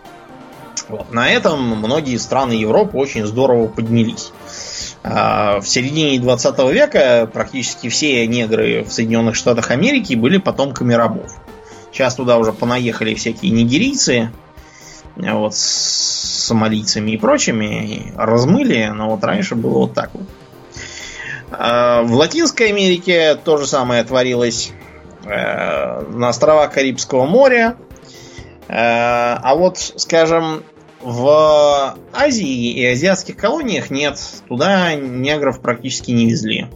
Вот. 0.87 1.11
На 1.11 1.29
этом 1.29 1.61
многие 1.61 2.17
страны 2.17 2.53
Европы 2.53 2.97
очень 2.97 3.25
здорово 3.25 3.67
поднялись. 3.67 4.31
А, 5.03 5.59
В 5.59 5.67
середине 5.67 6.19
20 6.19 6.71
века 6.71 7.29
практически 7.31 7.89
все 7.89 8.25
негры 8.27 8.83
в 8.83 8.91
Соединенных 8.91 9.35
Штатах 9.35 9.71
Америки 9.71 10.15
были 10.15 10.37
потомками 10.37 10.93
рабов. 10.93 11.31
Сейчас 11.91 12.15
туда 12.15 12.37
уже 12.37 12.51
понаехали 12.51 13.15
всякие 13.15 13.51
нигерийцы, 13.51 14.31
вот, 15.15 15.55
с 15.55 16.45
сомалийцами 16.45 17.11
и 17.11 17.17
прочими, 17.17 18.13
размыли, 18.15 18.91
но 18.93 19.09
вот 19.09 19.23
раньше 19.23 19.55
было 19.55 19.79
вот 19.79 19.93
так 19.93 20.11
вот. 20.13 20.23
А, 21.51 22.03
В 22.03 22.13
Латинской 22.13 22.69
Америке 22.69 23.35
то 23.35 23.57
же 23.57 23.65
самое 23.65 24.03
творилось 24.03 24.71
э, 25.23 26.01
на 26.09 26.29
островах 26.29 26.73
Карибского 26.73 27.25
моря. 27.25 27.77
Э, 28.67 29.37
А 29.41 29.55
вот, 29.55 29.77
скажем, 29.77 30.63
в 31.01 31.97
Азии 32.13 32.71
и 32.71 32.85
азиатских 32.85 33.37
колониях 33.37 33.89
нет. 33.91 34.19
Туда 34.47 34.95
негров 34.95 35.61
практически 35.61 36.11
не 36.11 36.25
везли. 36.25 36.67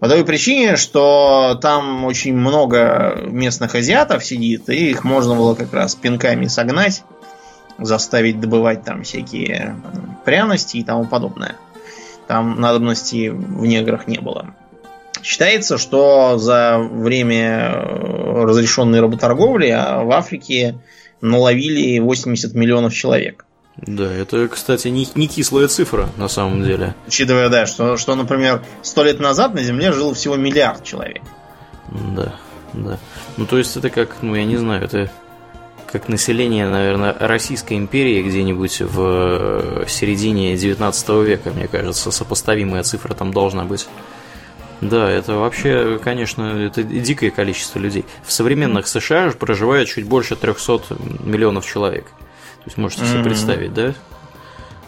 По 0.00 0.08
той 0.08 0.24
причине, 0.24 0.74
что 0.74 1.56
там 1.62 2.04
очень 2.04 2.34
много 2.34 3.20
местных 3.24 3.76
азиатов 3.76 4.24
сидит, 4.24 4.68
и 4.68 4.90
их 4.90 5.04
можно 5.04 5.36
было 5.36 5.54
как 5.54 5.72
раз 5.72 5.94
пинками 5.94 6.46
согнать, 6.46 7.04
заставить 7.84 8.40
добывать 8.40 8.84
там 8.84 9.02
всякие 9.02 9.76
пряности 10.24 10.78
и 10.78 10.84
тому 10.84 11.04
подобное. 11.04 11.56
Там 12.26 12.60
надобности 12.60 13.28
в 13.28 13.66
неграх 13.66 14.06
не 14.06 14.18
было. 14.18 14.54
Считается, 15.22 15.78
что 15.78 16.38
за 16.38 16.78
время 16.78 17.70
э, 17.74 18.44
разрешенной 18.44 19.00
работорговли 19.00 19.68
а 19.68 20.02
в 20.02 20.10
Африке 20.10 20.80
наловили 21.20 22.00
80 22.00 22.54
миллионов 22.54 22.92
человек. 22.92 23.46
Да, 23.76 24.12
это, 24.12 24.48
кстати, 24.48 24.88
не, 24.88 25.08
не 25.14 25.28
кислая 25.28 25.68
цифра 25.68 26.08
на 26.16 26.28
самом 26.28 26.62
деле. 26.62 26.94
Учитывая, 27.06 27.48
да, 27.48 27.66
что, 27.66 27.96
что, 27.96 28.14
например, 28.14 28.62
сто 28.82 29.02
лет 29.02 29.18
назад 29.18 29.54
на 29.54 29.62
Земле 29.62 29.92
жило 29.92 30.12
всего 30.12 30.36
миллиард 30.36 30.84
человек. 30.84 31.22
Да, 31.88 32.34
да. 32.74 32.98
Ну, 33.36 33.46
то 33.46 33.58
есть 33.58 33.76
это 33.76 33.88
как, 33.90 34.16
ну, 34.22 34.34
я 34.34 34.44
не 34.44 34.56
знаю, 34.56 34.84
это 34.84 35.10
как 35.92 36.08
население, 36.08 36.66
наверное, 36.68 37.14
Российской 37.18 37.74
империи 37.76 38.22
где-нибудь 38.22 38.80
в 38.80 39.82
э, 39.82 39.84
середине 39.88 40.56
19 40.56 41.08
века, 41.26 41.50
мне 41.50 41.68
кажется, 41.68 42.10
сопоставимая 42.10 42.82
цифра 42.82 43.14
там 43.14 43.30
должна 43.32 43.64
быть. 43.64 43.86
Да, 44.80 45.08
это 45.08 45.34
вообще, 45.34 46.00
конечно, 46.02 46.42
это 46.66 46.82
дикое 46.82 47.30
количество 47.30 47.78
людей. 47.78 48.04
В 48.24 48.32
современных 48.32 48.88
США 48.88 49.30
же 49.30 49.36
проживает 49.36 49.88
чуть 49.88 50.06
больше 50.06 50.34
300 50.34 50.96
миллионов 51.24 51.66
человек. 51.66 52.06
То 52.06 52.66
есть 52.66 52.78
можете 52.78 53.04
себе 53.04 53.22
представить, 53.22 53.74
да? 53.74 53.94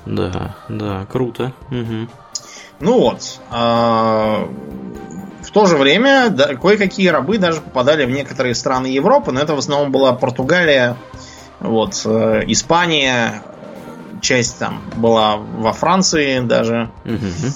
Да, 0.07 0.57
да, 0.69 1.07
круто. 1.11 1.53
Мгм. 1.71 2.09
Ну 2.81 2.99
вот. 2.99 3.41
В 5.45 5.51
то 5.51 5.67
же 5.67 5.77
время 5.77 6.31
да, 6.31 6.55
кое-какие 6.55 7.09
рабы 7.09 7.39
даже 7.39 7.61
попадали 7.61 8.05
в 8.05 8.11
некоторые 8.11 8.55
страны 8.55 8.87
Европы, 8.87 9.31
но 9.31 9.41
это 9.41 9.55
в 9.55 9.59
основном 9.59 9.93
была 9.93 10.13
Португалия, 10.15 10.97
вот, 11.61 12.03
э, 12.05 12.43
Испания, 12.47 13.43
часть 14.21 14.59
там 14.59 14.83
была 14.97 15.37
во 15.37 15.73
Франции 15.73 16.41
даже. 16.41 16.91
Мгм. 17.05 17.53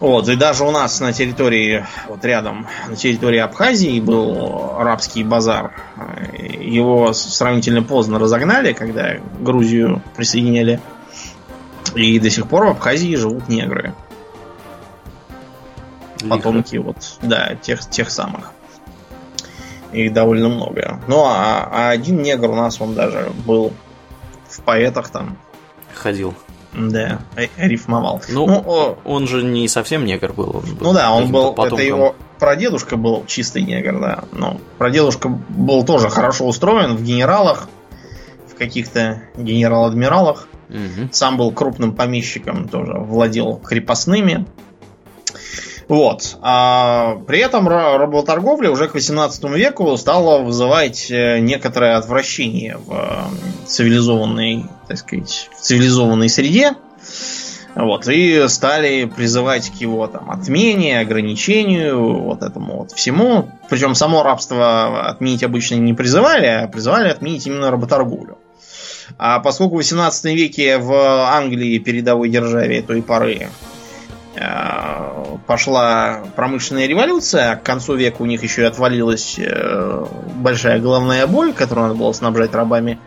Вот, 0.00 0.28
и 0.28 0.34
даже 0.34 0.64
у 0.64 0.72
нас 0.72 0.98
на 0.98 1.12
территории, 1.12 1.86
вот 2.08 2.24
рядом, 2.24 2.66
на 2.88 2.96
территории 2.96 3.38
Абхазии 3.38 4.00
был 4.00 4.74
арабский 4.76 5.22
базар. 5.22 5.72
Его 6.36 7.12
сравнительно 7.12 7.84
поздно 7.84 8.18
разогнали, 8.18 8.72
когда 8.72 9.14
Грузию 9.38 10.02
присоединяли. 10.16 10.80
И 11.94 12.18
до 12.18 12.30
сих 12.30 12.48
пор 12.48 12.64
в 12.64 12.70
Абхазии 12.70 13.14
живут 13.14 13.48
негры. 13.48 13.82
Лихо. 13.84 14.11
Потомки 16.28 16.76
вот, 16.76 16.96
да, 17.22 17.54
тех, 17.56 17.88
тех 17.88 18.10
самых. 18.10 18.52
Их 19.92 20.12
довольно 20.12 20.48
много. 20.48 21.00
Ну, 21.06 21.22
а, 21.24 21.68
а 21.70 21.90
один 21.90 22.22
негр 22.22 22.50
у 22.50 22.54
нас, 22.54 22.80
он 22.80 22.94
даже 22.94 23.30
был 23.44 23.72
в 24.48 24.62
поэтах 24.62 25.10
там, 25.10 25.36
Ходил. 25.94 26.34
да, 26.72 27.20
э- 27.36 27.48
рифмовал. 27.56 28.22
Ну, 28.28 28.46
о, 28.66 28.98
он 29.04 29.26
же 29.26 29.42
не 29.42 29.68
совсем 29.68 30.04
негр 30.04 30.32
был. 30.32 30.56
он 30.56 30.74
был 30.76 30.86
Ну 30.86 30.92
да, 30.94 31.12
он 31.12 31.30
был, 31.30 31.48
это 31.48 31.56
потомком. 31.56 31.86
его 31.86 32.16
прадедушка 32.38 32.96
был 32.96 33.24
чистый 33.26 33.62
негр, 33.62 34.00
да. 34.00 34.24
Но 34.32 34.58
прадедушка 34.78 35.28
был 35.28 35.84
тоже 35.84 36.08
хорошо 36.08 36.46
устроен 36.46 36.96
в 36.96 37.02
генералах, 37.02 37.68
в 38.50 38.54
каких-то 38.56 39.22
генерал-адмиралах. 39.36 40.48
Мгм. 40.68 41.10
Сам 41.12 41.36
был 41.36 41.52
крупным 41.52 41.94
помещиком, 41.94 42.66
тоже 42.66 42.94
владел 42.94 43.56
крепостными. 43.56 44.46
Вот. 45.92 46.38
А 46.40 47.18
при 47.26 47.40
этом 47.40 47.68
ра- 47.68 47.98
работорговля 47.98 48.70
уже 48.70 48.88
к 48.88 48.94
18 48.94 49.44
веку 49.50 49.94
стала 49.98 50.38
вызывать 50.42 51.10
э, 51.10 51.38
некоторое 51.40 51.96
отвращение 51.98 52.78
в 52.78 52.94
э, 52.94 53.66
цивилизованной, 53.66 54.64
так 54.88 54.96
сказать, 54.96 55.50
в 55.54 55.60
цивилизованной 55.60 56.30
среде. 56.30 56.72
Вот, 57.74 58.08
и 58.08 58.48
стали 58.48 59.04
призывать 59.04 59.68
к 59.68 59.74
его 59.82 60.06
там 60.06 60.30
отмене, 60.30 60.98
ограничению, 60.98 62.22
вот 62.22 62.42
этому 62.42 62.78
вот 62.78 62.92
всему. 62.92 63.50
Причем 63.68 63.94
само 63.94 64.22
рабство 64.22 65.10
отменить 65.10 65.42
обычно 65.42 65.74
не 65.74 65.92
призывали, 65.92 66.46
а 66.46 66.68
призывали 66.68 67.10
отменить 67.10 67.46
именно 67.46 67.70
работорговлю. 67.70 68.38
А 69.18 69.40
поскольку 69.40 69.74
в 69.74 69.78
18 69.78 70.24
веке 70.34 70.78
в 70.78 70.94
Англии, 70.94 71.76
передовой 71.76 72.30
державе 72.30 72.80
той 72.80 73.02
поры, 73.02 73.48
пошла 75.46 76.22
промышленная 76.36 76.86
революция, 76.86 77.52
а 77.52 77.56
к 77.56 77.62
концу 77.62 77.94
века 77.96 78.22
у 78.22 78.26
них 78.26 78.42
еще 78.42 78.62
и 78.62 78.64
отвалилась 78.64 79.36
э, 79.38 80.06
большая 80.36 80.78
головная 80.78 81.26
боль, 81.26 81.52
которую 81.52 81.88
надо 81.88 81.98
было 81.98 82.12
снабжать 82.12 82.54
рабами, 82.54 82.98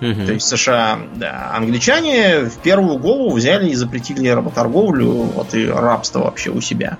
Угу. 0.00 0.26
То 0.26 0.32
есть 0.34 0.46
США, 0.46 0.98
да, 1.14 1.52
англичане 1.54 2.40
в 2.40 2.58
первую 2.58 2.98
голову 2.98 3.34
взяли 3.34 3.70
и 3.70 3.74
запретили 3.74 4.28
работорговлю, 4.28 5.10
вот 5.10 5.54
и 5.54 5.66
рабство 5.66 6.24
вообще 6.24 6.50
у 6.50 6.60
себя. 6.60 6.98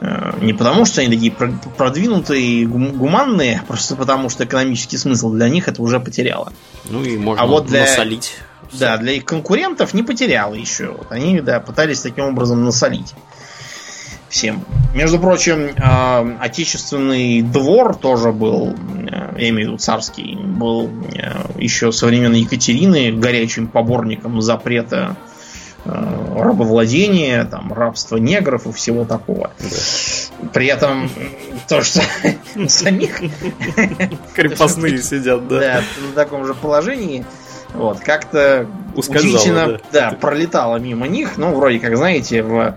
Э, 0.00 0.32
не 0.40 0.52
потому, 0.52 0.84
что 0.84 1.00
они 1.00 1.12
такие 1.12 1.32
продвинутые 1.32 2.42
и 2.42 2.66
гуманные, 2.66 3.62
просто 3.66 3.96
потому, 3.96 4.28
что 4.28 4.44
экономический 4.44 4.96
смысл 4.96 5.30
для 5.32 5.48
них 5.48 5.66
это 5.66 5.82
уже 5.82 5.98
потеряло. 5.98 6.52
Ну 6.88 7.02
и 7.02 7.18
можно 7.18 7.42
а 7.42 7.46
вот 7.46 7.66
для, 7.66 7.80
насолить. 7.80 8.36
Да, 8.72 8.96
для 8.98 9.12
их 9.12 9.24
конкурентов 9.24 9.94
не 9.94 10.02
потеряло 10.02 10.54
еще. 10.54 10.88
Вот 10.88 11.10
они, 11.10 11.40
да, 11.40 11.60
пытались 11.60 12.00
таким 12.00 12.26
образом 12.26 12.64
насолить 12.64 13.14
всем. 14.28 14.64
Между 14.94 15.18
прочим, 15.18 15.70
э, 15.76 16.36
отечественный 16.40 17.42
двор 17.42 17.96
тоже 17.96 18.32
был, 18.32 18.74
э, 18.74 19.34
я 19.38 19.48
имею 19.48 19.54
в 19.54 19.72
виду 19.72 19.78
царский, 19.78 20.36
был 20.36 20.90
э, 21.14 21.32
еще 21.58 21.92
со 21.92 22.06
времен 22.06 22.32
Екатерины 22.34 23.12
горячим 23.12 23.68
поборником 23.68 24.40
запрета 24.40 25.16
рабовладения, 25.84 27.44
там, 27.44 27.72
рабства 27.72 28.18
негров 28.18 28.66
и 28.66 28.72
всего 28.72 29.06
такого. 29.06 29.52
Да. 29.58 30.48
При 30.52 30.66
этом 30.66 31.08
то, 31.66 31.82
что 31.82 32.02
самих 32.68 33.20
крепостные 34.34 34.98
сидят, 35.02 35.48
да. 35.48 35.58
Да, 35.60 35.82
на 36.08 36.12
таком 36.14 36.44
же 36.44 36.52
положении, 36.52 37.24
вот, 37.74 38.00
как-то 38.00 38.66
удивительно, 38.94 39.80
да, 39.92 40.16
пролетало 40.20 40.76
мимо 40.76 41.06
них. 41.06 41.36
Ну, 41.36 41.54
вроде 41.54 41.78
как, 41.78 41.96
знаете, 41.96 42.42
в 42.42 42.76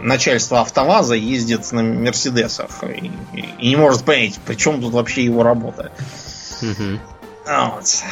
начальство 0.00 0.60
АвтоВАЗа 0.60 1.14
ездит 1.14 1.70
на 1.72 1.82
Мерседесах 1.82 2.84
и, 2.84 3.10
и, 3.58 3.68
не 3.68 3.76
может 3.76 4.04
понять, 4.04 4.38
при 4.44 4.54
чем 4.54 4.80
тут 4.80 4.92
вообще 4.92 5.24
его 5.24 5.42
работа. 5.42 5.92
Угу. 6.60 6.98
Вот. 7.46 8.02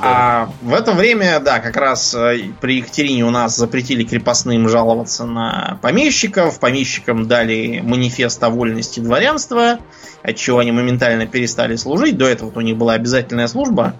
А 0.02 0.50
в 0.60 0.74
это 0.74 0.92
время, 0.92 1.38
да, 1.38 1.60
как 1.60 1.76
раз 1.76 2.14
э, 2.14 2.50
при 2.60 2.78
Екатерине 2.78 3.24
у 3.24 3.30
нас 3.30 3.56
запретили 3.56 4.02
крепостным 4.02 4.68
жаловаться 4.68 5.24
на 5.24 5.78
помещиков. 5.82 6.58
Помещикам 6.58 7.28
дали 7.28 7.80
манифест 7.80 8.42
о 8.42 8.50
вольности 8.50 8.98
дворянства, 8.98 9.78
от 10.22 10.36
чего 10.36 10.58
они 10.58 10.72
моментально 10.72 11.26
перестали 11.26 11.76
служить. 11.76 12.16
До 12.16 12.26
этого 12.26 12.50
у 12.52 12.60
них 12.60 12.76
была 12.76 12.94
обязательная 12.94 13.46
служба. 13.46 13.94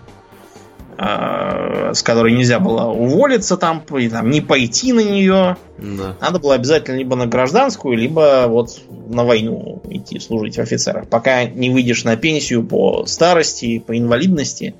Э, 1.04 1.94
с 1.94 2.02
которой 2.04 2.32
нельзя 2.32 2.60
было 2.60 2.84
уволиться 2.84 3.56
там, 3.56 3.82
и, 3.98 4.08
там 4.08 4.30
не 4.30 4.40
пойти 4.40 4.92
на 4.92 5.00
нее. 5.00 5.56
Да. 5.78 6.16
Надо 6.20 6.38
было 6.38 6.54
обязательно 6.54 6.96
либо 6.96 7.16
на 7.16 7.26
гражданскую, 7.26 7.98
либо 7.98 8.44
вот 8.46 8.78
на 9.08 9.24
войну 9.24 9.82
идти 9.90 10.20
служить 10.20 10.60
офицера. 10.60 11.04
Пока 11.10 11.44
не 11.44 11.70
выйдешь 11.70 12.04
на 12.04 12.16
пенсию 12.16 12.62
по 12.62 13.04
старости, 13.06 13.80
по 13.80 13.98
инвалидности. 13.98 14.76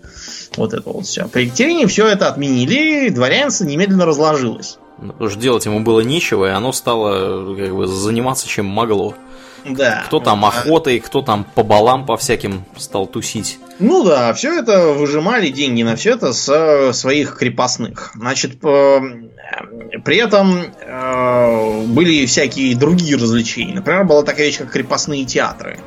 Вот 0.57 0.75
это 0.75 0.89
вот 0.91 1.07
все. 1.07 1.27
При 1.27 1.47
Екатерине 1.47 1.89
все 1.89 2.07
это 2.07 2.29
отменили, 2.29 3.09
дворянство 3.09 3.65
немедленно 3.65 4.07
разложилось. 4.07 4.79
Потому 4.99 5.29
что 5.29 5.41
делать 5.41 5.67
ему 5.67 5.81
было 5.81 6.01
нечего, 6.01 6.47
и 6.47 6.51
оно 6.51 6.73
стало 6.73 7.57
как 7.57 7.75
бы 7.75 7.89
заниматься 7.89 8.47
чем 8.47 8.67
могло. 8.67 9.15
Да. 9.65 10.03
Кто 10.07 10.21
там 10.21 10.45
охотой, 10.45 10.99
кто 11.01 11.23
там 11.23 11.45
по 11.45 11.63
балам 11.63 12.07
по 12.07 12.17
всяким 12.17 12.65
стал 12.77 13.07
тусить. 13.07 13.59
Ну 13.79 14.05
да, 14.05 14.33
все 14.35 14.59
это 14.59 14.89
выжимали 14.89 15.49
деньги 15.49 15.83
на 15.83 15.97
все 15.97 16.15
это 16.15 16.33
с 16.33 16.93
своих 16.93 17.37
крепостных. 17.37 18.13
Значит, 18.15 18.61
при 18.61 20.17
этом 20.17 20.63
э, 20.81 21.87
были 21.87 22.27
всякие 22.27 22.77
другие 22.77 23.17
развлечения. 23.17 23.75
Например, 23.75 24.05
была 24.05 24.23
такая 24.23 24.47
вещь, 24.47 24.59
как 24.59 24.71
крепостные 24.71 25.25
театры. 25.25 25.79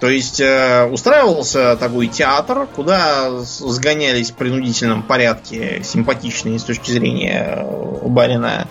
То 0.00 0.08
есть 0.08 0.40
э, 0.40 0.86
устраивался 0.90 1.76
такой 1.76 2.08
театр, 2.08 2.66
куда 2.74 3.30
сгонялись 3.40 4.30
в 4.30 4.34
принудительном 4.34 5.02
порядке 5.02 5.82
симпатичные 5.82 6.58
с 6.58 6.64
точки 6.64 6.90
зрения 6.90 7.62
э, 7.62 8.06
барина 8.06 8.68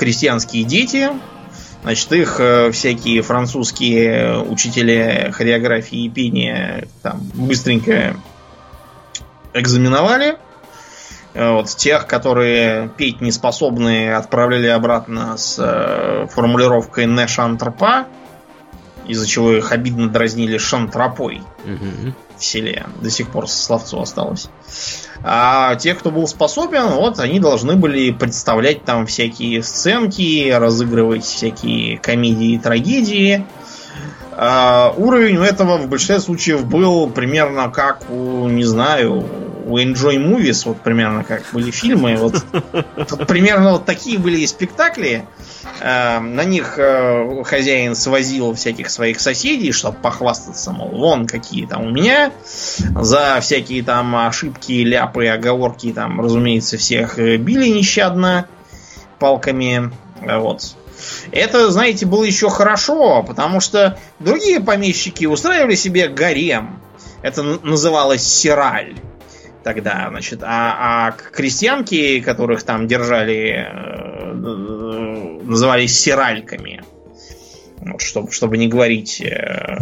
крестьянские 0.00 0.64
дети. 0.64 1.10
Значит, 1.82 2.12
их 2.12 2.40
э, 2.40 2.70
всякие 2.72 3.20
французские 3.20 4.38
учителя 4.40 5.30
хореографии 5.30 6.06
и 6.06 6.08
пения 6.08 6.88
там 7.02 7.20
быстренько 7.34 8.16
экзаменовали. 9.52 10.38
Э, 11.34 11.52
вот 11.52 11.68
тех, 11.68 12.06
которые 12.06 12.88
петь 12.96 13.20
не 13.20 13.30
способны, 13.30 14.12
отправляли 14.14 14.68
обратно 14.68 15.36
с 15.36 15.56
э, 15.58 16.26
формулировкой 16.30 17.04
«не 17.04 17.26
шантропа», 17.26 18.06
из-за 19.06 19.26
чего 19.26 19.52
их 19.52 19.70
обидно 19.72 20.08
дразнили 20.08 20.56
шантропой 20.56 21.42
угу. 21.64 22.14
В 22.40 22.44
селе. 22.44 22.86
До 23.00 23.10
сих 23.10 23.30
пор 23.30 23.48
словцо 23.48 24.00
осталось. 24.00 24.48
А 25.22 25.76
те, 25.76 25.94
кто 25.94 26.10
был 26.10 26.26
способен, 26.26 26.88
вот 26.88 27.20
они 27.20 27.38
должны 27.40 27.76
были 27.76 28.10
представлять 28.10 28.84
там 28.84 29.06
всякие 29.06 29.62
сценки, 29.62 30.50
разыгрывать 30.50 31.24
всякие 31.24 31.98
комедии 31.98 32.54
и 32.54 32.58
трагедии. 32.58 33.46
А, 34.32 34.94
уровень 34.96 35.36
у 35.36 35.42
этого 35.42 35.76
в 35.76 35.88
большинстве 35.88 36.20
случаев 36.20 36.64
был 36.64 37.10
примерно 37.10 37.70
как 37.70 38.10
у, 38.10 38.48
не 38.48 38.64
знаю, 38.64 39.49
у 39.70 39.78
Enjoy 39.78 40.16
Movies, 40.16 40.62
вот 40.64 40.80
примерно 40.80 41.24
как 41.24 41.44
были 41.52 41.70
фильмы. 41.70 42.16
Вот, 42.16 42.44
примерно 43.26 43.72
вот 43.72 43.84
такие 43.84 44.18
были 44.18 44.40
и 44.40 44.46
спектакли. 44.46 45.24
Э, 45.80 46.18
на 46.18 46.44
них 46.44 46.74
э, 46.76 47.42
хозяин 47.44 47.94
свозил 47.94 48.54
всяких 48.54 48.90
своих 48.90 49.20
соседей, 49.20 49.72
чтобы 49.72 49.98
похвастаться, 49.98 50.72
мол, 50.72 50.88
вон 50.88 51.26
какие 51.26 51.66
там 51.66 51.86
у 51.86 51.90
меня. 51.90 52.32
За 52.46 53.38
всякие 53.40 53.82
там 53.82 54.14
ошибки, 54.16 54.72
ляпы, 54.72 55.26
оговорки 55.26 55.92
там, 55.92 56.20
разумеется, 56.20 56.76
всех 56.76 57.18
э, 57.18 57.36
били 57.36 57.68
нещадно 57.68 58.46
палками. 59.18 59.92
Вот. 60.20 60.74
Это, 61.32 61.70
знаете, 61.70 62.04
было 62.06 62.24
еще 62.24 62.50
хорошо, 62.50 63.22
потому 63.22 63.60
что 63.60 63.98
другие 64.18 64.60
помещики 64.60 65.24
устраивали 65.24 65.74
себе 65.74 66.08
гарем. 66.08 66.80
Это 67.22 67.42
называлось 67.42 68.22
сираль 68.22 68.96
тогда, 69.62 70.06
значит, 70.10 70.42
а, 70.42 71.08
а 71.08 71.12
крестьянки, 71.12 72.20
которых 72.20 72.62
там 72.62 72.86
держали, 72.86 73.68
э, 73.70 74.32
назывались 75.42 75.98
сиральками. 75.98 76.82
Вот, 77.78 78.02
чтобы, 78.02 78.30
чтобы 78.30 78.58
не 78.58 78.68
говорить 78.68 79.22
э, 79.22 79.78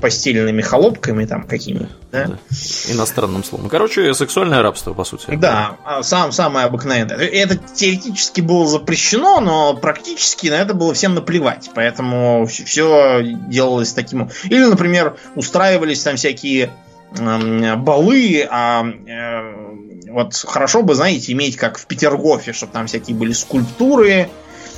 постельными 0.00 0.62
холопками 0.62 1.24
там 1.24 1.44
какими 1.44 1.88
да? 2.10 2.26
да. 2.26 2.38
Иностранным 2.88 3.44
словом. 3.44 3.68
Короче, 3.68 4.12
сексуальное 4.14 4.62
рабство, 4.62 4.92
по 4.94 5.04
сути. 5.04 5.24
Да, 5.36 5.76
а 5.84 6.02
сам, 6.02 6.32
самое 6.32 6.66
обыкновенное. 6.66 7.16
Это 7.16 7.56
теоретически 7.56 8.40
было 8.40 8.66
запрещено, 8.66 9.40
но 9.40 9.74
практически 9.74 10.48
на 10.48 10.54
это 10.54 10.74
было 10.74 10.92
всем 10.94 11.14
наплевать. 11.14 11.70
Поэтому 11.74 12.46
все 12.46 13.22
делалось 13.22 13.92
таким... 13.92 14.30
Или, 14.44 14.64
например, 14.64 15.16
устраивались 15.34 16.02
там 16.02 16.16
всякие 16.16 16.70
балы, 17.12 18.46
а 18.50 18.84
э, 18.84 20.10
вот 20.10 20.34
хорошо 20.34 20.82
бы, 20.82 20.94
знаете, 20.94 21.32
иметь 21.32 21.56
как 21.56 21.78
в 21.78 21.86
Петергофе, 21.86 22.52
чтобы 22.52 22.72
там 22.72 22.86
всякие 22.86 23.16
были 23.16 23.32
скульптуры, 23.32 24.28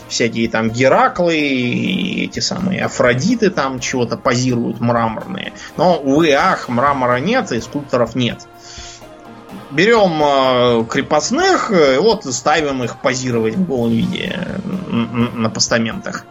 всякие 0.09 0.49
там 0.49 0.71
Гераклы, 0.71 1.37
и 1.37 2.25
эти 2.25 2.41
самые 2.41 2.85
Афродиты 2.85 3.51
там 3.51 3.81
чего-то 3.81 4.17
позируют 4.17 4.81
мраморные. 4.81 5.53
Но, 5.77 5.97
увы, 5.99 6.33
ах, 6.33 6.69
мрамора 6.69 7.19
нет 7.19 7.53
и 7.53 7.61
скульпторов 7.61 8.15
нет. 8.15 8.47
Берем 9.71 10.23
э, 10.23 10.85
крепостных, 10.87 11.71
и 11.71 11.99
вот 11.99 12.25
ставим 12.25 12.83
их 12.83 13.01
позировать 13.01 13.57
в 13.57 13.67
голом 13.67 13.91
виде 13.91 14.39
на 14.91 15.49
постаментах 15.49 16.27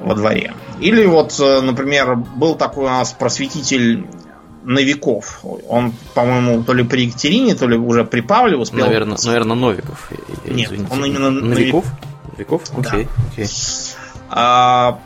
во 0.00 0.14
дворе. 0.14 0.54
Или 0.80 1.04
вот, 1.04 1.38
э, 1.38 1.60
например, 1.60 2.16
был 2.16 2.54
такой 2.54 2.84
у 2.84 2.90
нас 2.90 3.12
просветитель 3.12 4.06
Новиков. 4.64 5.40
Он, 5.68 5.92
по-моему, 6.14 6.64
то 6.64 6.72
ли 6.72 6.82
при 6.84 7.06
Екатерине, 7.06 7.54
то 7.54 7.68
ли 7.68 7.76
уже 7.76 8.04
при 8.04 8.20
Павле 8.20 8.56
успел. 8.56 8.86
Наверное, 8.86 9.18
наверное 9.24 9.56
Новиков. 9.56 10.10
Нет, 10.44 10.72
Извините. 10.72 10.92
он 10.92 11.04
именно 11.04 11.30
Новиков. 11.30 11.84
Новиков? 12.32 12.62
Окей, 12.76 13.04
да. 13.04 13.10
окей. 13.32 13.48
А, 14.30 14.98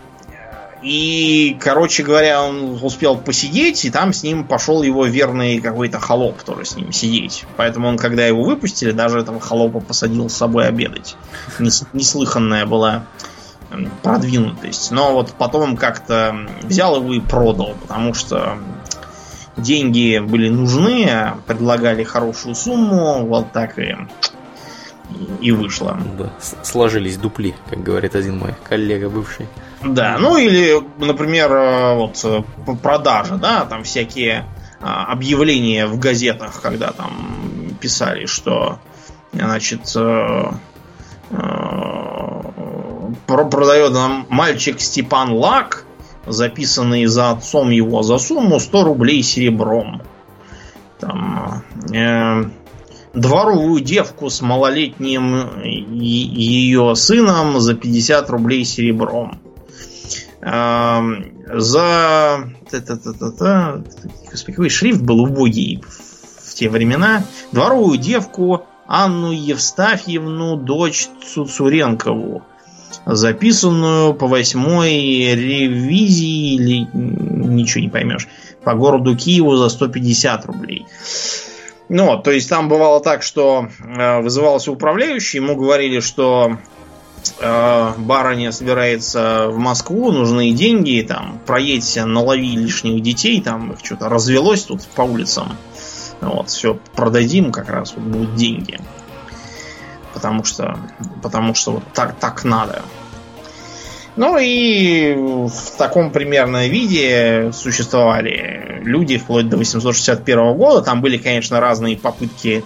И, 0.82 1.56
короче 1.60 2.04
говоря, 2.04 2.42
он 2.44 2.78
успел 2.82 3.16
посидеть, 3.16 3.84
и 3.84 3.90
там 3.90 4.12
с 4.12 4.22
ним 4.22 4.44
пошел 4.44 4.82
его 4.82 5.06
верный 5.06 5.60
какой-то 5.60 5.98
холоп 5.98 6.40
тоже 6.42 6.64
с 6.64 6.76
ним 6.76 6.92
сидеть. 6.92 7.44
Поэтому 7.56 7.88
он, 7.88 7.98
когда 7.98 8.24
его 8.24 8.44
выпустили, 8.44 8.92
даже 8.92 9.18
этого 9.18 9.40
холопа 9.40 9.80
посадил 9.80 10.30
с 10.30 10.34
собой 10.34 10.68
обедать. 10.68 11.16
Неслыханная 11.58 12.64
была 12.64 13.06
продвинутость. 14.02 14.90
Но 14.92 15.12
вот 15.12 15.32
потом 15.36 15.76
как-то 15.76 16.46
взял 16.62 16.96
его 16.96 17.12
и 17.12 17.20
продал, 17.20 17.74
потому 17.82 18.14
что 18.14 18.58
деньги 19.58 20.18
были 20.18 20.48
нужны, 20.48 21.34
предлагали 21.46 22.04
хорошую 22.04 22.54
сумму, 22.54 23.26
вот 23.26 23.52
так 23.52 23.78
и 23.78 23.96
и 25.40 25.52
вышло. 25.52 25.98
Да, 26.18 26.32
сложились 26.62 27.16
дупли, 27.16 27.54
как 27.70 27.82
говорит 27.82 28.14
один 28.14 28.38
мой 28.38 28.54
коллега 28.68 29.08
бывший. 29.08 29.46
Да, 29.82 30.16
ну 30.18 30.36
или, 30.36 30.82
например, 30.98 31.52
э, 31.52 31.94
вот 31.94 32.20
э, 32.24 32.42
продажа, 32.82 33.36
да, 33.36 33.64
там 33.64 33.84
всякие 33.84 34.44
а, 34.80 35.06
объявления 35.10 35.86
в 35.86 35.98
газетах, 35.98 36.60
когда 36.60 36.92
там 36.92 37.76
писали, 37.80 38.26
что, 38.26 38.80
значит, 39.32 39.92
э, 39.96 40.50
продает 43.26 43.92
нам 43.92 44.26
мальчик 44.28 44.80
Степан 44.80 45.32
Лак, 45.32 45.84
записанный 46.28 47.06
за 47.06 47.30
отцом 47.30 47.70
его 47.70 48.02
за 48.02 48.18
сумму 48.18 48.60
100 48.60 48.84
рублей 48.84 49.22
серебром. 49.22 50.02
Там, 50.98 51.62
э, 51.92 52.44
дворовую 53.14 53.80
девку 53.80 54.30
с 54.30 54.40
малолетним 54.40 55.62
ее 55.62 56.94
сыном 56.96 57.60
за 57.60 57.74
50 57.74 58.30
рублей 58.30 58.64
серебром. 58.64 59.40
Эм, 60.40 61.32
за... 61.52 62.50
Господи, 64.30 64.52
какой 64.52 64.70
шрифт 64.70 65.00
был 65.00 65.20
убогий 65.20 65.82
в 66.44 66.54
те 66.54 66.68
времена. 66.68 67.24
Дворовую 67.52 67.98
девку 67.98 68.64
Анну 68.86 69.32
Евстафьевну, 69.32 70.56
дочь 70.56 71.08
Цуцуренкову, 71.26 72.42
записанную 73.14 74.12
по 74.14 74.26
восьмой 74.26 74.92
ревизии, 75.34 76.54
или 76.54 76.88
ничего 76.92 77.82
не 77.82 77.88
поймешь, 77.88 78.28
по 78.62 78.74
городу 78.74 79.16
Киеву 79.16 79.56
за 79.56 79.70
150 79.70 80.46
рублей. 80.46 80.86
Ну, 81.88 82.20
то 82.20 82.30
есть 82.30 82.50
там 82.50 82.68
бывало 82.68 83.00
так, 83.00 83.22
что 83.22 83.68
э, 83.80 84.20
вызывался 84.20 84.70
управляющий, 84.70 85.38
ему 85.38 85.56
говорили, 85.56 86.00
что 86.00 86.58
э, 87.40 87.92
барыня 87.96 88.52
собирается 88.52 89.46
в 89.48 89.56
Москву, 89.56 90.12
нужны 90.12 90.52
деньги, 90.52 91.02
там, 91.08 91.40
проедься, 91.46 92.04
налови 92.04 92.56
лишних 92.56 93.02
детей, 93.02 93.40
там 93.40 93.72
их 93.72 93.78
что-то 93.82 94.10
развелось 94.10 94.64
тут 94.64 94.84
по 94.88 95.02
улицам. 95.02 95.56
Вот, 96.20 96.50
все 96.50 96.78
продадим, 96.94 97.52
как 97.52 97.70
раз 97.70 97.94
вот 97.96 98.04
будут 98.04 98.34
деньги. 98.34 98.78
Потому 100.12 100.44
что, 100.44 100.78
потому 101.22 101.54
что 101.54 101.72
вот 101.72 101.84
так, 101.94 102.16
так 102.18 102.44
надо. 102.44 102.82
Ну 104.18 104.36
и 104.36 105.14
в 105.14 105.78
таком 105.78 106.10
примерно 106.10 106.66
виде 106.66 107.52
существовали 107.52 108.80
люди 108.82 109.16
вплоть 109.16 109.48
до 109.48 109.56
861 109.56 110.54
года. 110.56 110.84
Там 110.84 111.00
были, 111.00 111.18
конечно, 111.18 111.60
разные 111.60 111.96
попытки 111.96 112.64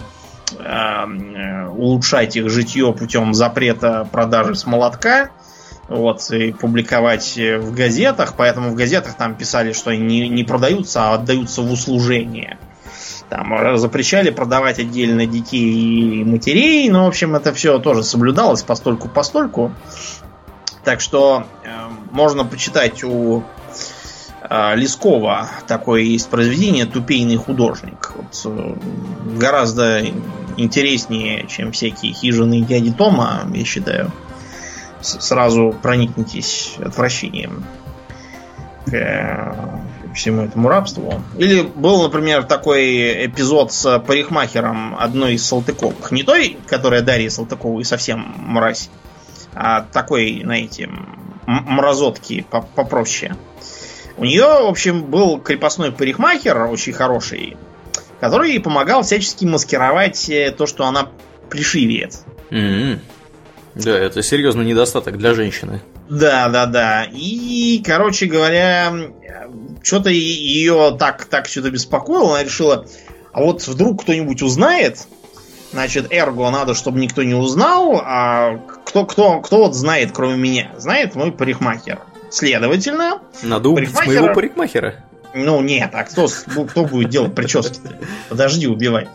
э, 0.57 1.67
улучшать 1.67 2.35
их 2.37 2.49
житье 2.49 2.91
путем 2.91 3.35
запрета 3.35 4.09
продажи 4.11 4.55
с 4.55 4.65
молотка. 4.65 5.29
Вот, 5.89 6.27
и 6.31 6.53
публиковать 6.53 7.37
в 7.37 7.75
газетах, 7.75 8.33
поэтому 8.35 8.71
в 8.71 8.75
газетах 8.75 9.15
там 9.15 9.35
писали, 9.35 9.73
что 9.73 9.91
они 9.91 10.01
не, 10.01 10.29
не 10.29 10.43
продаются, 10.43 11.03
а 11.03 11.13
отдаются 11.13 11.61
в 11.61 11.71
услужение. 11.71 12.57
Там 13.29 13.77
запрещали 13.77 14.31
продавать 14.31 14.79
отдельно 14.79 15.27
детей 15.27 16.21
и 16.21 16.23
матерей, 16.23 16.89
но, 16.89 17.05
в 17.05 17.09
общем, 17.09 17.35
это 17.35 17.53
все 17.53 17.77
тоже 17.77 18.01
соблюдалось 18.01 18.63
постольку-постольку. 18.63 19.71
Так 20.83 20.99
что 20.99 21.45
э, 21.63 21.69
можно 22.11 22.43
почитать 22.43 23.03
у 23.03 23.43
э, 24.41 24.75
Лескова 24.75 25.49
такое 25.67 26.01
есть 26.01 26.29
произведение 26.29 26.85
«Тупейный 26.85 27.37
художник». 27.37 28.11
Вот, 28.15 28.41
э, 28.45 28.75
гораздо 29.37 30.03
интереснее, 30.57 31.47
чем 31.47 31.71
всякие 31.71 32.13
хижины 32.13 32.61
дяди 32.61 32.91
Тома, 32.91 33.43
я 33.53 33.65
считаю. 33.65 34.11
С 35.01 35.21
сразу 35.21 35.75
проникнитесь 35.81 36.75
отвращением 36.83 37.65
к 38.85 38.93
э, 38.93 40.13
всему 40.13 40.43
этому 40.43 40.67
рабству. 40.69 41.21
Или 41.37 41.61
был, 41.61 42.03
например, 42.03 42.43
такой 42.43 43.25
эпизод 43.25 43.71
с 43.71 43.99
парикмахером 43.99 44.95
одной 44.97 45.35
из 45.35 45.45
Салтыковых. 45.45 46.11
Не 46.11 46.23
той, 46.23 46.57
которая 46.67 47.01
Дарья 47.01 47.29
Салтыковой 47.29 47.85
совсем 47.85 48.33
мразь, 48.37 48.89
а 49.55 49.81
такой, 49.81 50.41
знаете, 50.43 50.89
мразотки 51.45 52.45
попроще. 52.75 53.35
У 54.17 54.25
нее, 54.25 54.43
в 54.43 54.67
общем, 54.67 55.03
был 55.03 55.39
крепостной 55.39 55.91
парикмахер, 55.91 56.63
очень 56.63 56.93
хороший, 56.93 57.57
который 58.19 58.59
помогал 58.59 59.03
всячески 59.03 59.45
маскировать 59.45 60.29
э, 60.29 60.51
то, 60.51 60.67
что 60.67 60.85
она 60.85 61.09
плешивеет. 61.49 62.19
Mm-hmm. 62.51 62.99
Да, 63.75 63.97
это 63.97 64.21
серьезный 64.21 64.65
недостаток 64.65 65.17
для 65.17 65.33
женщины. 65.33 65.81
Да, 66.09 66.47
да, 66.49 66.67
да. 66.67 67.07
И, 67.11 67.81
короче 67.83 68.27
говоря, 68.27 68.93
что-то 69.81 70.09
ее 70.09 70.95
так, 70.99 71.25
так 71.25 71.47
что-то 71.47 71.71
беспокоило. 71.71 72.35
Она 72.35 72.43
решила, 72.43 72.85
а 73.31 73.41
вот 73.41 73.65
вдруг 73.67 74.03
кто-нибудь 74.03 74.43
узнает, 74.43 75.07
Значит, 75.73 76.07
эрго 76.11 76.49
надо, 76.51 76.75
чтобы 76.75 76.99
никто 76.99 77.23
не 77.23 77.33
узнал, 77.33 77.99
а 78.03 78.59
кто, 78.85 79.05
кто, 79.05 79.41
кто 79.41 79.57
вот 79.57 79.75
знает, 79.75 80.11
кроме 80.13 80.37
меня? 80.37 80.71
Знает 80.77 81.15
мой 81.15 81.31
парикмахер. 81.31 81.99
Следовательно... 82.29 83.21
Надо 83.41 83.69
убить 83.69 83.91
парикмахера... 83.91 84.21
моего 84.21 84.35
парикмахера. 84.35 84.95
Ну 85.33 85.61
нет, 85.61 85.89
а 85.93 86.03
кто, 86.03 86.27
кто 86.67 86.85
будет 86.85 87.09
делать 87.09 87.33
прически 87.33 87.79
-то? 87.79 88.05
Подожди, 88.29 88.67
убивай. 88.67 89.07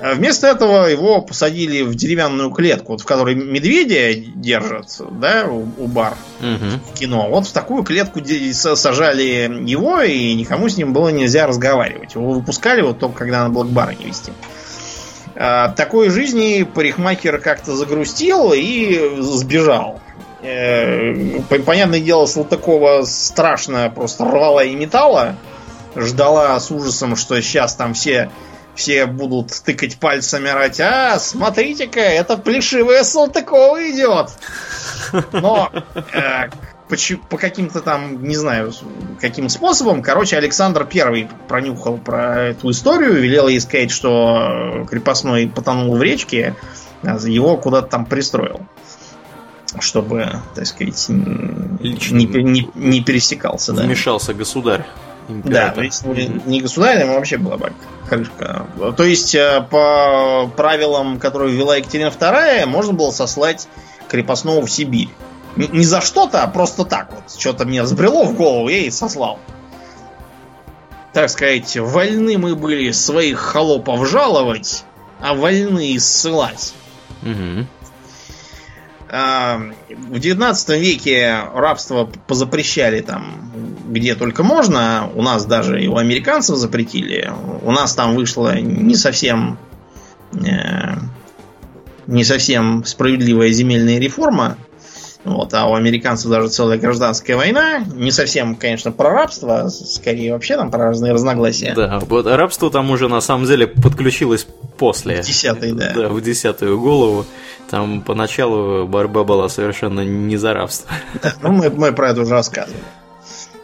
А 0.00 0.14
вместо 0.14 0.48
этого 0.48 0.86
его 0.86 1.22
посадили 1.22 1.82
в 1.82 1.94
деревянную 1.94 2.50
клетку, 2.50 2.96
в 2.96 3.04
которой 3.04 3.36
медведя 3.36 4.20
держат, 4.34 4.88
да, 5.12 5.46
у, 5.46 5.68
у 5.78 5.86
бар 5.86 6.14
угу. 6.40 6.92
в 6.92 6.98
кино. 6.98 7.28
Вот 7.30 7.46
в 7.46 7.52
такую 7.52 7.84
клетку 7.84 8.20
сажали 8.52 9.48
его, 9.64 10.00
и 10.00 10.34
никому 10.34 10.68
с 10.68 10.76
ним 10.76 10.92
было 10.92 11.10
нельзя 11.10 11.46
разговаривать. 11.46 12.16
Его 12.16 12.32
выпускали 12.32 12.82
вот 12.82 12.98
только 12.98 13.18
когда 13.18 13.44
надо 13.44 13.54
было 13.54 13.64
к 13.64 13.68
бару 13.68 13.92
не 13.92 14.06
вести. 14.06 14.32
От 15.34 15.40
а, 15.40 15.68
такой 15.70 16.10
жизни 16.10 16.62
парикмахер 16.62 17.38
как-то 17.38 17.74
загрустил 17.74 18.52
и 18.52 19.16
сбежал. 19.20 20.00
Э, 20.42 21.40
понятное 21.66 22.00
дело, 22.00 22.26
Салтыкова 22.26 23.04
страшно 23.04 23.90
просто 23.90 24.24
рвала 24.24 24.62
и 24.62 24.74
металла. 24.76 25.36
Ждала 25.96 26.58
с 26.60 26.70
ужасом, 26.70 27.16
что 27.16 27.40
сейчас 27.40 27.74
там 27.74 27.94
все, 27.94 28.30
все 28.76 29.06
будут 29.06 29.48
тыкать 29.64 29.96
пальцами, 29.98 30.50
орать, 30.50 30.80
а, 30.80 31.18
смотрите-ка, 31.18 32.00
это 32.00 32.36
плешивая 32.36 33.02
Салтыкова 33.02 33.90
идет. 33.90 34.30
Но 35.32 35.70
э, 36.12 36.48
по, 36.88 36.96
по 37.30 37.38
каким-то 37.38 37.80
там, 37.80 38.22
не 38.22 38.36
знаю, 38.36 38.72
каким 39.20 39.48
способом, 39.48 40.02
короче, 40.02 40.36
Александр 40.36 40.84
Первый 40.84 41.28
пронюхал 41.48 41.98
про 41.98 42.50
эту 42.50 42.70
историю, 42.70 43.14
велел 43.14 43.48
ей 43.48 43.60
сказать, 43.60 43.90
что 43.90 44.86
крепостной 44.90 45.48
потонул 45.48 45.96
в 45.96 46.02
речке, 46.02 46.56
а 47.02 47.16
его 47.26 47.56
куда-то 47.56 47.88
там 47.88 48.06
пристроил, 48.06 48.60
чтобы, 49.78 50.42
так 50.54 50.66
сказать, 50.66 51.06
не, 51.08 52.24
не, 52.24 52.70
не 52.74 53.02
пересекался. 53.02 53.72
Да. 53.72 53.82
Вмешался 53.82 54.34
государь. 54.34 54.84
Император. 55.26 55.68
Да, 55.68 55.74
то 55.74 55.82
есть 55.82 56.04
не 56.46 56.60
государь, 56.60 57.02
а 57.02 57.06
вообще 57.14 57.38
была 57.38 57.56
бы 57.56 57.72
крышка. 58.06 58.66
То 58.94 59.04
есть 59.04 59.34
э, 59.34 59.66
по 59.70 60.50
правилам, 60.54 61.18
которые 61.18 61.50
ввела 61.50 61.76
Екатерина 61.76 62.08
II, 62.08 62.66
можно 62.66 62.92
было 62.92 63.10
сослать 63.10 63.66
крепостного 64.08 64.66
в 64.66 64.70
Сибирь. 64.70 65.08
Не 65.56 65.84
за 65.84 66.00
что-то, 66.00 66.42
а 66.42 66.48
просто 66.48 66.84
так 66.84 67.12
вот. 67.12 67.40
Что-то 67.40 67.64
мне 67.64 67.82
взбрело 67.82 68.24
в 68.24 68.34
голову, 68.34 68.68
я 68.68 68.78
и 68.78 68.90
сослал. 68.90 69.38
Так 71.12 71.30
сказать, 71.30 71.76
вольны 71.76 72.38
мы 72.38 72.56
были 72.56 72.90
своих 72.90 73.38
холопов 73.38 74.08
жаловать, 74.08 74.84
а 75.20 75.34
вольны 75.34 75.92
и 75.92 75.98
ссылать. 76.00 76.74
Угу. 77.22 77.66
В 79.10 80.18
19 80.18 80.68
веке 80.80 81.38
рабство 81.54 82.10
позапрещали 82.26 83.00
там 83.00 83.52
где 83.86 84.16
только 84.16 84.42
можно. 84.42 85.08
У 85.14 85.22
нас 85.22 85.44
даже 85.44 85.80
и 85.80 85.86
у 85.86 85.96
американцев 85.96 86.56
запретили. 86.56 87.30
У 87.62 87.70
нас 87.70 87.94
там 87.94 88.16
вышла 88.16 88.58
не 88.58 88.96
совсем 88.96 89.56
э, 90.32 90.96
не 92.06 92.24
совсем 92.24 92.84
справедливая 92.84 93.50
земельная 93.50 93.98
реформа 93.98 94.56
Вот, 95.24 95.54
а 95.54 95.66
у 95.66 95.74
американцев 95.74 96.30
даже 96.30 96.48
целая 96.48 96.78
гражданская 96.78 97.36
война. 97.36 97.78
Не 97.94 98.10
совсем, 98.10 98.54
конечно, 98.56 98.92
про 98.92 99.10
рабство, 99.10 99.62
а 99.62 99.70
скорее 99.70 100.32
вообще 100.32 100.56
там 100.56 100.70
про 100.70 100.86
разные 100.86 101.14
разногласия. 101.14 101.72
Да, 101.74 101.98
вот 102.00 102.26
рабство 102.26 102.70
там 102.70 102.90
уже 102.90 103.08
на 103.08 103.22
самом 103.22 103.46
деле 103.46 103.66
подключилось 103.66 104.46
после. 104.76 105.22
В 105.22 105.26
десятый, 105.26 105.72
да. 105.72 105.92
Да, 105.94 106.08
в 106.10 106.20
десятую 106.20 106.78
голову. 106.78 107.24
Там 107.70 108.02
поначалу 108.02 108.86
борьба 108.86 109.24
была 109.24 109.48
совершенно 109.48 110.00
не 110.00 110.36
за 110.36 110.52
рабство. 110.52 110.90
Да, 111.22 111.32
ну 111.40 111.52
мы, 111.52 111.70
мы 111.70 111.92
про 111.92 112.10
это 112.10 112.20
уже 112.20 112.32
рассказывали. 112.32 112.82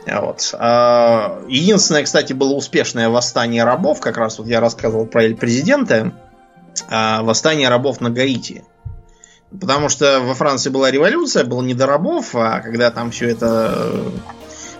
Вот. 0.06 0.54
А, 0.58 1.42
единственное, 1.46 2.04
кстати, 2.04 2.32
было 2.32 2.54
успешное 2.54 3.10
восстание 3.10 3.64
рабов, 3.64 4.00
как 4.00 4.16
раз 4.16 4.38
вот 4.38 4.46
я 4.46 4.60
рассказывал 4.60 5.04
про 5.04 5.28
президента, 5.34 6.12
а, 6.88 7.22
восстание 7.22 7.68
рабов 7.68 8.00
на 8.00 8.08
Гаити. 8.08 8.64
Потому 9.58 9.88
что 9.88 10.20
во 10.20 10.34
Франции 10.34 10.70
была 10.70 10.90
революция, 10.90 11.44
было 11.44 11.62
не 11.62 11.74
а 11.74 12.60
когда 12.60 12.90
там 12.90 13.10
все 13.10 13.30
это 13.30 13.74
э, 13.74 14.10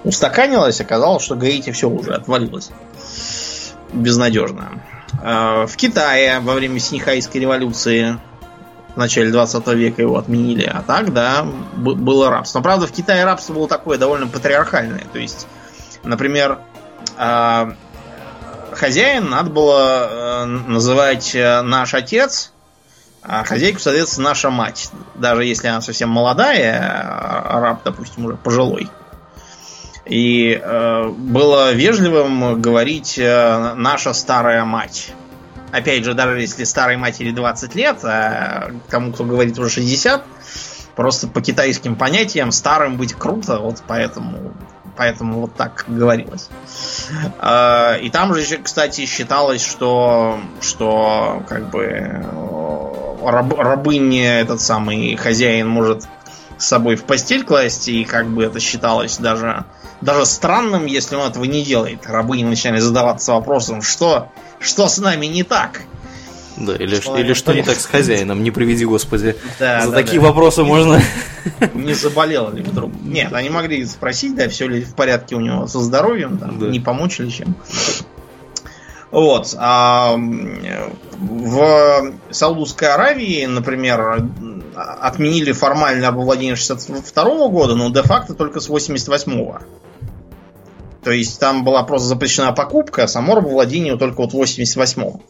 устаканилось, 0.04 0.80
оказалось, 0.80 1.24
что 1.24 1.34
Гаити 1.34 1.72
все 1.72 1.88
уже 1.88 2.14
отвалилось. 2.14 2.70
Безнадежно. 3.92 4.82
А, 5.22 5.66
в 5.66 5.76
Китае 5.76 6.38
во 6.40 6.54
время 6.54 6.78
Синьхайской 6.78 7.40
революции 7.40 8.18
в 8.94 8.96
начале 8.96 9.30
20 9.30 9.66
века 9.68 10.02
его 10.02 10.18
отменили, 10.18 10.64
а 10.64 10.82
так, 10.82 11.12
да, 11.12 11.44
было 11.74 12.30
рабство. 12.30 12.58
Но, 12.58 12.62
правда, 12.62 12.86
в 12.86 12.92
Китае 12.92 13.24
рабство 13.24 13.54
было 13.54 13.68
такое 13.68 13.98
довольно 13.98 14.28
патриархальное. 14.28 15.04
То 15.12 15.18
есть, 15.18 15.48
например, 16.04 16.58
а, 17.16 17.74
хозяин 18.72 19.30
надо 19.30 19.50
было 19.50 20.08
э, 20.10 20.44
называть 20.44 21.34
э, 21.34 21.62
наш 21.62 21.94
отец, 21.94 22.52
а 23.22 23.44
хозяйку, 23.44 23.78
соответственно, 23.78 24.30
наша 24.30 24.50
мать. 24.50 24.90
Даже 25.14 25.44
если 25.44 25.68
она 25.68 25.80
совсем 25.80 26.08
молодая, 26.08 26.80
а 26.80 27.60
раб, 27.60 27.82
допустим, 27.84 28.26
уже 28.26 28.36
пожилой. 28.36 28.88
И 30.06 30.60
э, 30.60 31.08
было 31.08 31.72
вежливым 31.72 32.60
говорить 32.60 33.18
э, 33.18 33.74
наша 33.76 34.12
старая 34.12 34.64
мать. 34.64 35.12
Опять 35.70 36.04
же, 36.04 36.14
даже 36.14 36.40
если 36.40 36.64
старой 36.64 36.96
матери 36.96 37.30
20 37.30 37.74
лет, 37.74 37.98
а 38.02 38.72
тому, 38.88 39.12
кто 39.12 39.24
говорит 39.24 39.58
уже 39.58 39.70
60, 39.70 40.24
просто 40.96 41.28
по 41.28 41.40
китайским 41.40 41.94
понятиям 41.94 42.50
старым 42.50 42.96
быть 42.96 43.14
круто, 43.14 43.58
вот 43.58 43.82
поэтому, 43.86 44.52
поэтому 44.96 45.42
вот 45.42 45.54
так 45.54 45.84
говорилось. 45.86 46.48
А, 47.38 47.94
и 47.94 48.10
там 48.10 48.34
же, 48.34 48.58
кстати, 48.58 49.06
считалось, 49.06 49.64
что, 49.64 50.40
что 50.60 51.44
как 51.48 51.70
бы 51.70 52.26
раб, 53.24 53.58
рабыня, 53.58 54.40
этот 54.40 54.60
самый 54.60 55.16
хозяин 55.16 55.68
может 55.68 56.04
с 56.58 56.66
собой 56.66 56.96
в 56.96 57.04
постель 57.04 57.44
класть, 57.44 57.88
и 57.88 58.04
как 58.04 58.28
бы 58.28 58.44
это 58.44 58.60
считалось 58.60 59.16
даже, 59.16 59.64
даже 60.00 60.26
странным, 60.26 60.86
если 60.86 61.16
он 61.16 61.28
этого 61.30 61.44
не 61.44 61.64
делает. 61.64 62.06
Рабыни 62.06 62.44
начинали 62.44 62.80
задаваться 62.80 63.32
вопросом, 63.32 63.82
что, 63.82 64.28
что 64.60 64.88
с 64.88 64.98
нами 64.98 65.26
не 65.26 65.42
так? 65.42 65.82
Да, 66.56 66.74
или 66.76 67.00
что, 67.00 67.16
или 67.16 67.32
что 67.32 67.54
не 67.54 67.62
так 67.62 67.80
с 67.80 67.86
хозяином, 67.86 68.42
не 68.42 68.50
приведи 68.50 68.84
господи. 68.84 69.36
Да, 69.58 69.80
За 69.80 69.90
да, 69.90 69.96
такие 69.96 70.20
да. 70.20 70.26
вопросы 70.28 70.62
можно... 70.62 71.00
Не 71.72 71.94
заболел 71.94 72.50
ли 72.52 72.62
вдруг? 72.62 72.92
Нет, 73.02 73.32
они 73.32 73.48
могли 73.48 73.86
спросить, 73.86 74.34
да, 74.36 74.46
все 74.50 74.68
ли 74.68 74.82
в 74.82 74.94
порядке 74.94 75.36
у 75.36 75.40
него 75.40 75.66
со 75.66 75.80
здоровьем, 75.80 76.36
там, 76.36 76.58
Да. 76.58 76.66
не 76.66 76.78
помочь 76.78 77.18
ли 77.20 77.32
чем. 77.32 77.54
Вот. 79.10 79.54
А 79.58 80.16
в 80.16 82.12
Саудовской 82.30 82.88
Аравии, 82.88 83.44
например, 83.46 84.24
отменили 84.74 85.52
формально 85.52 86.06
рабовладение 86.06 86.56
62 86.56 87.48
года, 87.48 87.74
но 87.74 87.90
де-факто 87.90 88.34
только 88.34 88.60
с 88.60 88.68
88-го. 88.70 89.58
То 91.02 91.10
есть 91.12 91.40
там 91.40 91.64
была 91.64 91.82
просто 91.82 92.08
запрещена 92.08 92.52
покупка, 92.52 93.04
а 93.04 93.08
само 93.08 93.34
рабовладение 93.34 93.96
только 93.96 94.20
вот 94.20 94.32
в 94.32 94.40
88-м. 94.40 95.22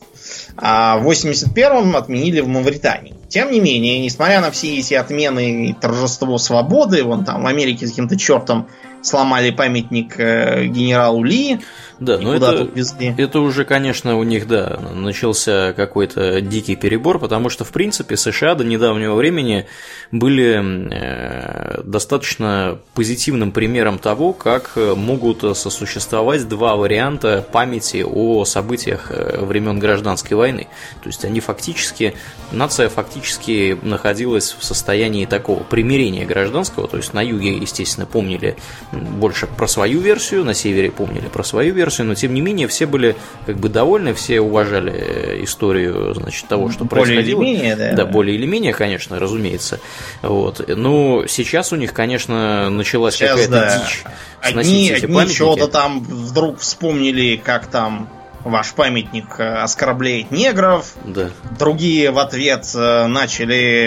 А 0.57 0.99
в 0.99 1.09
81-м 1.09 1.97
отменили 1.97 2.41
в 2.41 2.49
Мавритании. 2.49 3.15
Тем 3.29 3.53
не 3.53 3.61
менее, 3.61 4.01
несмотря 4.01 4.41
на 4.41 4.51
все 4.51 4.77
эти 4.77 4.95
отмены 4.95 5.69
и 5.69 5.73
торжество 5.73 6.39
свободы, 6.39 7.05
вон 7.05 7.25
там 7.25 7.45
в 7.45 7.47
Америке 7.47 7.87
с 7.87 7.91
каким-то 7.91 8.19
чертом 8.19 8.67
сломали 9.03 9.51
памятник 9.51 10.19
э, 10.19 10.67
генералу 10.67 11.23
Ли, 11.23 11.61
Да, 11.99 12.19
но 12.19 12.35
куда-то 12.35 12.69
это, 12.75 13.23
это 13.23 13.41
уже, 13.41 13.65
конечно, 13.65 14.17
у 14.17 14.23
них, 14.25 14.47
да, 14.47 14.79
начался 14.95 15.73
какой-то 15.73 16.41
дикий 16.41 16.77
перебор, 16.77 17.19
потому 17.19 17.49
что, 17.49 17.65
в 17.65 17.73
принципе, 17.73 18.17
США 18.17 18.55
до 18.55 18.65
недавнего 18.65 19.15
времени 19.15 19.67
были 20.11 20.61
э, 20.93 21.83
достаточно 21.85 22.79
позитивным 22.95 23.53
примером 23.53 23.99
того, 23.99 24.33
как 24.33 24.73
э, 24.77 24.95
могут 24.95 25.57
сосуществовать 25.57 26.49
два 26.49 26.77
варианта 26.77 27.45
памяти 27.51 28.05
о 28.07 28.45
событиях 28.45 29.11
времен 29.11 29.79
гражданской 29.79 30.37
войны. 30.37 30.69
То 31.03 31.09
есть 31.09 31.25
они 31.25 31.41
фактически, 31.41 32.15
нация 32.53 32.89
фактически 32.89 33.79
находилась 33.83 34.57
в 34.59 34.65
состоянии 34.65 35.27
такого 35.27 35.63
примирения 35.63 36.25
гражданского, 36.25 36.89
то 36.89 36.97
есть 36.97 37.15
на 37.15 37.23
юге, 37.23 37.57
естественно, 37.57 38.07
помнили 38.07 38.57
больше 38.93 39.47
про 39.47 39.67
свою 39.69 40.01
версию, 40.01 40.45
на 40.45 40.55
севере 40.55 40.91
помнили 40.91 41.29
про 41.29 41.45
свою 41.45 41.73
версию, 41.75 42.09
но 42.09 42.15
тем 42.15 42.35
не 42.35 42.41
менее 42.41 42.67
все 42.69 42.87
были 42.87 43.17
как 43.47 43.57
бы 43.57 43.69
довольны, 43.69 44.15
все 44.15 44.41
уважали 44.41 44.93
э, 44.93 45.45
историю, 45.45 46.15
значит, 46.15 46.49
того, 46.49 46.71
что 46.71 46.85
Более 46.85 47.05
происходило. 47.07 47.43
или 47.43 47.53
менее, 47.53 47.77
да. 47.77 47.93
Да, 47.93 48.07
более 48.07 48.37
или 48.37 48.47
менее, 48.47 48.73
конечно, 48.73 49.19
разумеется. 49.19 49.81
Вот. 50.23 50.65
Но 50.77 51.25
сейчас 51.29 51.73
у 51.73 51.77
них, 51.77 51.93
конечно, 51.93 52.69
началась 52.71 53.15
Сейчас, 53.15 53.31
какая-то 53.33 53.51
да. 53.53 53.79
дичь. 53.87 54.05
Одни, 54.43 54.91
одни 54.91 55.35
чего-то 55.35 55.69
там 55.69 56.01
вдруг 56.01 56.59
вспомнили, 56.61 57.37
как 57.37 57.67
там 57.67 58.09
ваш 58.45 58.73
памятник 58.73 59.39
э, 59.39 59.45
оскорбляет 59.57 60.31
негров, 60.31 60.95
Да. 61.05 61.29
другие 61.59 62.11
в 62.11 62.19
ответ 62.19 62.67
э, 62.75 63.07
начали 63.07 63.87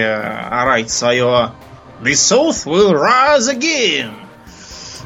орать 0.50 0.90
свое 0.92 1.52
The 2.04 2.12
South 2.14 2.66
will 2.66 2.94
rise 2.94 3.50
again. 3.50 4.12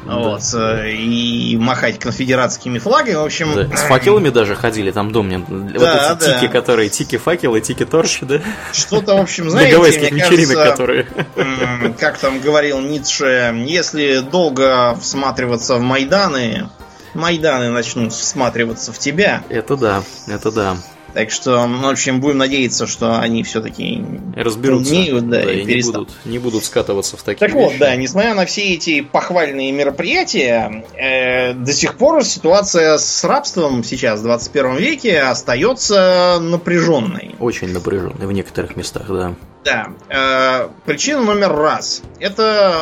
Да. 0.06 0.14
Вот, 0.14 0.42
э, 0.54 0.90
и 0.92 1.56
махать 1.58 1.98
конфедератскими 1.98 2.78
флагами. 2.78 3.16
В 3.16 3.24
общем, 3.24 3.54
Да, 3.54 3.76
С 3.76 3.82
факелами 3.82 4.30
даже 4.30 4.54
ходили, 4.54 4.90
там 4.90 5.12
домнин. 5.12 5.44
вот 5.48 5.72
Да, 5.74 6.12
эти 6.12 6.24
да. 6.24 6.40
тики, 6.40 6.50
которые 6.50 6.88
тики-факелы, 6.88 7.60
тики-торчи, 7.60 8.24
да? 8.24 8.40
что-то, 8.72 9.16
в 9.16 9.20
общем, 9.20 9.44
На 9.46 9.50
знаете, 9.50 9.76
гавайских 9.76 10.10
мне 10.12 10.22
вечеринок, 10.22 10.54
кажется, 10.56 10.70
которые... 10.70 11.06
как 11.98 12.18
там 12.18 12.40
говорил 12.40 12.80
Ницше, 12.80 13.54
если 13.66 14.18
долго 14.20 14.96
всматриваться 15.00 15.76
в 15.76 15.80
Майданы, 15.82 16.68
Майданы 17.14 17.70
начнут 17.70 18.12
всматриваться 18.12 18.92
в 18.92 18.98
тебя. 18.98 19.42
Это 19.48 19.76
да, 19.76 20.02
это 20.26 20.50
да. 20.52 20.76
Так 21.14 21.30
что, 21.30 21.66
ну, 21.66 21.86
в 21.86 21.90
общем, 21.90 22.20
будем 22.20 22.38
надеяться, 22.38 22.86
что 22.86 23.18
они 23.18 23.42
все-таки 23.42 24.04
Разберутся. 24.36 24.92
умнеют, 24.94 25.28
да, 25.28 25.42
и 25.42 25.60
и 25.62 25.64
не 25.64 25.82
будут, 25.82 26.10
не 26.26 26.38
будут 26.38 26.64
скатываться 26.64 27.16
в 27.16 27.22
такие 27.22 27.48
Так 27.48 27.52
вот, 27.56 27.70
вещи. 27.70 27.80
да, 27.80 27.96
несмотря 27.96 28.34
на 28.34 28.44
все 28.46 28.74
эти 28.74 29.00
похвальные 29.00 29.72
мероприятия, 29.72 30.84
э, 30.94 31.54
до 31.54 31.72
сих 31.72 31.96
пор 31.96 32.24
ситуация 32.24 32.98
с 32.98 33.24
рабством 33.24 33.82
сейчас, 33.84 34.20
в 34.20 34.24
21 34.24 34.76
веке, 34.76 35.20
остается 35.22 36.38
напряженной. 36.40 37.34
Очень 37.40 37.72
напряженный 37.72 38.26
в 38.26 38.32
некоторых 38.32 38.76
местах, 38.76 39.06
да. 39.08 39.34
Да. 39.64 39.88
Э, 40.08 40.68
причина 40.86 41.22
номер 41.22 41.52
раз. 41.56 42.02
Это 42.20 42.72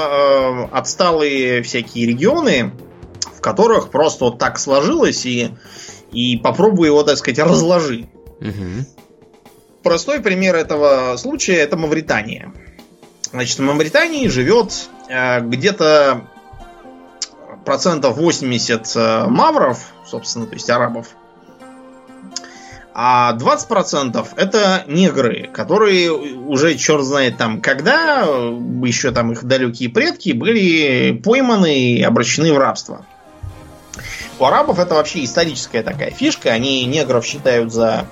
э, 0.70 0.76
отсталые 0.76 1.62
всякие 1.62 2.06
регионы, 2.08 2.72
в 3.36 3.40
которых 3.40 3.90
просто 3.90 4.26
вот 4.26 4.38
так 4.38 4.58
сложилось, 4.58 5.24
и, 5.26 5.50
и 6.12 6.36
попробуй 6.36 6.88
его, 6.88 7.02
так 7.02 7.16
сказать, 7.18 7.38
разложи. 7.38 8.08
Мгм. 8.40 8.86
Простой 9.82 10.20
пример 10.20 10.56
этого 10.56 11.16
случая 11.16 11.56
это 11.56 11.76
Мавритания. 11.76 12.52
Значит, 13.30 13.58
в 13.58 13.62
Мавритании 13.62 14.28
живет 14.28 14.88
э, 15.08 15.40
где-то 15.40 16.26
процентов 17.64 18.16
80 18.16 18.96
э, 18.96 19.26
мавров, 19.26 19.92
собственно, 20.06 20.46
то 20.46 20.54
есть 20.54 20.70
арабов. 20.70 21.08
А 22.94 23.36
20% 23.36 24.26
это 24.36 24.84
негры, 24.86 25.50
которые 25.52 26.10
уже 26.12 26.76
черт 26.76 27.04
знает 27.04 27.36
там 27.36 27.60
когда, 27.60 28.22
еще 28.82 29.10
там 29.10 29.32
их 29.32 29.44
далекие 29.44 29.90
предки, 29.90 30.32
были 30.32 31.12
пойманы 31.22 31.78
и 31.78 32.02
обращены 32.02 32.54
в 32.54 32.58
рабство. 32.58 33.04
У 34.38 34.44
арабов 34.44 34.78
это 34.78 34.94
вообще 34.94 35.24
историческая 35.24 35.82
такая 35.82 36.10
фишка. 36.10 36.50
Они 36.50 36.84
негров 36.86 37.26
считают 37.26 37.72
за 37.72 38.06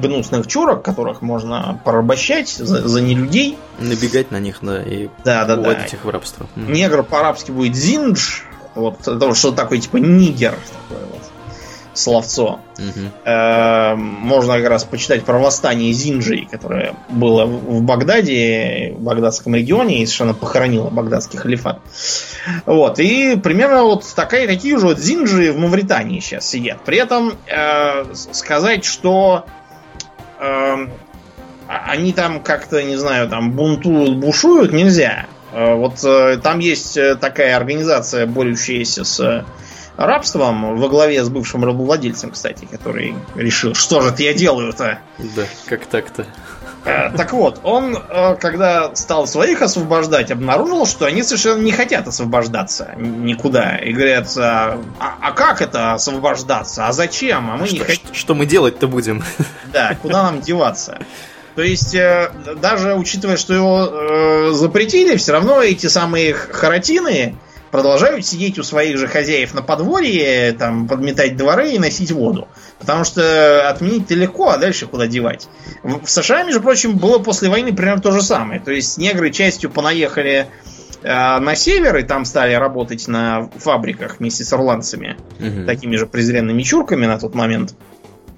гнусных 0.00 0.46
чурок, 0.46 0.82
которых 0.82 1.22
можно 1.22 1.80
порабощать 1.84 2.50
за, 2.50 2.86
за 2.86 3.00
нелюдей. 3.00 3.58
Набегать 3.78 4.30
на 4.30 4.40
них, 4.40 4.58
да, 4.62 4.82
и 4.82 5.08
Да, 5.24 5.44
да, 5.44 5.56
да. 5.56 5.72
их 5.72 6.04
в 6.04 6.08
рабство. 6.08 6.46
Негр 6.56 7.02
по-арабски 7.02 7.50
будет 7.50 7.74
зиндж. 7.74 8.40
Вот 8.74 9.06
это 9.06 9.34
что 9.34 9.52
такое, 9.52 9.78
типа 9.78 9.98
нигер. 9.98 10.56
Такое 10.88 11.06
вот. 11.06 11.22
словцо. 11.94 12.58
Э, 13.24 13.94
Можно 13.94 14.58
как 14.58 14.68
раз 14.68 14.84
почитать 14.84 15.24
про 15.24 15.38
восстание 15.38 15.92
Зинджи, 15.92 16.46
которое 16.50 16.94
было 17.08 17.46
в 17.46 17.82
Багдаде, 17.82 18.94
в 18.96 19.00
Багдадском 19.02 19.54
регионе, 19.54 20.02
и 20.02 20.06
совершенно 20.06 20.34
похоронило 20.34 20.90
багдадский 20.90 21.38
халифат. 21.38 21.80
Вот. 22.66 22.98
И 22.98 23.36
примерно 23.36 23.84
вот 23.84 24.04
такая, 24.14 24.46
такие 24.48 24.76
же 24.78 24.86
вот 24.86 24.98
Зинджи 24.98 25.52
в 25.52 25.58
Мавритании 25.58 26.18
сейчас 26.18 26.48
сидят. 26.48 26.80
При 26.84 26.98
этом 26.98 27.34
э, 27.46 28.06
сказать, 28.32 28.84
что 28.84 29.46
э, 30.44 30.88
а- 31.68 31.90
они 31.90 32.12
там 32.12 32.40
как-то, 32.40 32.82
не 32.82 32.96
знаю, 32.96 33.28
там 33.28 33.52
бунтуют, 33.52 34.16
бушуют, 34.16 34.72
нельзя. 34.72 35.26
Э, 35.52 35.74
Вот 35.74 36.04
э, 36.04 36.38
там 36.42 36.58
есть 36.58 36.96
э, 36.96 37.14
такая 37.16 37.56
организация, 37.56 38.26
борющаяся 38.26 39.04
с 39.04 39.44
рабством, 39.96 40.76
во 40.76 40.88
главе 40.88 41.22
с 41.22 41.28
бывшим 41.28 41.64
рабовладельцем, 41.64 42.32
кстати, 42.32 42.66
который 42.70 43.14
решил, 43.36 43.74
что 43.74 44.00
же 44.00 44.08
это 44.08 44.22
я 44.24 44.34
делаю-то. 44.34 44.98
Да, 45.18 45.44
как 45.66 45.86
так-то. 45.86 46.26
Э, 46.84 47.10
Так 47.16 47.32
вот, 47.32 47.60
он, 47.62 47.96
э, 47.96 48.36
когда 48.36 48.94
стал 48.94 49.26
своих 49.26 49.62
освобождать, 49.62 50.30
обнаружил, 50.30 50.86
что 50.86 51.06
они 51.06 51.22
совершенно 51.22 51.62
не 51.62 51.72
хотят 51.72 52.06
освобождаться 52.08 52.94
никуда. 52.96 53.76
И 53.76 53.92
говорят, 53.92 54.28
а, 54.36 54.78
а- 55.00 55.14
а 55.20 55.32
как 55.32 55.62
это 55.62 55.94
освобождаться? 55.94 56.86
А 56.86 56.92
зачем? 56.92 57.50
А 57.50 57.56
мы 57.56 57.68
не 57.68 57.76
Что, 57.76 57.84
хотим. 57.84 58.14
что- 58.14 58.34
мы 58.34 58.46
делать-то 58.46 58.86
будем? 58.88 59.22
Да, 59.72 59.96
куда 60.00 60.22
нам 60.24 60.40
деваться? 60.40 60.98
То 61.56 61.62
есть, 61.62 61.94
э, 61.94 62.30
даже 62.60 62.94
учитывая, 62.94 63.36
что 63.36 63.54
его 63.54 64.52
запретили, 64.52 65.16
все 65.16 65.32
равно 65.32 65.62
эти 65.62 65.86
самые 65.86 66.34
харатины 66.34 67.36
продолжают 67.74 68.24
сидеть 68.24 68.56
у 68.60 68.62
своих 68.62 68.98
же 68.98 69.08
хозяев 69.08 69.52
на 69.52 69.60
подворье, 69.60 70.52
там, 70.52 70.86
подметать 70.86 71.36
дворы 71.36 71.72
и 71.72 71.78
носить 71.80 72.12
воду. 72.12 72.46
Потому 72.78 73.02
что 73.02 73.68
отменить-то 73.68 74.14
легко, 74.14 74.50
а 74.50 74.58
дальше 74.58 74.86
куда 74.86 75.08
девать? 75.08 75.48
В, 75.82 76.06
США, 76.08 76.44
между 76.44 76.60
прочим, 76.60 76.96
было 76.96 77.18
после 77.18 77.48
войны 77.48 77.74
примерно 77.74 78.00
то 78.00 78.12
же 78.12 78.22
самое. 78.22 78.60
То 78.60 78.70
есть 78.70 78.96
негры 78.96 79.32
частью 79.32 79.70
понаехали 79.70 80.46
э, 81.02 81.38
на 81.40 81.56
север 81.56 81.96
и 81.96 82.04
там 82.04 82.24
стали 82.24 82.54
работать 82.54 83.08
на 83.08 83.50
фабриках 83.56 84.20
вместе 84.20 84.44
с 84.44 84.52
ирландцами 84.52 85.16
Мгм. 85.40 85.66
такими 85.66 85.96
же 85.96 86.06
презренными 86.06 86.62
чурками 86.62 87.06
на 87.06 87.18
тот 87.18 87.34
момент. 87.34 87.74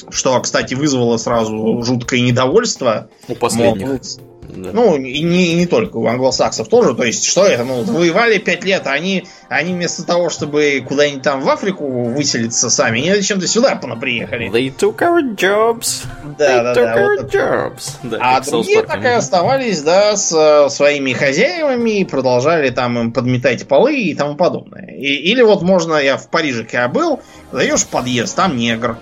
Что, 0.08 0.40
кстати, 0.40 0.72
вызвало 0.72 1.18
сразу 1.18 1.82
жуткое 1.82 2.20
недовольство. 2.20 3.10
У 3.28 3.34
последних. 3.34 3.86
Мол, 3.86 4.00
Да. 4.48 4.70
Ну, 4.72 4.96
и 4.96 5.22
не, 5.22 5.52
и 5.52 5.54
не 5.54 5.66
только 5.66 5.96
у 5.96 6.06
англосаксов 6.06 6.68
тоже. 6.68 6.94
То 6.94 7.04
есть, 7.04 7.24
что 7.24 7.44
это? 7.44 7.64
Ну, 7.64 7.82
воевали 7.82 8.38
пять 8.38 8.64
лет, 8.64 8.86
а 8.86 8.92
они, 8.92 9.26
они 9.48 9.74
вместо 9.74 10.04
того, 10.04 10.30
чтобы 10.30 10.84
куда-нибудь 10.86 11.22
там 11.22 11.40
в 11.40 11.48
Африку 11.48 11.86
выселиться 12.04 12.70
сами, 12.70 13.00
они 13.00 13.14
зачем-то 13.14 13.46
сюда 13.46 13.76
приехали. 13.76 14.50
They 14.50 14.74
took 14.76 14.96
our 14.98 15.36
jobs. 15.36 16.04
Да, 16.38 16.60
They 16.60 16.62
да, 16.62 16.72
took 16.72 16.84
да. 16.84 16.96
our 16.96 17.16
вот 17.16 17.34
jobs. 17.34 17.90
Да, 18.02 18.18
А 18.20 18.40
другие 18.40 18.82
так 18.82 19.04
и 19.04 19.08
оставались, 19.08 19.80
да, 19.82 20.16
с 20.16 20.32
э, 20.32 20.68
своими 20.70 21.12
хозяевами 21.12 22.00
и 22.00 22.04
продолжали 22.04 22.70
там 22.70 22.98
им 22.98 23.12
подметать 23.12 23.66
полы 23.66 23.96
и 23.98 24.14
тому 24.14 24.34
подобное. 24.36 24.94
И- 24.96 25.30
или 25.30 25.42
вот 25.42 25.62
можно, 25.62 25.96
я 25.96 26.16
в 26.16 26.28
Париже 26.28 26.64
когда 26.64 26.88
был, 26.88 27.20
даешь 27.52 27.86
подъезд, 27.86 28.36
там 28.36 28.56
негр. 28.56 28.98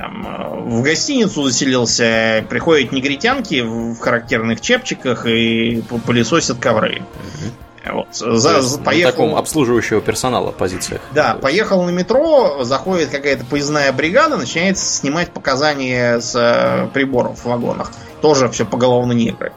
Там, 0.00 0.26
э, 0.26 0.60
в 0.70 0.82
гостиницу 0.82 1.42
заселился, 1.44 2.42
приходят 2.48 2.90
негритянки 2.90 3.60
в 3.60 3.98
характерных 3.98 4.62
чепчиках 4.62 5.26
и 5.26 5.82
пылесосят 6.06 6.58
ковры. 6.58 7.02
Вот. 7.84 8.06
То 8.18 8.36
За, 8.38 8.56
есть 8.56 8.68
за- 8.68 8.78
на 8.78 8.84
поехал, 8.84 9.10
таком 9.10 9.36
обслуживающего 9.36 10.00
персонала 10.00 10.52
позициях. 10.52 11.02
да, 11.12 11.34
поехал 11.34 11.82
на 11.82 11.90
метро, 11.90 12.64
заходит 12.64 13.10
какая-то 13.10 13.44
поездная 13.44 13.92
бригада, 13.92 14.36
начинает 14.38 14.78
снимать 14.78 15.32
показания 15.32 16.18
с 16.20 16.34
э, 16.34 16.88
приборов 16.94 17.40
в 17.40 17.44
вагонах. 17.46 17.92
Тоже 18.22 18.48
все 18.48 18.64
поголовно 18.64 19.12
негры. 19.12 19.52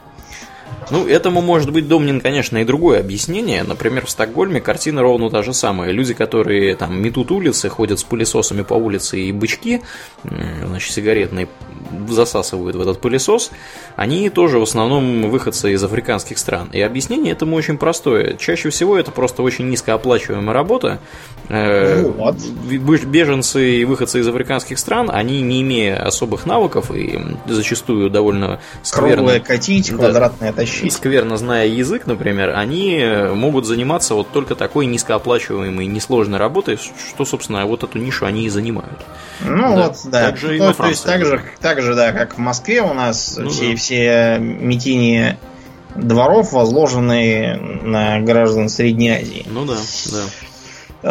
Ну, 0.93 1.07
этому 1.07 1.41
может 1.41 1.71
быть, 1.71 1.87
Домнин, 1.87 2.21
конечно, 2.21 2.59
и 2.59 2.65
другое 2.65 2.99
объяснение. 2.99 3.63
Например, 3.63 4.05
в 4.05 4.11
Стокгольме 4.11 4.61
картина 4.61 5.01
ровно 5.01 5.31
та 5.31 5.41
же 5.41 5.51
самая. 5.51 5.89
Люди, 5.89 6.13
которые 6.13 6.75
там 6.75 7.01
метут 7.01 7.31
улицы, 7.31 7.67
ходят 7.67 7.97
с 7.97 8.03
пылесосами 8.03 8.61
по 8.61 8.75
улице 8.75 9.19
и 9.19 9.31
бычки, 9.31 9.81
значит, 10.23 10.91
сигаретные, 10.93 11.47
засасывают 12.07 12.75
в 12.75 12.81
этот 12.81 13.01
пылесос, 13.01 13.49
они 13.95 14.29
тоже 14.29 14.59
в 14.59 14.63
основном 14.63 15.31
выходцы 15.31 15.73
из 15.73 15.83
африканских 15.83 16.37
стран. 16.37 16.69
И 16.71 16.79
объяснение 16.79 17.31
этому 17.33 17.55
очень 17.55 17.77
простое. 17.79 18.35
Чаще 18.35 18.69
всего 18.69 18.95
это 18.95 19.09
просто 19.09 19.41
очень 19.41 19.69
низкооплачиваемая 19.69 20.53
работа. 20.53 20.99
Э, 21.49 22.03
Вот. 22.03 22.35
беж- 22.69 23.05
Беженцы 23.05 23.77
и 23.77 23.85
выходцы 23.85 24.19
из 24.19 24.27
африканских 24.27 24.77
стран, 24.77 25.09
они, 25.11 25.41
не 25.41 25.61
имея 25.63 26.05
особых 26.05 26.45
навыков 26.45 26.91
и 26.93 27.19
зачастую 27.47 28.11
довольно 28.11 28.59
скверно 28.83 29.15
Круглое 29.15 29.39
катить, 29.39 29.89
Да. 29.91 29.97
квадратное 29.97 30.53
тащить. 30.53 30.82
Скверно 30.89 31.37
зная 31.37 31.67
язык, 31.67 32.05
например, 32.07 32.55
они 32.55 33.03
могут 33.33 33.65
заниматься 33.65 34.15
вот 34.15 34.31
только 34.31 34.55
такой 34.55 34.85
низкооплачиваемой, 34.85 35.85
несложной 35.85 36.39
работой, 36.39 36.77
что, 36.77 37.25
собственно, 37.25 37.65
вот 37.65 37.83
эту 37.83 37.97
нишу 37.99 38.25
они 38.25 38.45
и 38.45 38.49
занимают. 38.49 38.99
Ну 39.41 39.75
Да. 39.75 39.87
вот, 39.87 39.97
да. 40.05 40.21
Так 40.29 40.37
же 40.37 40.55
и 40.55 40.59
Ну, 40.59 40.67
во 40.67 40.73
то 40.73 40.87
есть 40.87 41.03
так 41.05 41.25
же, 41.25 41.41
так 41.59 41.81
же, 41.81 41.95
да, 41.95 42.11
как 42.11 42.35
в 42.35 42.37
Москве 42.39 42.81
у 42.81 42.93
нас 42.93 43.37
Ну 43.37 43.49
все, 43.49 43.71
да. 43.71 43.75
все 43.77 44.37
метения 44.39 45.39
дворов 45.95 46.53
возложены 46.53 47.55
на 47.83 48.19
граждан 48.21 48.69
Средней 48.69 49.09
Азии. 49.09 49.45
Ну 49.49 49.65
да, 49.65 49.75
да. 50.11 50.23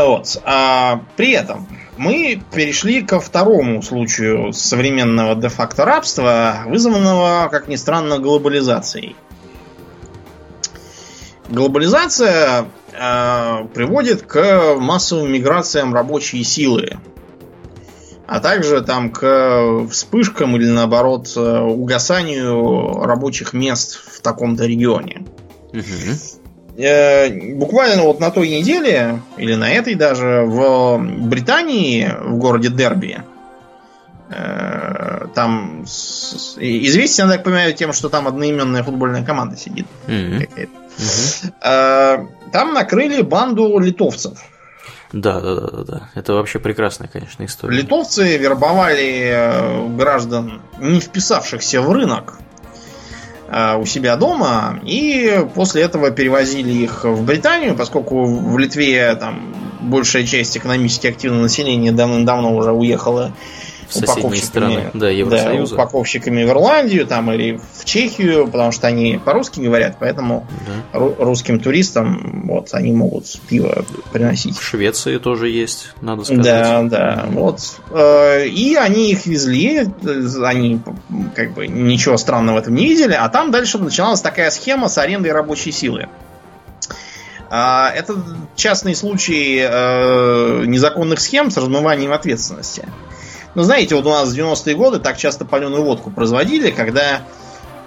Вот. 0.06 0.40
А 0.44 1.02
при 1.16 1.32
этом 1.32 1.68
мы 1.98 2.42
перешли 2.54 3.02
ко 3.02 3.20
второму 3.20 3.82
случаю 3.82 4.52
современного 4.54 5.34
де-факто 5.36 5.84
рабства, 5.84 6.62
вызванного, 6.66 7.48
как 7.50 7.68
ни 7.68 7.76
странно, 7.76 8.18
глобализацией. 8.18 9.14
Глобализация 11.53 12.64
э, 12.92 13.66
приводит 13.74 14.22
к 14.22 14.76
массовым 14.78 15.30
миграциям 15.30 15.92
рабочей 15.92 16.42
силы, 16.44 16.96
а 18.26 18.40
также 18.40 18.80
там 18.80 19.11
к 19.11 19.86
вспышкам 19.90 20.57
или 20.57 20.66
наоборот 20.66 21.30
э, 21.36 21.61
угасанию 21.61 23.05
рабочих 23.05 23.53
мест 23.53 24.00
в 24.03 24.22
таком-то 24.22 24.64
регионе. 24.64 25.26
Мгм. 25.74 26.18
Э, 26.78 27.55
буквально 27.55 28.05
вот 28.05 28.18
на 28.18 28.30
той 28.30 28.48
неделе, 28.48 29.20
или 29.36 29.55
на 29.55 29.70
этой 29.70 29.94
даже, 29.94 30.44
в 30.46 31.05
Британии, 31.28 32.11
в 32.18 32.38
городе 32.38 32.70
Дерби, 32.70 33.22
э, 34.30 35.26
там 35.34 35.84
известен, 35.84 37.26
я 37.26 37.32
так 37.32 37.44
понимаю, 37.44 37.74
тем, 37.74 37.92
что 37.92 38.09
там 38.09 38.26
одноименная 38.26 38.82
футбольная 38.82 39.22
команда 39.22 39.59
сидит. 39.59 39.86
Мгм. 40.07 40.46
Э, 41.62 42.18
Там 42.53 42.74
накрыли 42.74 43.22
банду 43.22 43.78
литовцев. 43.78 44.38
Да, 45.12 45.40
да, 45.40 45.55
да, 45.55 45.84
да. 45.84 46.11
Это 46.14 46.32
вообще 46.32 46.59
прекрасная, 46.59 47.09
конечно, 47.09 47.45
история. 47.45 47.76
Литовцы 47.76 48.38
вербовали 48.38 49.24
э, 49.24 49.88
граждан, 49.97 50.62
не 50.78 51.01
вписавшихся 51.01 51.82
в 51.82 51.93
рынок, 51.93 52.38
э, 53.49 53.76
у 53.76 53.84
себя 53.84 54.16
дома, 54.16 54.80
и 54.84 55.47
после 55.55 55.82
этого 55.82 56.11
перевозили 56.11 56.72
их 56.72 57.05
в 57.05 57.24
Британию, 57.24 57.76
поскольку 57.76 58.24
в 58.24 58.59
Литве 58.59 59.14
там 59.16 59.55
большая 59.82 60.24
часть 60.24 60.57
экономически 60.57 61.09
активного 61.09 61.43
населения 61.43 61.93
давным-давно 61.93 62.57
уже 62.57 62.72
уехала 62.72 63.32
соседние 63.93 64.43
страны, 64.43 64.90
да, 64.95 65.09
Евросоюза. 65.11 65.74
упаковщиками 65.74 66.45
в 66.45 66.49
Ирландию 66.49 67.07
там, 67.07 67.30
или 67.32 67.61
в 67.78 67.84
Чехию, 67.84 68.47
потому 68.49 68.72
что 68.72 68.86
они 68.86 69.20
по-русски 69.24 69.61
говорят, 69.61 69.97
поэтому 70.01 70.47
Да. 70.93 70.99
ру- 70.99 71.14
русским 71.18 71.61
туристам 71.61 72.43
вот 72.49 72.68
они 72.72 72.93
могут 72.93 73.26
пиво 73.49 73.84
приносить. 74.12 74.57
В 74.59 74.62
Швеции 74.62 75.18
тоже 75.18 75.49
есть, 75.49 75.93
надо 76.01 76.24
сказать. 76.24 76.45
Да, 76.45 76.82
да, 76.82 77.26
вот. 77.30 77.61
Э, 77.90 78.47
И 78.47 78.74
они 78.74 79.11
их 79.12 79.26
везли, 79.26 79.86
они 80.43 80.80
как 81.34 81.53
бы 81.55 81.66
ничего 81.66 82.16
странного 82.16 82.57
в 82.57 82.59
этом 82.61 82.74
не 82.74 82.86
видели, 82.88 83.12
а 83.14 83.28
там 83.28 83.51
дальше 83.51 83.78
начиналась 83.78 84.20
такая 84.20 84.51
схема 84.51 84.88
с 84.88 84.99
арендой 84.99 85.32
рабочей 85.32 85.72
силы. 85.72 86.09
А, 87.55 87.90
Это 87.95 88.16
частный 88.57 88.95
случай 88.95 89.59
э, 89.62 90.64
незаконных 90.66 91.20
схем 91.20 91.51
с 91.51 91.57
размыванием 91.59 92.12
ответственности. 92.12 92.88
Ну, 93.55 93.62
знаете, 93.62 93.94
вот 93.94 94.07
у 94.07 94.11
нас 94.11 94.30
в 94.30 94.38
90-е 94.38 94.74
годы 94.74 94.98
так 94.98 95.18
часто 95.18 95.44
паленую 95.44 95.84
водку 95.84 96.11
производили, 96.11 96.70
когда 96.70 97.22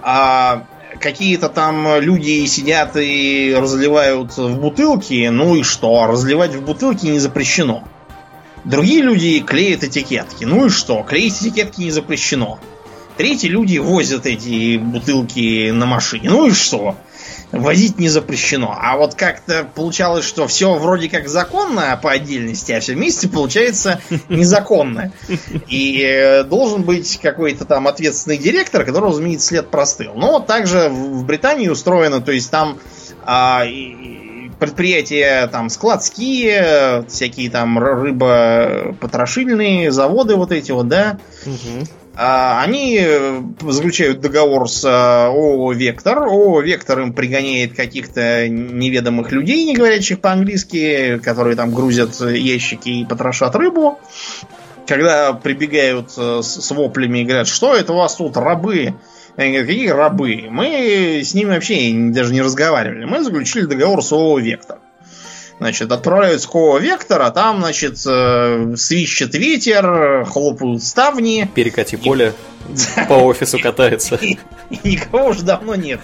а, 0.01 0.65
какие-то 0.99 1.49
там 1.49 1.99
люди 1.99 2.45
сидят 2.45 2.95
и 2.95 3.55
разливают 3.57 4.37
в 4.37 4.59
бутылки, 4.59 5.27
ну 5.29 5.55
и 5.55 5.63
что? 5.63 6.05
Разливать 6.05 6.53
в 6.55 6.63
бутылки 6.63 7.07
не 7.07 7.19
запрещено. 7.19 7.83
Другие 8.63 9.01
люди 9.01 9.39
клеят 9.39 9.83
этикетки. 9.83 10.45
Ну 10.45 10.67
и 10.67 10.69
что? 10.69 11.03
Клеить 11.03 11.41
этикетки 11.41 11.81
не 11.81 11.91
запрещено. 11.91 12.59
Третьи 13.17 13.47
люди 13.47 13.77
возят 13.77 14.25
эти 14.25 14.77
бутылки 14.77 15.69
на 15.71 15.85
машине. 15.85 16.29
Ну 16.29 16.47
и 16.47 16.51
что? 16.51 16.95
Возить 17.55 17.99
не 17.99 18.09
запрещено. 18.09 18.75
А 18.79 18.97
вот 18.97 19.15
как-то 19.15 19.67
получалось, 19.73 20.25
что 20.25 20.47
все 20.47 20.75
вроде 20.75 21.09
как 21.09 21.27
законно 21.27 21.99
по 22.01 22.11
отдельности, 22.11 22.71
а 22.71 22.79
все 22.79 22.93
вместе 22.93 23.27
получается 23.27 23.99
незаконно. 24.29 25.11
И 25.67 26.01
э, 26.01 26.43
должен 26.43 26.83
быть 26.83 27.19
какой-то 27.21 27.65
там 27.65 27.87
ответственный 27.87 28.37
директор, 28.37 28.83
которого, 28.83 29.11
разумеется, 29.11 29.47
след 29.47 29.69
простыл. 29.69 30.13
Но 30.15 30.39
также 30.39 30.89
в 30.89 31.25
Британии 31.25 31.69
устроено, 31.69 32.21
то 32.21 32.31
есть 32.31 32.51
там 32.51 32.77
а, 33.23 33.65
предприятия 34.59 35.47
там 35.47 35.69
складские, 35.69 37.05
всякие 37.07 37.49
там 37.49 37.79
рыбопотрошильные 37.79 39.91
заводы 39.91 40.35
вот 40.35 40.51
эти 40.51 40.71
вот, 40.71 40.87
да. 40.87 41.17
Угу. 41.45 41.87
А, 42.17 42.63
они 42.63 42.97
э, 43.01 43.41
заключают 43.61 44.21
договор 44.21 44.69
с 44.69 44.85
э, 44.85 44.89
ООО 44.89 45.73
«Вектор». 45.73 46.19
ООО 46.19 46.61
«Вектор» 46.61 47.01
им 47.01 47.13
пригоняет 47.13 47.75
каких-то 47.75 48.47
неведомых 48.47 49.33
людей, 49.33 49.65
не 49.65 49.75
говорящих 49.75 50.21
по-английски, 50.21 51.19
которые 51.19 51.57
там 51.57 51.73
грузят 51.73 52.19
ящики 52.21 52.89
и 52.89 53.05
потрошат 53.05 53.55
рыбу. 53.55 53.99
Когда 54.87 55.33
прибегают 55.33 56.13
э, 56.17 56.41
с 56.41 56.71
воплями 56.71 57.19
и 57.19 57.25
говорят, 57.25 57.47
что 57.47 57.75
это 57.75 57.91
у 57.91 57.97
вас 57.97 58.15
тут 58.15 58.37
рабы? 58.37 58.93
Они 59.35 59.49
говорят, 59.49 59.67
какие 59.67 59.89
рабы? 59.89 60.45
Мы 60.49 61.21
с 61.21 61.33
ними 61.33 61.49
вообще 61.49 61.91
даже 62.13 62.33
не 62.33 62.41
разговаривали. 62.41 63.03
Мы 63.03 63.23
заключили 63.23 63.65
договор 63.65 64.01
с 64.01 64.13
ООО 64.13 64.39
«Вектор». 64.39 64.77
Значит, 65.57 65.91
отправляют 65.91 66.41
с 66.41 66.45
какого 66.45 66.79
вектора, 66.79 67.29
там, 67.31 67.59
значит, 67.59 67.97
э, 68.05 68.73
свищет 68.75 69.33
ветер, 69.35 70.25
хлопают 70.25 70.83
ставни. 70.83 71.49
Перекати 71.55 71.95
поле 71.95 72.33
по 73.07 73.13
офису 73.13 73.59
катается. 73.59 74.15
И, 74.15 74.37
никого 74.83 75.29
уже 75.29 75.43
давно 75.43 75.75
нет. 75.75 76.01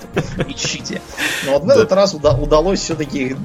Ищите. 0.47 1.02
Но 1.45 1.54
вот 1.54 1.64
в 1.64 1.70
этот 1.70 1.91
раз 1.91 2.14
удалось 2.14 2.80
все-таки 2.80 3.36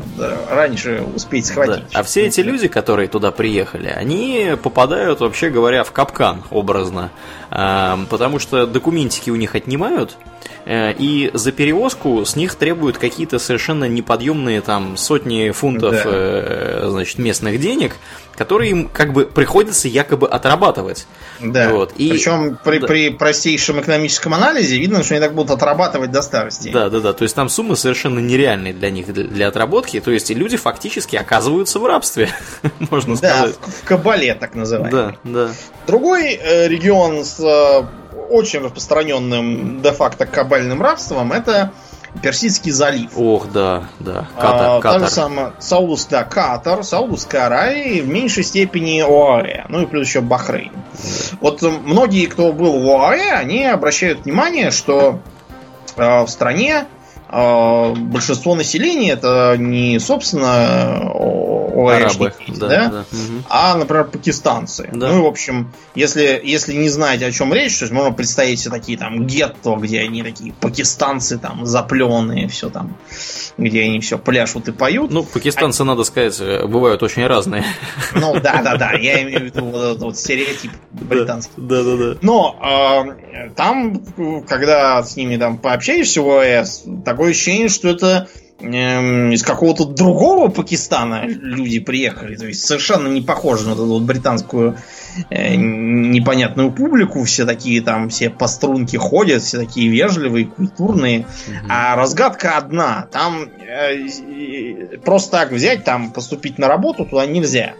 раньше 0.48 1.04
успеть 1.14 1.46
схватить. 1.46 1.84
А 1.92 2.02
все 2.02 2.26
эти 2.26 2.40
люди, 2.40 2.68
которые 2.68 3.08
туда 3.08 3.32
приехали, 3.32 3.88
они 3.88 4.52
попадают, 4.62 5.20
вообще 5.20 5.50
говоря, 5.50 5.82
в 5.82 5.92
капкан 5.92 6.44
образно. 6.50 7.10
Потому 7.56 8.38
что 8.38 8.66
документики 8.66 9.30
у 9.30 9.36
них 9.36 9.54
отнимают, 9.54 10.16
Э, 10.66 10.92
и 10.92 11.30
за 11.32 11.52
перевозку 11.52 12.24
с 12.24 12.34
них 12.34 12.56
требуют 12.56 12.98
какие-то 12.98 13.38
совершенно 13.38 13.84
неподъемные 13.84 14.60
там 14.60 14.96
сотни 14.96 15.50
фунтов 15.52 15.92
да. 15.92 16.02
э, 16.04 16.86
значит, 16.90 17.18
местных 17.18 17.60
денег, 17.60 17.94
которые 18.36 18.72
им 18.72 18.88
как 18.88 19.12
бы 19.12 19.26
приходится 19.26 19.86
якобы 19.86 20.28
отрабатывать. 20.28 21.06
Да. 21.40 21.70
Вот. 21.70 21.92
И, 21.96 22.10
Причем 22.10 22.58
при, 22.64 22.78
да. 22.78 22.86
при 22.88 23.10
простейшем 23.10 23.80
экономическом 23.80 24.34
анализе 24.34 24.76
видно, 24.76 25.04
что 25.04 25.14
они 25.14 25.20
так 25.20 25.34
будут 25.34 25.52
отрабатывать 25.52 26.10
до 26.10 26.20
старости. 26.20 26.70
Да, 26.70 26.90
да, 26.90 26.98
да. 26.98 27.12
То 27.12 27.22
есть 27.22 27.36
там 27.36 27.48
суммы 27.48 27.76
совершенно 27.76 28.18
нереальные 28.18 28.74
для 28.74 28.90
них 28.90 29.12
для, 29.12 29.22
для 29.22 29.48
отработки. 29.48 30.00
То 30.00 30.10
есть 30.10 30.30
люди 30.30 30.56
фактически 30.56 31.14
оказываются 31.14 31.78
в 31.78 31.86
рабстве, 31.86 32.28
можно 32.90 33.16
да, 33.16 33.28
сказать. 33.28 33.56
Да, 33.60 33.70
в, 33.70 33.74
в 33.74 33.84
кабале 33.84 34.34
так 34.34 34.56
называемый. 34.56 34.90
Да, 34.90 35.16
да. 35.22 35.50
Другой 35.86 36.34
э, 36.34 36.66
регион 36.66 37.24
с 37.24 37.38
э, 37.46 37.86
очень 38.30 38.60
распространенным 38.60 39.82
де-факто 39.82 40.26
кабальным 40.26 40.82
рабством, 40.82 41.32
это 41.32 41.72
Персидский 42.22 42.72
залив. 42.72 43.10
Ох, 43.16 43.48
да, 43.52 43.84
да. 44.00 44.28
Катар. 44.36 44.70
А, 44.70 44.80
Катар. 44.80 45.00
Та 45.00 45.06
же 45.06 45.12
самая 45.12 45.52
Саудус, 45.58 46.06
да, 46.06 46.24
Катар, 46.24 46.82
Саудовская 46.82 47.46
Аравия 47.46 47.98
и 47.98 48.00
в 48.00 48.08
меньшей 48.08 48.42
степени 48.42 49.00
ОАЭ. 49.00 49.66
Ну 49.68 49.82
и 49.82 49.86
плюс 49.86 50.08
еще 50.08 50.20
Бахрейн. 50.20 50.72
Да. 50.72 51.36
Вот 51.40 51.62
многие, 51.62 52.26
кто 52.26 52.52
был 52.52 52.80
в 52.80 52.90
ОАЭ, 52.90 53.32
они 53.32 53.64
обращают 53.66 54.24
внимание, 54.24 54.70
что 54.70 55.20
э, 55.96 56.22
в 56.22 56.28
стране 56.28 56.86
э, 57.28 57.94
большинство 57.94 58.54
населения 58.54 59.12
это 59.12 59.56
не, 59.58 59.98
собственно, 59.98 61.10
Арабы, 61.84 62.32
да, 62.48 62.68
да? 62.68 62.88
да. 62.88 63.04
а, 63.48 63.76
например, 63.76 64.04
пакистанцы. 64.04 64.88
Да. 64.92 65.10
Ну, 65.10 65.24
в 65.24 65.26
общем, 65.26 65.72
если, 65.94 66.40
если 66.42 66.72
не 66.74 66.88
знать, 66.88 67.22
о 67.22 67.30
чем 67.32 67.52
речь, 67.52 67.78
то 67.78 67.84
есть 67.84 67.92
можно 67.92 68.12
представить 68.12 68.60
себе 68.60 68.70
такие 68.70 68.96
там 68.96 69.26
гетто, 69.26 69.76
где 69.76 70.00
они 70.00 70.22
такие 70.22 70.52
пакистанцы 70.54 71.38
там 71.38 71.66
запленные, 71.66 72.48
все 72.48 72.70
там, 72.70 72.96
где 73.58 73.82
они 73.82 74.00
все 74.00 74.18
пляшут 74.18 74.68
и 74.68 74.72
поют. 74.72 75.10
Ну, 75.10 75.24
пакистанцы, 75.24 75.82
а... 75.82 75.84
надо 75.84 76.04
сказать, 76.04 76.40
бывают 76.68 77.02
очень 77.02 77.26
разные. 77.26 77.64
Ну, 78.14 78.34
да-да-да, 78.40 78.92
я 78.92 79.22
имею 79.22 79.40
в 79.40 79.42
виду 79.44 79.64
вот 79.64 79.82
этот 79.82 80.02
вот 80.02 80.18
стереотип 80.18 80.70
британский. 80.92 81.52
Да-да-да. 81.56 82.18
Но 82.22 82.56
э, 83.32 83.50
там, 83.54 84.02
когда 84.48 85.02
с 85.02 85.16
ними 85.16 85.36
там 85.36 85.58
пообщаешься 85.58 86.22
в 86.22 86.28
ОС, 86.28 86.84
такое 87.04 87.30
ощущение, 87.30 87.68
что 87.68 87.88
это 87.88 88.28
Эм, 88.58 89.32
из 89.32 89.42
какого-то 89.42 89.84
другого 89.84 90.48
Пакистана 90.48 91.26
люди 91.26 91.78
приехали. 91.78 92.36
То 92.36 92.46
есть 92.46 92.64
совершенно 92.64 93.06
не 93.08 93.20
похожи 93.20 93.68
на 93.68 93.72
эту 93.72 93.84
вот 93.84 94.02
британскую 94.02 94.78
э, 95.28 95.56
непонятную 95.56 96.72
публику. 96.72 97.22
Все 97.24 97.44
такие 97.44 97.82
там, 97.82 98.08
все 98.08 98.30
по 98.30 98.46
струнке 98.48 98.96
ходят, 98.96 99.42
все 99.42 99.58
такие 99.58 99.90
вежливые, 99.90 100.46
культурные. 100.46 101.20
Угу. 101.20 101.66
А 101.68 101.96
разгадка 101.96 102.56
одна. 102.56 103.06
Там 103.12 103.50
э, 103.60 104.96
просто 105.04 105.32
так 105.32 105.52
взять, 105.52 105.84
там 105.84 106.10
поступить 106.10 106.56
на 106.56 106.66
работу 106.66 107.04
туда 107.04 107.26
нельзя. 107.26 107.74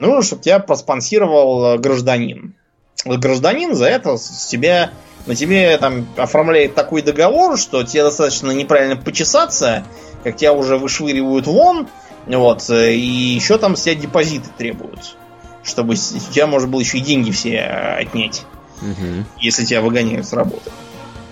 Нужно, 0.00 0.22
чтобы 0.22 0.42
тебя 0.42 0.58
проспонсировал 0.58 1.74
э, 1.74 1.78
гражданин. 1.78 2.54
Гражданин 3.04 3.74
за 3.74 3.86
это 3.86 4.16
с 4.16 4.46
тебя 4.46 4.90
на 5.26 5.34
тебе 5.34 5.76
там 5.78 6.06
оформляет 6.16 6.74
такой 6.74 7.02
договор, 7.02 7.58
что 7.58 7.84
тебе 7.84 8.02
достаточно 8.02 8.50
неправильно 8.50 8.96
почесаться, 8.96 9.84
как 10.24 10.36
тебя 10.36 10.52
уже 10.52 10.78
вышвыривают 10.78 11.46
вон, 11.46 11.88
вот, 12.26 12.68
и 12.70 12.98
еще 12.98 13.58
там 13.58 13.76
с 13.76 13.82
тебя 13.82 13.94
депозиты 13.94 14.48
требуют, 14.56 15.16
чтобы 15.62 15.94
у 15.94 15.96
тебя, 15.96 16.46
может 16.46 16.68
было 16.68 16.80
еще 16.80 16.98
и 16.98 17.02
деньги 17.02 17.30
все 17.30 17.56
э, 17.56 18.00
отнять, 18.00 18.44
угу. 18.80 19.24
если 19.38 19.64
тебя 19.64 19.82
выгоняют 19.82 20.26
с 20.26 20.32
работы. 20.32 20.70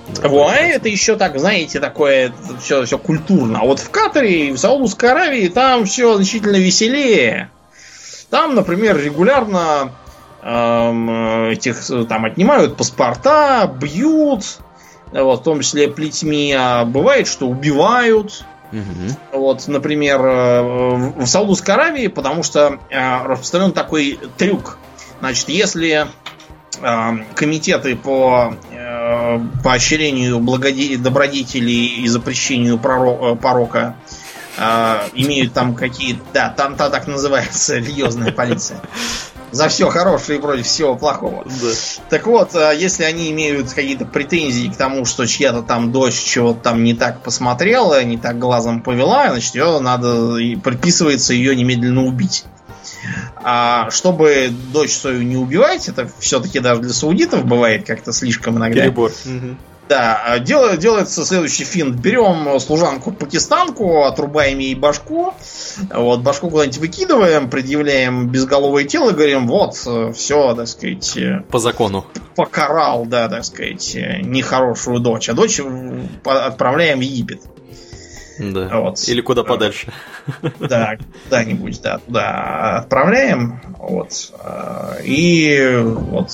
Да, 0.09 0.29
в 0.29 0.37
ОАЭ 0.37 0.75
это 0.77 0.89
еще 0.89 1.17
так, 1.17 1.39
знаете, 1.39 1.81
такое 1.81 2.33
все, 2.63 2.85
все 2.85 2.99
культурно. 2.99 3.61
А 3.63 3.65
вот 3.65 3.81
в 3.81 3.91
Катаре 3.91 4.49
и 4.49 4.53
в 4.53 4.59
Саудовской 4.59 5.11
Аравии 5.11 5.49
там 5.49 5.85
все 5.85 6.15
значительно 6.15 6.57
веселее. 6.57 7.51
Там, 8.31 8.55
например, 8.55 8.99
регулярно 8.99 9.93
этих 10.47 12.07
там 12.09 12.25
отнимают 12.25 12.77
паспорта, 12.77 13.67
бьют, 13.67 14.61
вот, 15.13 15.41
в 15.41 15.43
том 15.43 15.61
числе 15.61 15.89
плетьми, 15.89 16.55
а 16.57 16.85
бывает, 16.85 17.27
что 17.27 17.49
убивают. 17.49 18.45
Угу. 18.73 19.41
Вот, 19.41 19.69
например, 19.69 20.21
э, 20.25 21.13
в 21.17 21.27
Саудовской 21.27 21.75
Аравии, 21.75 22.09
потому 22.09 22.43
что 22.43 22.79
э, 22.91 23.23
распространен 23.25 23.73
такой 23.73 24.19
трюк. 24.37 24.79
Значит, 25.21 25.49
если 25.49 26.07
э, 26.81 27.11
комитеты 27.35 27.97
по 27.97 28.55
поощрению 29.65 30.41
благоде... 30.41 30.99
добродетелей 30.99 32.03
и 32.03 32.09
запрещению 32.09 32.79
порока 32.79 33.97
имеют 35.15 35.53
там 35.55 35.75
какие-то... 35.75 36.21
Да, 36.35 36.51
там 36.51 36.77
та 36.77 36.91
так 36.91 37.07
называется 37.07 37.77
религиозная 37.77 38.33
полиция 38.33 38.81
за 39.57 39.69
все 39.69 39.89
хорошее 39.89 40.39
и 40.39 40.43
против 40.43 40.67
всего 40.67 40.97
плохого. 40.97 41.45
Да. 41.45 41.69
Так 42.11 42.27
вот, 42.27 42.55
а 42.55 42.73
если 42.73 43.05
они 43.05 43.31
имеют 43.31 43.73
какие-то 43.73 44.05
претензии 44.05 44.69
к 44.69 44.77
тому, 44.77 45.05
что 45.05 45.27
чья-то 45.27 45.63
там 45.63 45.93
дочь 45.93 46.15
чего-то 46.15 46.61
там 46.61 46.85
не 46.85 46.95
так 46.95 47.23
посмотрела, 47.23 48.03
не 48.05 48.19
так 48.19 48.39
глазом 48.39 48.83
повела, 48.83 49.31
значит, 49.31 49.55
ее 49.55 49.81
надо, 49.81 50.37
предписывается 50.63 51.33
ее 51.33 51.57
немедленно 51.57 52.05
убить. 52.05 52.45
А 53.37 53.91
чтобы 53.91 54.53
дочь 54.73 54.93
свою 54.93 55.23
не 55.23 55.37
убивать, 55.37 55.89
это 55.89 56.09
все-таки 56.19 56.61
даже 56.61 56.83
для 56.83 56.93
саудитов 56.93 57.45
бывает 57.45 57.87
как-то 57.87 58.13
слишком 58.13 58.59
иногда. 58.59 58.83
Перебор. 58.83 59.11
Угу. 59.25 59.57
Да, 59.89 60.21
а 60.25 60.39
дел, 60.41 60.77
делается 60.77 61.25
следующий 61.25 61.65
финт. 61.65 61.97
Берем 61.97 62.59
служанку 62.59 63.13
пакистанку, 63.13 64.05
отрубаем 64.05 64.59
ей 64.59 64.75
башку, 64.75 65.33
вот, 65.95 66.21
башку 66.21 66.51
куда-нибудь 66.51 66.79
выкидываем, 66.79 67.49
предъявляем 67.49 68.29
безголовое 68.29 68.85
тело, 68.85 69.13
говорим, 69.13 69.47
вот, 69.47 69.75
все, 70.15 70.55
так 70.55 70.67
сказать... 70.67 71.17
По 71.51 71.59
закону. 71.59 72.05
Покарал, 72.35 73.07
да, 73.07 73.29
так 73.29 73.45
сказать, 73.45 73.97
нехорошую 74.23 74.99
дочь. 74.99 75.29
А 75.29 75.35
дочь 75.35 75.61
отправляем 76.25 76.99
в 76.99 77.03
Египет. 77.03 77.43
Да. 78.39 78.81
Вот. 78.81 79.09
Или 79.09 79.21
куда 79.21 79.45
подальше. 79.45 79.93
Да, 80.61 80.97
куда-нибудь, 81.25 81.81
да, 81.83 81.99
туда 81.99 82.79
отправляем. 82.79 83.61
Вот. 83.79 84.33
И 85.05 85.81
вот 85.83 86.31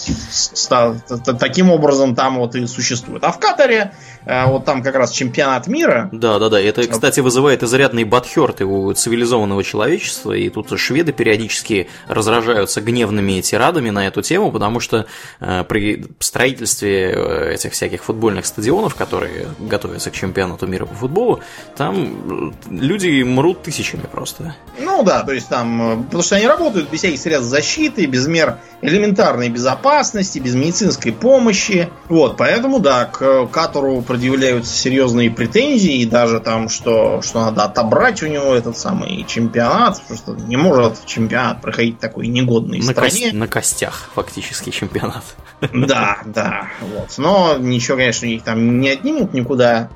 таким 1.39 1.71
образом 1.71 2.15
там 2.15 2.39
вот 2.39 2.55
и 2.55 2.67
существует. 2.67 3.25
А 3.25 3.33
в 3.33 3.39
Катаре 3.39 3.93
а 4.25 4.47
вот 4.47 4.65
там 4.65 4.83
как 4.83 4.95
раз 4.95 5.11
чемпионат 5.11 5.67
мира. 5.67 6.09
Да, 6.13 6.39
да, 6.39 6.49
да. 6.49 6.61
Это, 6.61 6.87
кстати, 6.87 7.21
вызывает 7.21 7.63
изрядный 7.63 8.05
бадхерт 8.05 8.63
у 8.63 8.93
цивилизованного 8.93 9.65
человечества. 9.65 10.33
И 10.33 10.49
тут 10.49 10.79
шведы 10.79 11.13
периодически 11.13 11.89
разражаются 12.07 12.81
гневными 12.81 13.41
тирадами 13.41 13.91
на 13.91 14.07
эту 14.07 14.23
тему, 14.23 14.53
потому 14.53 14.81
что 14.81 15.07
э, 15.41 15.65
при 15.65 16.07
строительстве 16.21 17.13
э, 17.15 17.55
этих 17.55 17.73
всяких 17.73 18.05
футбольных 18.05 18.47
стадионов, 18.47 18.95
которые 18.95 19.49
готовятся 19.59 20.11
к 20.11 20.15
чемпионату 20.15 20.67
мира 20.67 20.87
по 20.87 20.95
футболу, 20.95 21.41
там 21.77 21.92
э, 21.95 22.51
люди 22.71 23.23
мрут 23.23 23.63
тысячами 23.63 24.03
просто. 24.11 24.55
Ну 24.79 25.03
да, 25.03 25.23
то 25.23 25.33
есть 25.33 25.49
там, 25.49 26.05
потому 26.05 26.23
что 26.23 26.37
они 26.37 26.47
работают 26.47 26.91
без 26.91 27.01
всяких 27.01 27.21
средств 27.21 27.49
защиты, 27.49 28.07
без 28.07 28.27
мер 28.27 28.59
элементарной 28.81 29.49
безопасности, 29.49 30.39
без 30.39 30.55
медицинской 30.55 31.13
помощи. 31.13 31.89
Вот, 32.09 32.37
поэтому, 32.37 32.81
да, 32.81 33.05
к 33.07 33.47
Катору 33.47 34.03
предъявляются 34.03 34.77
серьезные 34.77 35.31
претензии, 35.31 35.99
и 35.99 36.07
даже 36.07 36.41
там, 36.41 36.69
что, 36.69 37.23
что 37.23 37.41
надо 37.41 37.65
отобрать 37.65 38.23
у 38.23 38.27
него 38.27 38.55
этот 38.55 38.77
самый 38.77 39.25
чемпионат, 39.25 40.01
потому 40.01 40.19
что 40.19 40.35
не 40.47 40.57
может 40.57 41.05
чемпионат 41.07 41.61
проходить 41.61 41.99
такой 41.99 42.27
негодной 42.27 42.79
на 42.79 42.85
стране. 42.85 43.11
Кость, 43.11 43.33
на 43.33 43.49
костях 43.49 44.11
фактически 44.15 44.71
чемпионат. 44.71 45.25
Да, 45.73 46.19
да, 46.25 46.69
вот. 46.81 47.15
Но 47.19 47.57
ничего, 47.59 47.97
конечно, 47.97 48.27
их 48.27 48.43
там 48.43 48.81
не 48.81 48.89
отнимут 48.91 49.33
никуда. 49.33 49.91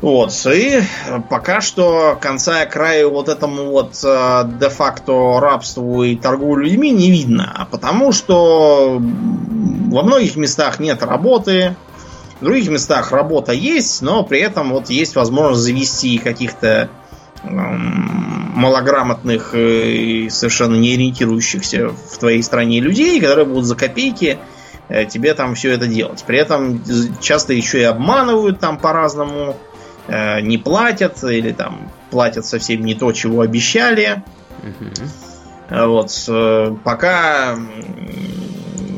Вот, 0.00 0.32
и 0.46 0.80
пока 1.28 1.60
что 1.60 2.16
конца 2.18 2.62
и 2.62 2.70
краю 2.70 3.10
вот 3.10 3.28
этому 3.28 3.66
вот 3.66 4.00
э, 4.02 4.44
де-факто 4.58 5.40
рабству 5.40 6.04
и 6.04 6.16
торговле 6.16 6.70
людьми 6.70 6.90
не 6.90 7.10
видно, 7.10 7.52
а 7.54 7.66
потому 7.66 8.12
что 8.12 8.96
во 8.98 10.02
многих 10.02 10.36
местах 10.36 10.80
нет 10.80 11.02
работы, 11.02 11.76
в 12.40 12.44
других 12.44 12.70
местах 12.70 13.12
работа 13.12 13.52
есть, 13.52 14.00
но 14.00 14.24
при 14.24 14.40
этом 14.40 14.70
вот 14.70 14.88
есть 14.88 15.16
возможность 15.16 15.60
завести 15.60 16.16
каких-то 16.16 16.88
малограмотных 17.42 19.54
и 19.54 20.28
совершенно 20.30 20.76
не 20.76 20.94
ориентирующихся 20.94 21.88
в 21.88 22.18
твоей 22.18 22.42
стране 22.42 22.80
людей, 22.80 23.20
которые 23.20 23.44
будут 23.44 23.66
за 23.66 23.76
копейки 23.76 24.38
э, 24.88 25.04
тебе 25.04 25.34
там 25.34 25.54
все 25.54 25.72
это 25.72 25.86
делать. 25.86 26.24
При 26.26 26.38
этом 26.38 26.82
часто 27.20 27.52
еще 27.52 27.80
и 27.80 27.84
обманывают 27.84 28.60
там 28.60 28.78
по-разному, 28.78 29.56
э, 30.10 30.40
не 30.40 30.58
платят 30.58 31.22
или 31.24 31.52
там 31.52 31.90
платят 32.10 32.44
совсем 32.44 32.84
не 32.84 32.94
то, 32.94 33.12
чего 33.12 33.40
обещали. 33.40 34.22
Угу. 34.62 35.86
Вот 35.86 36.28
пока 36.82 37.56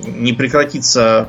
не 0.06 0.32
прекратится 0.32 1.28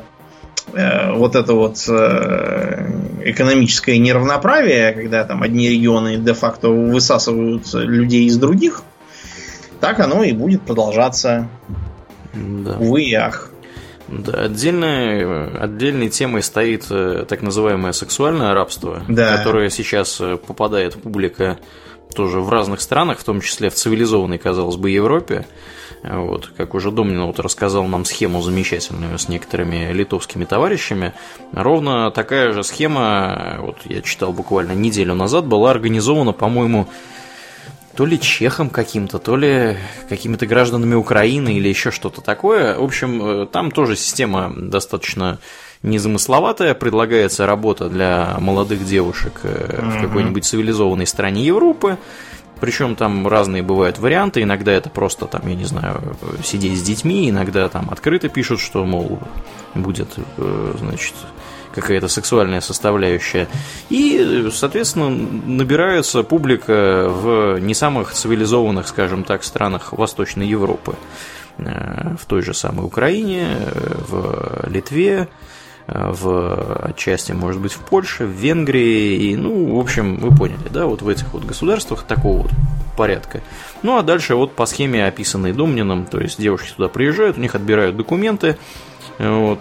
Э, 0.72 1.12
вот 1.12 1.36
это 1.36 1.52
вот 1.54 1.84
э, 1.88 2.90
экономическое 3.24 3.98
неравноправие, 3.98 4.92
когда 4.92 5.24
там 5.24 5.42
одни 5.42 5.68
регионы 5.68 6.16
де-факто 6.16 6.68
высасывают 6.68 7.72
людей 7.74 8.26
из 8.26 8.36
других, 8.38 8.82
так 9.80 10.00
оно 10.00 10.24
и 10.24 10.32
будет 10.32 10.62
продолжаться. 10.62 11.48
Да. 12.32 12.76
Увы 12.78 13.04
и 13.04 13.14
ах. 13.14 13.50
Да, 14.08 14.44
отдельной, 14.44 15.58
отдельной 15.58 16.10
темой 16.10 16.42
стоит 16.42 16.86
э, 16.90 17.24
так 17.28 17.42
называемое 17.42 17.92
сексуальное 17.92 18.52
рабство, 18.54 19.02
да. 19.08 19.36
которое 19.36 19.70
сейчас 19.70 20.20
попадает 20.46 20.96
в 20.96 21.00
публика 21.00 21.58
тоже 22.14 22.40
в 22.40 22.48
разных 22.48 22.80
странах, 22.80 23.18
в 23.18 23.24
том 23.24 23.40
числе 23.40 23.70
в 23.70 23.74
цивилизованной, 23.74 24.38
казалось 24.38 24.76
бы, 24.76 24.90
Европе. 24.90 25.46
Вот, 26.02 26.50
как 26.54 26.74
уже 26.74 26.90
Домнин 26.90 27.24
вот 27.24 27.40
рассказал 27.40 27.86
нам 27.86 28.04
схему 28.04 28.42
замечательную 28.42 29.18
с 29.18 29.28
некоторыми 29.28 29.90
литовскими 29.90 30.44
товарищами, 30.44 31.14
ровно 31.52 32.10
такая 32.10 32.52
же 32.52 32.62
схема, 32.62 33.56
вот 33.60 33.78
я 33.86 34.02
читал 34.02 34.34
буквально 34.34 34.72
неделю 34.72 35.14
назад, 35.14 35.46
была 35.46 35.70
организована, 35.70 36.32
по-моему, 36.32 36.88
то 37.96 38.06
ли 38.06 38.20
чехом 38.20 38.70
каким-то, 38.70 39.18
то 39.18 39.36
ли 39.36 39.76
какими-то 40.08 40.46
гражданами 40.46 40.94
Украины 40.94 41.54
или 41.54 41.68
еще 41.68 41.90
что-то 41.90 42.20
такое. 42.20 42.76
В 42.76 42.82
общем, 42.82 43.22
э, 43.24 43.46
там 43.46 43.70
тоже 43.70 43.96
система 43.96 44.52
достаточно 44.56 45.38
незамысловатая. 45.82 46.74
Предлагается 46.74 47.46
работа 47.46 47.88
для 47.88 48.36
молодых 48.40 48.84
девушек 48.84 49.40
mm-hmm. 49.42 49.98
в 49.98 50.00
какой-нибудь 50.00 50.44
цивилизованной 50.44 51.06
стране 51.06 51.44
Европы. 51.44 51.98
Причем 52.60 52.96
там 52.96 53.26
разные 53.28 53.62
бывают 53.62 53.98
варианты. 53.98 54.42
Иногда 54.42 54.72
это 54.72 54.88
просто 54.88 55.26
там, 55.26 55.46
я 55.46 55.54
не 55.54 55.64
знаю, 55.64 56.16
сидеть 56.42 56.78
с 56.78 56.82
детьми, 56.82 57.28
иногда 57.28 57.68
там 57.68 57.90
открыто 57.90 58.28
пишут, 58.28 58.60
что, 58.60 58.84
мол, 58.84 59.20
будет, 59.74 60.08
э, 60.36 60.74
значит, 60.78 61.14
какая-то 61.74 62.08
сексуальная 62.08 62.60
составляющая. 62.60 63.48
И, 63.90 64.48
соответственно, 64.52 65.10
набирается 65.10 66.22
публика 66.22 67.06
в 67.08 67.58
не 67.58 67.74
самых 67.74 68.12
цивилизованных, 68.12 68.86
скажем 68.88 69.24
так, 69.24 69.44
странах 69.44 69.92
Восточной 69.92 70.46
Европы. 70.46 70.94
Э, 71.58 72.16
в 72.20 72.26
той 72.26 72.42
же 72.42 72.54
самой 72.54 72.86
Украине, 72.86 73.46
э, 73.58 73.94
в 74.08 74.68
Литве, 74.68 75.28
в 75.86 76.88
отчасти, 76.88 77.32
может 77.32 77.60
быть, 77.60 77.72
в 77.72 77.80
Польше, 77.80 78.24
в 78.24 78.30
Венгрии, 78.30 79.16
и, 79.16 79.36
ну, 79.36 79.76
в 79.76 79.78
общем, 79.78 80.16
вы 80.16 80.34
поняли, 80.34 80.68
да, 80.70 80.86
вот 80.86 81.02
в 81.02 81.08
этих 81.10 81.30
вот 81.34 81.44
государствах 81.44 82.04
такого 82.04 82.44
вот 82.44 82.50
порядка. 82.96 83.42
Ну, 83.82 83.98
а 83.98 84.02
дальше 84.02 84.34
вот 84.34 84.52
по 84.52 84.64
схеме, 84.64 85.06
описанной 85.06 85.52
Домнином, 85.52 86.06
то 86.06 86.20
есть 86.20 86.40
девушки 86.40 86.72
туда 86.74 86.88
приезжают, 86.88 87.36
у 87.36 87.40
них 87.42 87.54
отбирают 87.54 87.98
документы, 87.98 88.56
вот, 89.18 89.60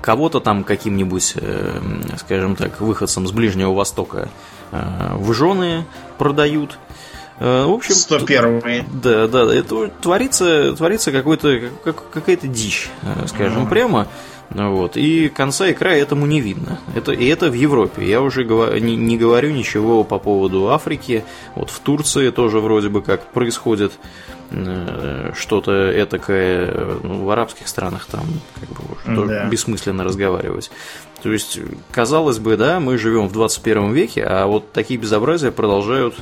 кого-то 0.00 0.40
там 0.40 0.64
каким-нибудь, 0.64 1.34
э, 1.36 1.80
скажем 2.18 2.56
так, 2.56 2.80
выходцам 2.80 3.26
с 3.26 3.32
Ближнего 3.32 3.72
Востока 3.72 4.28
э, 4.72 5.14
в 5.16 5.32
жены 5.32 5.84
продают, 6.18 6.78
э, 7.38 7.64
в 7.64 7.70
общем, 7.70 7.94
101 7.94 8.86
Да, 9.02 9.26
да, 9.26 9.54
это 9.54 9.88
творится, 10.00 10.74
творится 10.76 11.12
какой-то, 11.12 11.70
какая-то 11.84 12.48
дичь, 12.48 12.90
скажем 13.26 13.64
mm. 13.64 13.68
прямо. 13.68 14.08
Вот. 14.50 14.96
И 14.96 15.28
конца 15.28 15.68
и 15.68 15.74
края 15.74 16.02
этому 16.02 16.26
не 16.26 16.40
видно. 16.40 16.80
Это, 16.94 17.12
и 17.12 17.26
это 17.26 17.50
в 17.50 17.54
Европе. 17.54 18.04
Я 18.04 18.20
уже 18.20 18.42
говор, 18.42 18.78
не, 18.80 18.96
не 18.96 19.16
говорю 19.16 19.52
ничего 19.52 20.02
по 20.02 20.18
поводу 20.18 20.70
Африки. 20.70 21.24
Вот 21.54 21.70
в 21.70 21.78
Турции 21.78 22.30
тоже 22.30 22.58
вроде 22.58 22.88
бы 22.88 23.00
как 23.00 23.30
происходит 23.30 23.92
что-то 25.34 25.90
этакое. 26.02 26.98
Ну, 27.02 27.24
в 27.24 27.30
арабских 27.30 27.68
странах 27.68 28.06
там 28.06 28.24
как 28.58 28.68
бы 28.68 28.94
уже 28.94 29.26
да. 29.26 29.44
бессмысленно 29.46 30.04
разговаривать. 30.04 30.70
То 31.22 31.32
есть, 31.32 31.58
казалось 31.92 32.38
бы, 32.38 32.56
да, 32.56 32.80
мы 32.80 32.98
живем 32.98 33.28
в 33.28 33.32
21 33.32 33.92
веке, 33.92 34.24
а 34.24 34.46
вот 34.46 34.72
такие 34.72 34.98
безобразия 34.98 35.50
продолжают, 35.50 36.16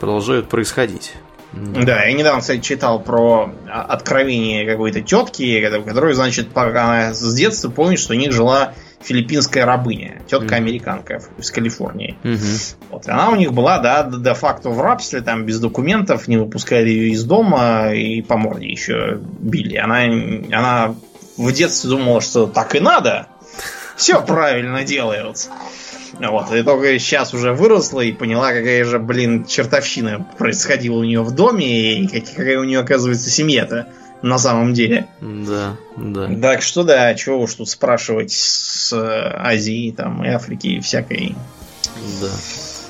продолжают 0.00 0.48
происходить. 0.48 1.14
Да. 1.52 2.04
я 2.04 2.12
недавно, 2.12 2.40
кстати, 2.40 2.60
читал 2.60 3.00
про 3.00 3.50
откровение 3.66 4.66
какой-то 4.66 5.00
тетки, 5.00 5.60
которая, 5.86 6.12
значит, 6.12 6.50
пока 6.50 7.14
с 7.14 7.34
детства 7.34 7.70
помнит, 7.70 7.98
что 7.98 8.12
у 8.12 8.16
них 8.16 8.32
жила 8.32 8.74
филиппинская 9.06 9.64
рабыня, 9.64 10.20
тетка-американка 10.26 11.22
из 11.38 11.50
Калифорнии. 11.52 12.16
Mm-hmm. 12.24 12.74
Вот, 12.90 13.08
она 13.08 13.30
у 13.30 13.36
них 13.36 13.52
была, 13.52 13.78
да, 13.78 14.02
де-факто 14.02 14.70
в 14.70 14.80
рабстве, 14.80 15.20
там, 15.20 15.44
без 15.44 15.60
документов, 15.60 16.26
не 16.26 16.36
выпускали 16.36 16.88
ее 16.88 17.10
из 17.10 17.22
дома 17.22 17.92
и 17.92 18.20
по 18.20 18.36
морде 18.36 18.66
еще 18.66 19.20
били. 19.20 19.76
Она, 19.76 20.02
она 20.52 20.94
в 21.36 21.52
детстве 21.52 21.90
думала, 21.90 22.20
что 22.20 22.46
так 22.46 22.74
и 22.74 22.80
надо, 22.80 23.28
все 23.96 24.20
правильно 24.20 24.82
делают. 24.82 25.48
Вот, 26.18 26.52
и 26.52 26.62
только 26.62 26.98
сейчас 26.98 27.32
уже 27.32 27.52
выросла 27.52 28.00
и 28.00 28.10
поняла, 28.10 28.52
какая 28.52 28.84
же, 28.84 28.98
блин, 28.98 29.44
чертовщина 29.44 30.26
происходила 30.36 30.96
у 30.96 31.04
нее 31.04 31.22
в 31.22 31.30
доме, 31.30 32.00
и 32.00 32.20
какая 32.20 32.58
у 32.58 32.64
нее, 32.64 32.80
оказывается, 32.80 33.30
семья-то 33.30 33.88
на 34.22 34.38
самом 34.38 34.74
деле. 34.74 35.06
Да, 35.20 35.76
да. 35.96 36.28
Так 36.40 36.62
что 36.62 36.82
да, 36.82 37.14
чего 37.14 37.40
уж 37.40 37.54
тут 37.54 37.68
спрашивать 37.68 38.32
с 38.32 38.92
Азии 38.92 39.92
там, 39.96 40.24
и 40.24 40.28
Африки 40.28 40.68
и 40.68 40.80
всякой. 40.80 41.34
Да. 42.20 42.28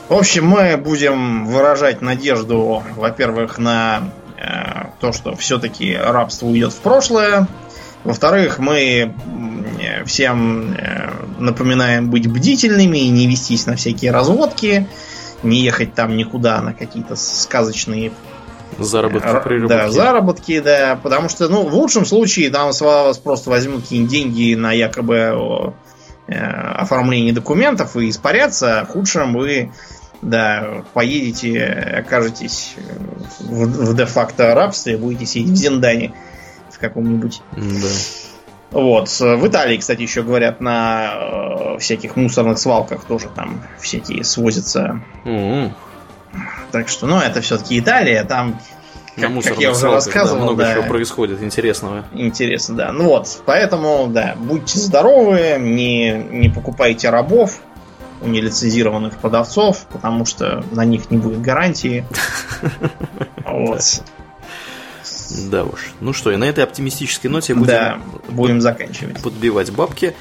В 0.09 0.19
общем, 0.19 0.47
мы 0.47 0.77
будем 0.77 1.47
выражать 1.47 2.01
надежду, 2.01 2.83
во-первых, 2.95 3.59
на 3.59 4.13
э, 4.39 4.87
то, 5.01 5.13
что 5.13 5.35
все-таки 5.35 5.97
рабство 5.97 6.47
уйдет 6.47 6.73
в 6.73 6.79
прошлое. 6.79 7.49
Во-вторых, 8.05 8.61
мы 8.61 9.13
всем 10.05 10.75
э, 10.75 11.11
напоминаем 11.39 12.09
быть 12.09 12.29
бдительными 12.29 12.99
и 12.99 13.09
не 13.09 13.27
вестись 13.27 13.67
на 13.67 13.75
всякие 13.75 14.13
разводки, 14.13 14.87
не 15.43 15.63
ехать 15.63 15.95
там 15.95 16.17
никуда 16.17 16.61
на 16.63 16.73
какие-то 16.73 17.17
сказочные 17.17 18.13
Заработки 18.79 19.27
э, 19.27 19.41
при 19.41 19.67
Да, 19.67 19.91
заработки, 19.91 20.61
да. 20.61 20.99
Потому 21.03 21.29
что, 21.29 21.49
ну, 21.49 21.67
в 21.69 21.75
лучшем 21.75 22.05
случае 22.05 22.51
там 22.51 22.73
с 22.73 22.81
вас 22.81 23.19
просто 23.19 23.51
возьмут 23.51 23.83
какие-нибудь 23.83 24.13
деньги 24.13 24.55
на 24.55 24.73
якобы 24.73 25.75
э, 26.27 26.35
оформлении 26.37 27.33
документов 27.33 27.97
и 27.97 28.11
испаряться, 28.11 28.87
в 28.89 28.93
худшем 28.93 29.35
вы 29.35 29.73
да, 30.23 30.85
поедете, 30.95 31.65
окажетесь 31.99 32.75
в, 33.41 33.67
в 33.67 33.97
де-факто 33.97 34.55
рабстве, 34.55 34.97
будете 34.97 35.27
сидеть 35.27 35.53
в 35.53 35.57
Зиндане 35.57 36.15
в 36.71 36.79
каком-нибудь. 36.79 37.43
Да. 37.53 37.89
Вот. 38.73 39.09
В 39.09 39.47
Италии, 39.47 39.79
кстати, 39.79 40.03
еще 40.03 40.23
говорят, 40.23 40.61
на 40.61 41.15
э, 41.15 41.79
всяких 41.79 42.17
мусорных 42.17 42.59
свалках 42.59 43.05
тоже 43.05 43.29
там 43.35 43.63
всякие 43.81 44.25
свозятся. 44.25 45.01
М-м. 45.25 45.75
Так 46.73 46.89
что, 46.89 47.07
ну, 47.07 47.19
это 47.19 47.41
все-таки 47.41 47.79
Италия, 47.79 48.25
там, 48.25 48.61
На 49.17 49.29
как, 49.29 49.45
как 49.45 49.59
я 49.59 49.71
уже 49.71 49.81
свалках, 49.81 49.83
да, 49.83 49.95
рассказывал, 50.13 50.43
много 50.43 50.63
да, 50.65 50.75
чего 50.75 50.83
происходит 50.85 51.43
интересного. 51.43 52.05
интересно, 52.13 52.77
да. 52.77 52.93
Ну 52.93 53.05
вот, 53.05 53.43
поэтому, 53.47 54.07
да, 54.09 54.35
будьте 54.39 54.79
здоровы, 54.79 55.57
не, 55.59 56.11
не 56.13 56.49
покупайте 56.49 57.11
рабов 57.11 57.61
у 58.23 58.29
нелицензированных 58.29 59.17
продавцов, 59.19 59.87
потому 59.93 60.25
что 60.25 60.65
на 60.73 60.85
них 60.85 61.11
не 61.11 61.19
будет 61.19 61.41
гарантии. 61.41 62.05
Вот. 63.45 64.03
Да 65.51 65.65
уж. 65.65 65.93
Ну 66.01 66.13
что, 66.13 66.31
и 66.33 66.37
на 66.37 66.45
этой 66.45 66.65
оптимистической 66.65 67.31
ноте 67.31 67.55
будем 67.55 67.67
Да, 67.67 67.99
будем 68.29 68.61
заканчивать. 68.61 69.23
подбивать 69.23 69.71
бабки. 69.71 70.15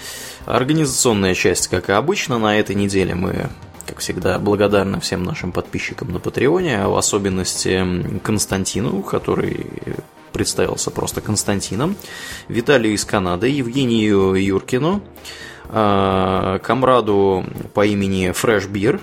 Организационная 0.46 1.34
часть, 1.34 1.68
как 1.68 1.90
и 1.90 1.94
обычно, 1.94 2.38
на 2.38 2.60
этой 2.60 2.76
неделе 2.76 3.16
мы, 3.16 3.50
как 3.86 4.00
всегда, 4.00 4.40
благодарны 4.40 5.00
всем 5.00 5.24
нашим 5.24 5.52
подписчикам 5.52 6.12
на 6.12 6.20
Патреоне, 6.20 6.84
а 6.84 6.90
в 6.90 6.96
особенности 6.96 8.20
Константину, 8.24 9.02
который 9.02 9.68
представился 10.34 10.92
просто 10.92 11.22
Константином, 11.22 11.96
Виталию 12.50 12.94
из 12.94 13.06
Канады, 13.06 13.48
Евгению 13.48 14.34
Юркину, 14.34 15.02
а, 15.70 16.60
комраду 16.60 17.46
по 17.74 17.86
имени 17.86 18.32
Fresh 18.32 18.70
Beer, 18.70 19.00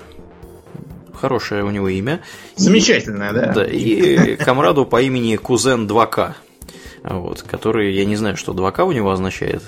хорошее 1.14 1.64
у 1.64 1.70
него 1.70 1.88
имя, 1.88 2.20
Замечательно, 2.56 3.32
да. 3.32 3.52
да, 3.52 3.64
и 3.64 4.36
комраду 4.36 4.84
по 4.84 5.00
имени 5.00 5.36
Кузен 5.36 5.86
2К, 5.86 6.34
вот, 7.04 7.42
который, 7.42 7.94
я 7.94 8.04
не 8.04 8.16
знаю, 8.16 8.36
что 8.36 8.52
2К 8.52 8.84
у 8.84 8.92
него 8.92 9.10
означает, 9.10 9.62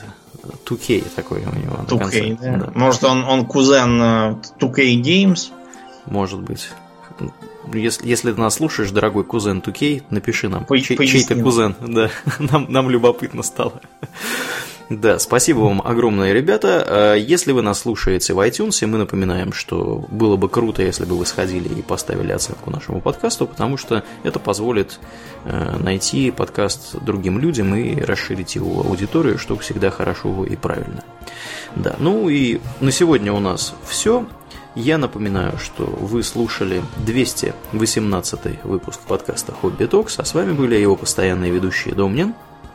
2K 0.65 1.05
такой 1.15 1.41
у 1.41 1.59
него 1.59 1.77
конце. 1.99 2.21
2K, 2.31 2.39
да. 2.41 2.57
Да, 2.57 2.73
Может, 2.75 3.05
он, 3.05 3.25
он 3.25 3.47
кузен 3.47 4.01
э, 4.01 4.37
2K 4.61 5.01
Games? 5.03 5.51
может 6.07 6.41
быть. 6.41 6.69
Если, 7.73 8.07
если 8.07 8.33
ты 8.33 8.41
нас 8.41 8.55
слушаешь, 8.55 8.91
дорогой 8.91 9.25
кузен 9.25 9.61
2K, 9.61 10.05
напиши 10.11 10.49
нам, 10.49 10.65
По- 10.65 10.79
чей, 10.79 10.97
ты 10.97 11.43
кузен. 11.43 11.75
Да, 11.81 12.11
нам, 12.39 12.67
нам 12.71 12.91
любопытно 12.91 13.43
стало. 13.43 13.81
Да, 14.91 15.19
спасибо 15.19 15.61
вам 15.61 15.81
огромное, 15.83 16.33
ребята. 16.35 17.15
Э, 17.15 17.19
Если 17.19 17.53
вы 17.53 17.63
нас 17.63 17.81
слушаете 17.81 18.35
в 18.35 18.47
iTunes, 18.47 18.87
мы 18.87 18.99
напоминаем, 18.99 19.53
что 19.55 20.05
было 20.11 20.37
бы 20.37 20.51
круто, 20.51 20.83
если 20.83 21.07
бы 21.07 21.17
вы 21.17 21.25
сходили 21.25 21.69
и 21.69 21.81
поставили 21.81 22.33
оценку 22.33 22.71
нашему 22.71 23.01
подкасту, 23.01 23.47
потому 23.47 23.79
что 23.79 24.05
это 24.25 24.39
позволит 24.39 25.01
э, 25.45 25.77
найти 25.79 26.31
подкаст 26.31 26.97
другим 26.97 27.39
людям 27.39 27.75
и 27.75 27.99
расширить 27.99 28.57
его 28.57 28.83
аудиторию, 28.83 29.39
что 29.39 29.57
всегда 29.57 29.91
хорошо 29.91 30.45
и 30.45 30.55
правильно. 30.55 31.03
Да, 31.77 31.97
ну 31.99 32.29
и 32.29 32.61
на 32.81 32.93
сегодня 32.93 33.33
у 33.33 33.41
нас 33.41 33.75
все. 33.87 34.27
Я 34.75 34.99
напоминаю, 34.99 35.57
что 35.57 35.85
вы 35.85 36.23
слушали 36.23 36.83
218 37.07 38.65
выпуск 38.65 39.01
подкаста 39.09 39.53
Хобби 39.53 39.87
Токс, 39.87 40.19
а 40.19 40.25
с 40.25 40.35
вами 40.35 40.53
были 40.53 40.75
его 40.75 40.97
постоянные 40.97 41.53
ведущие 41.53 41.95
Домнин. 41.95 42.35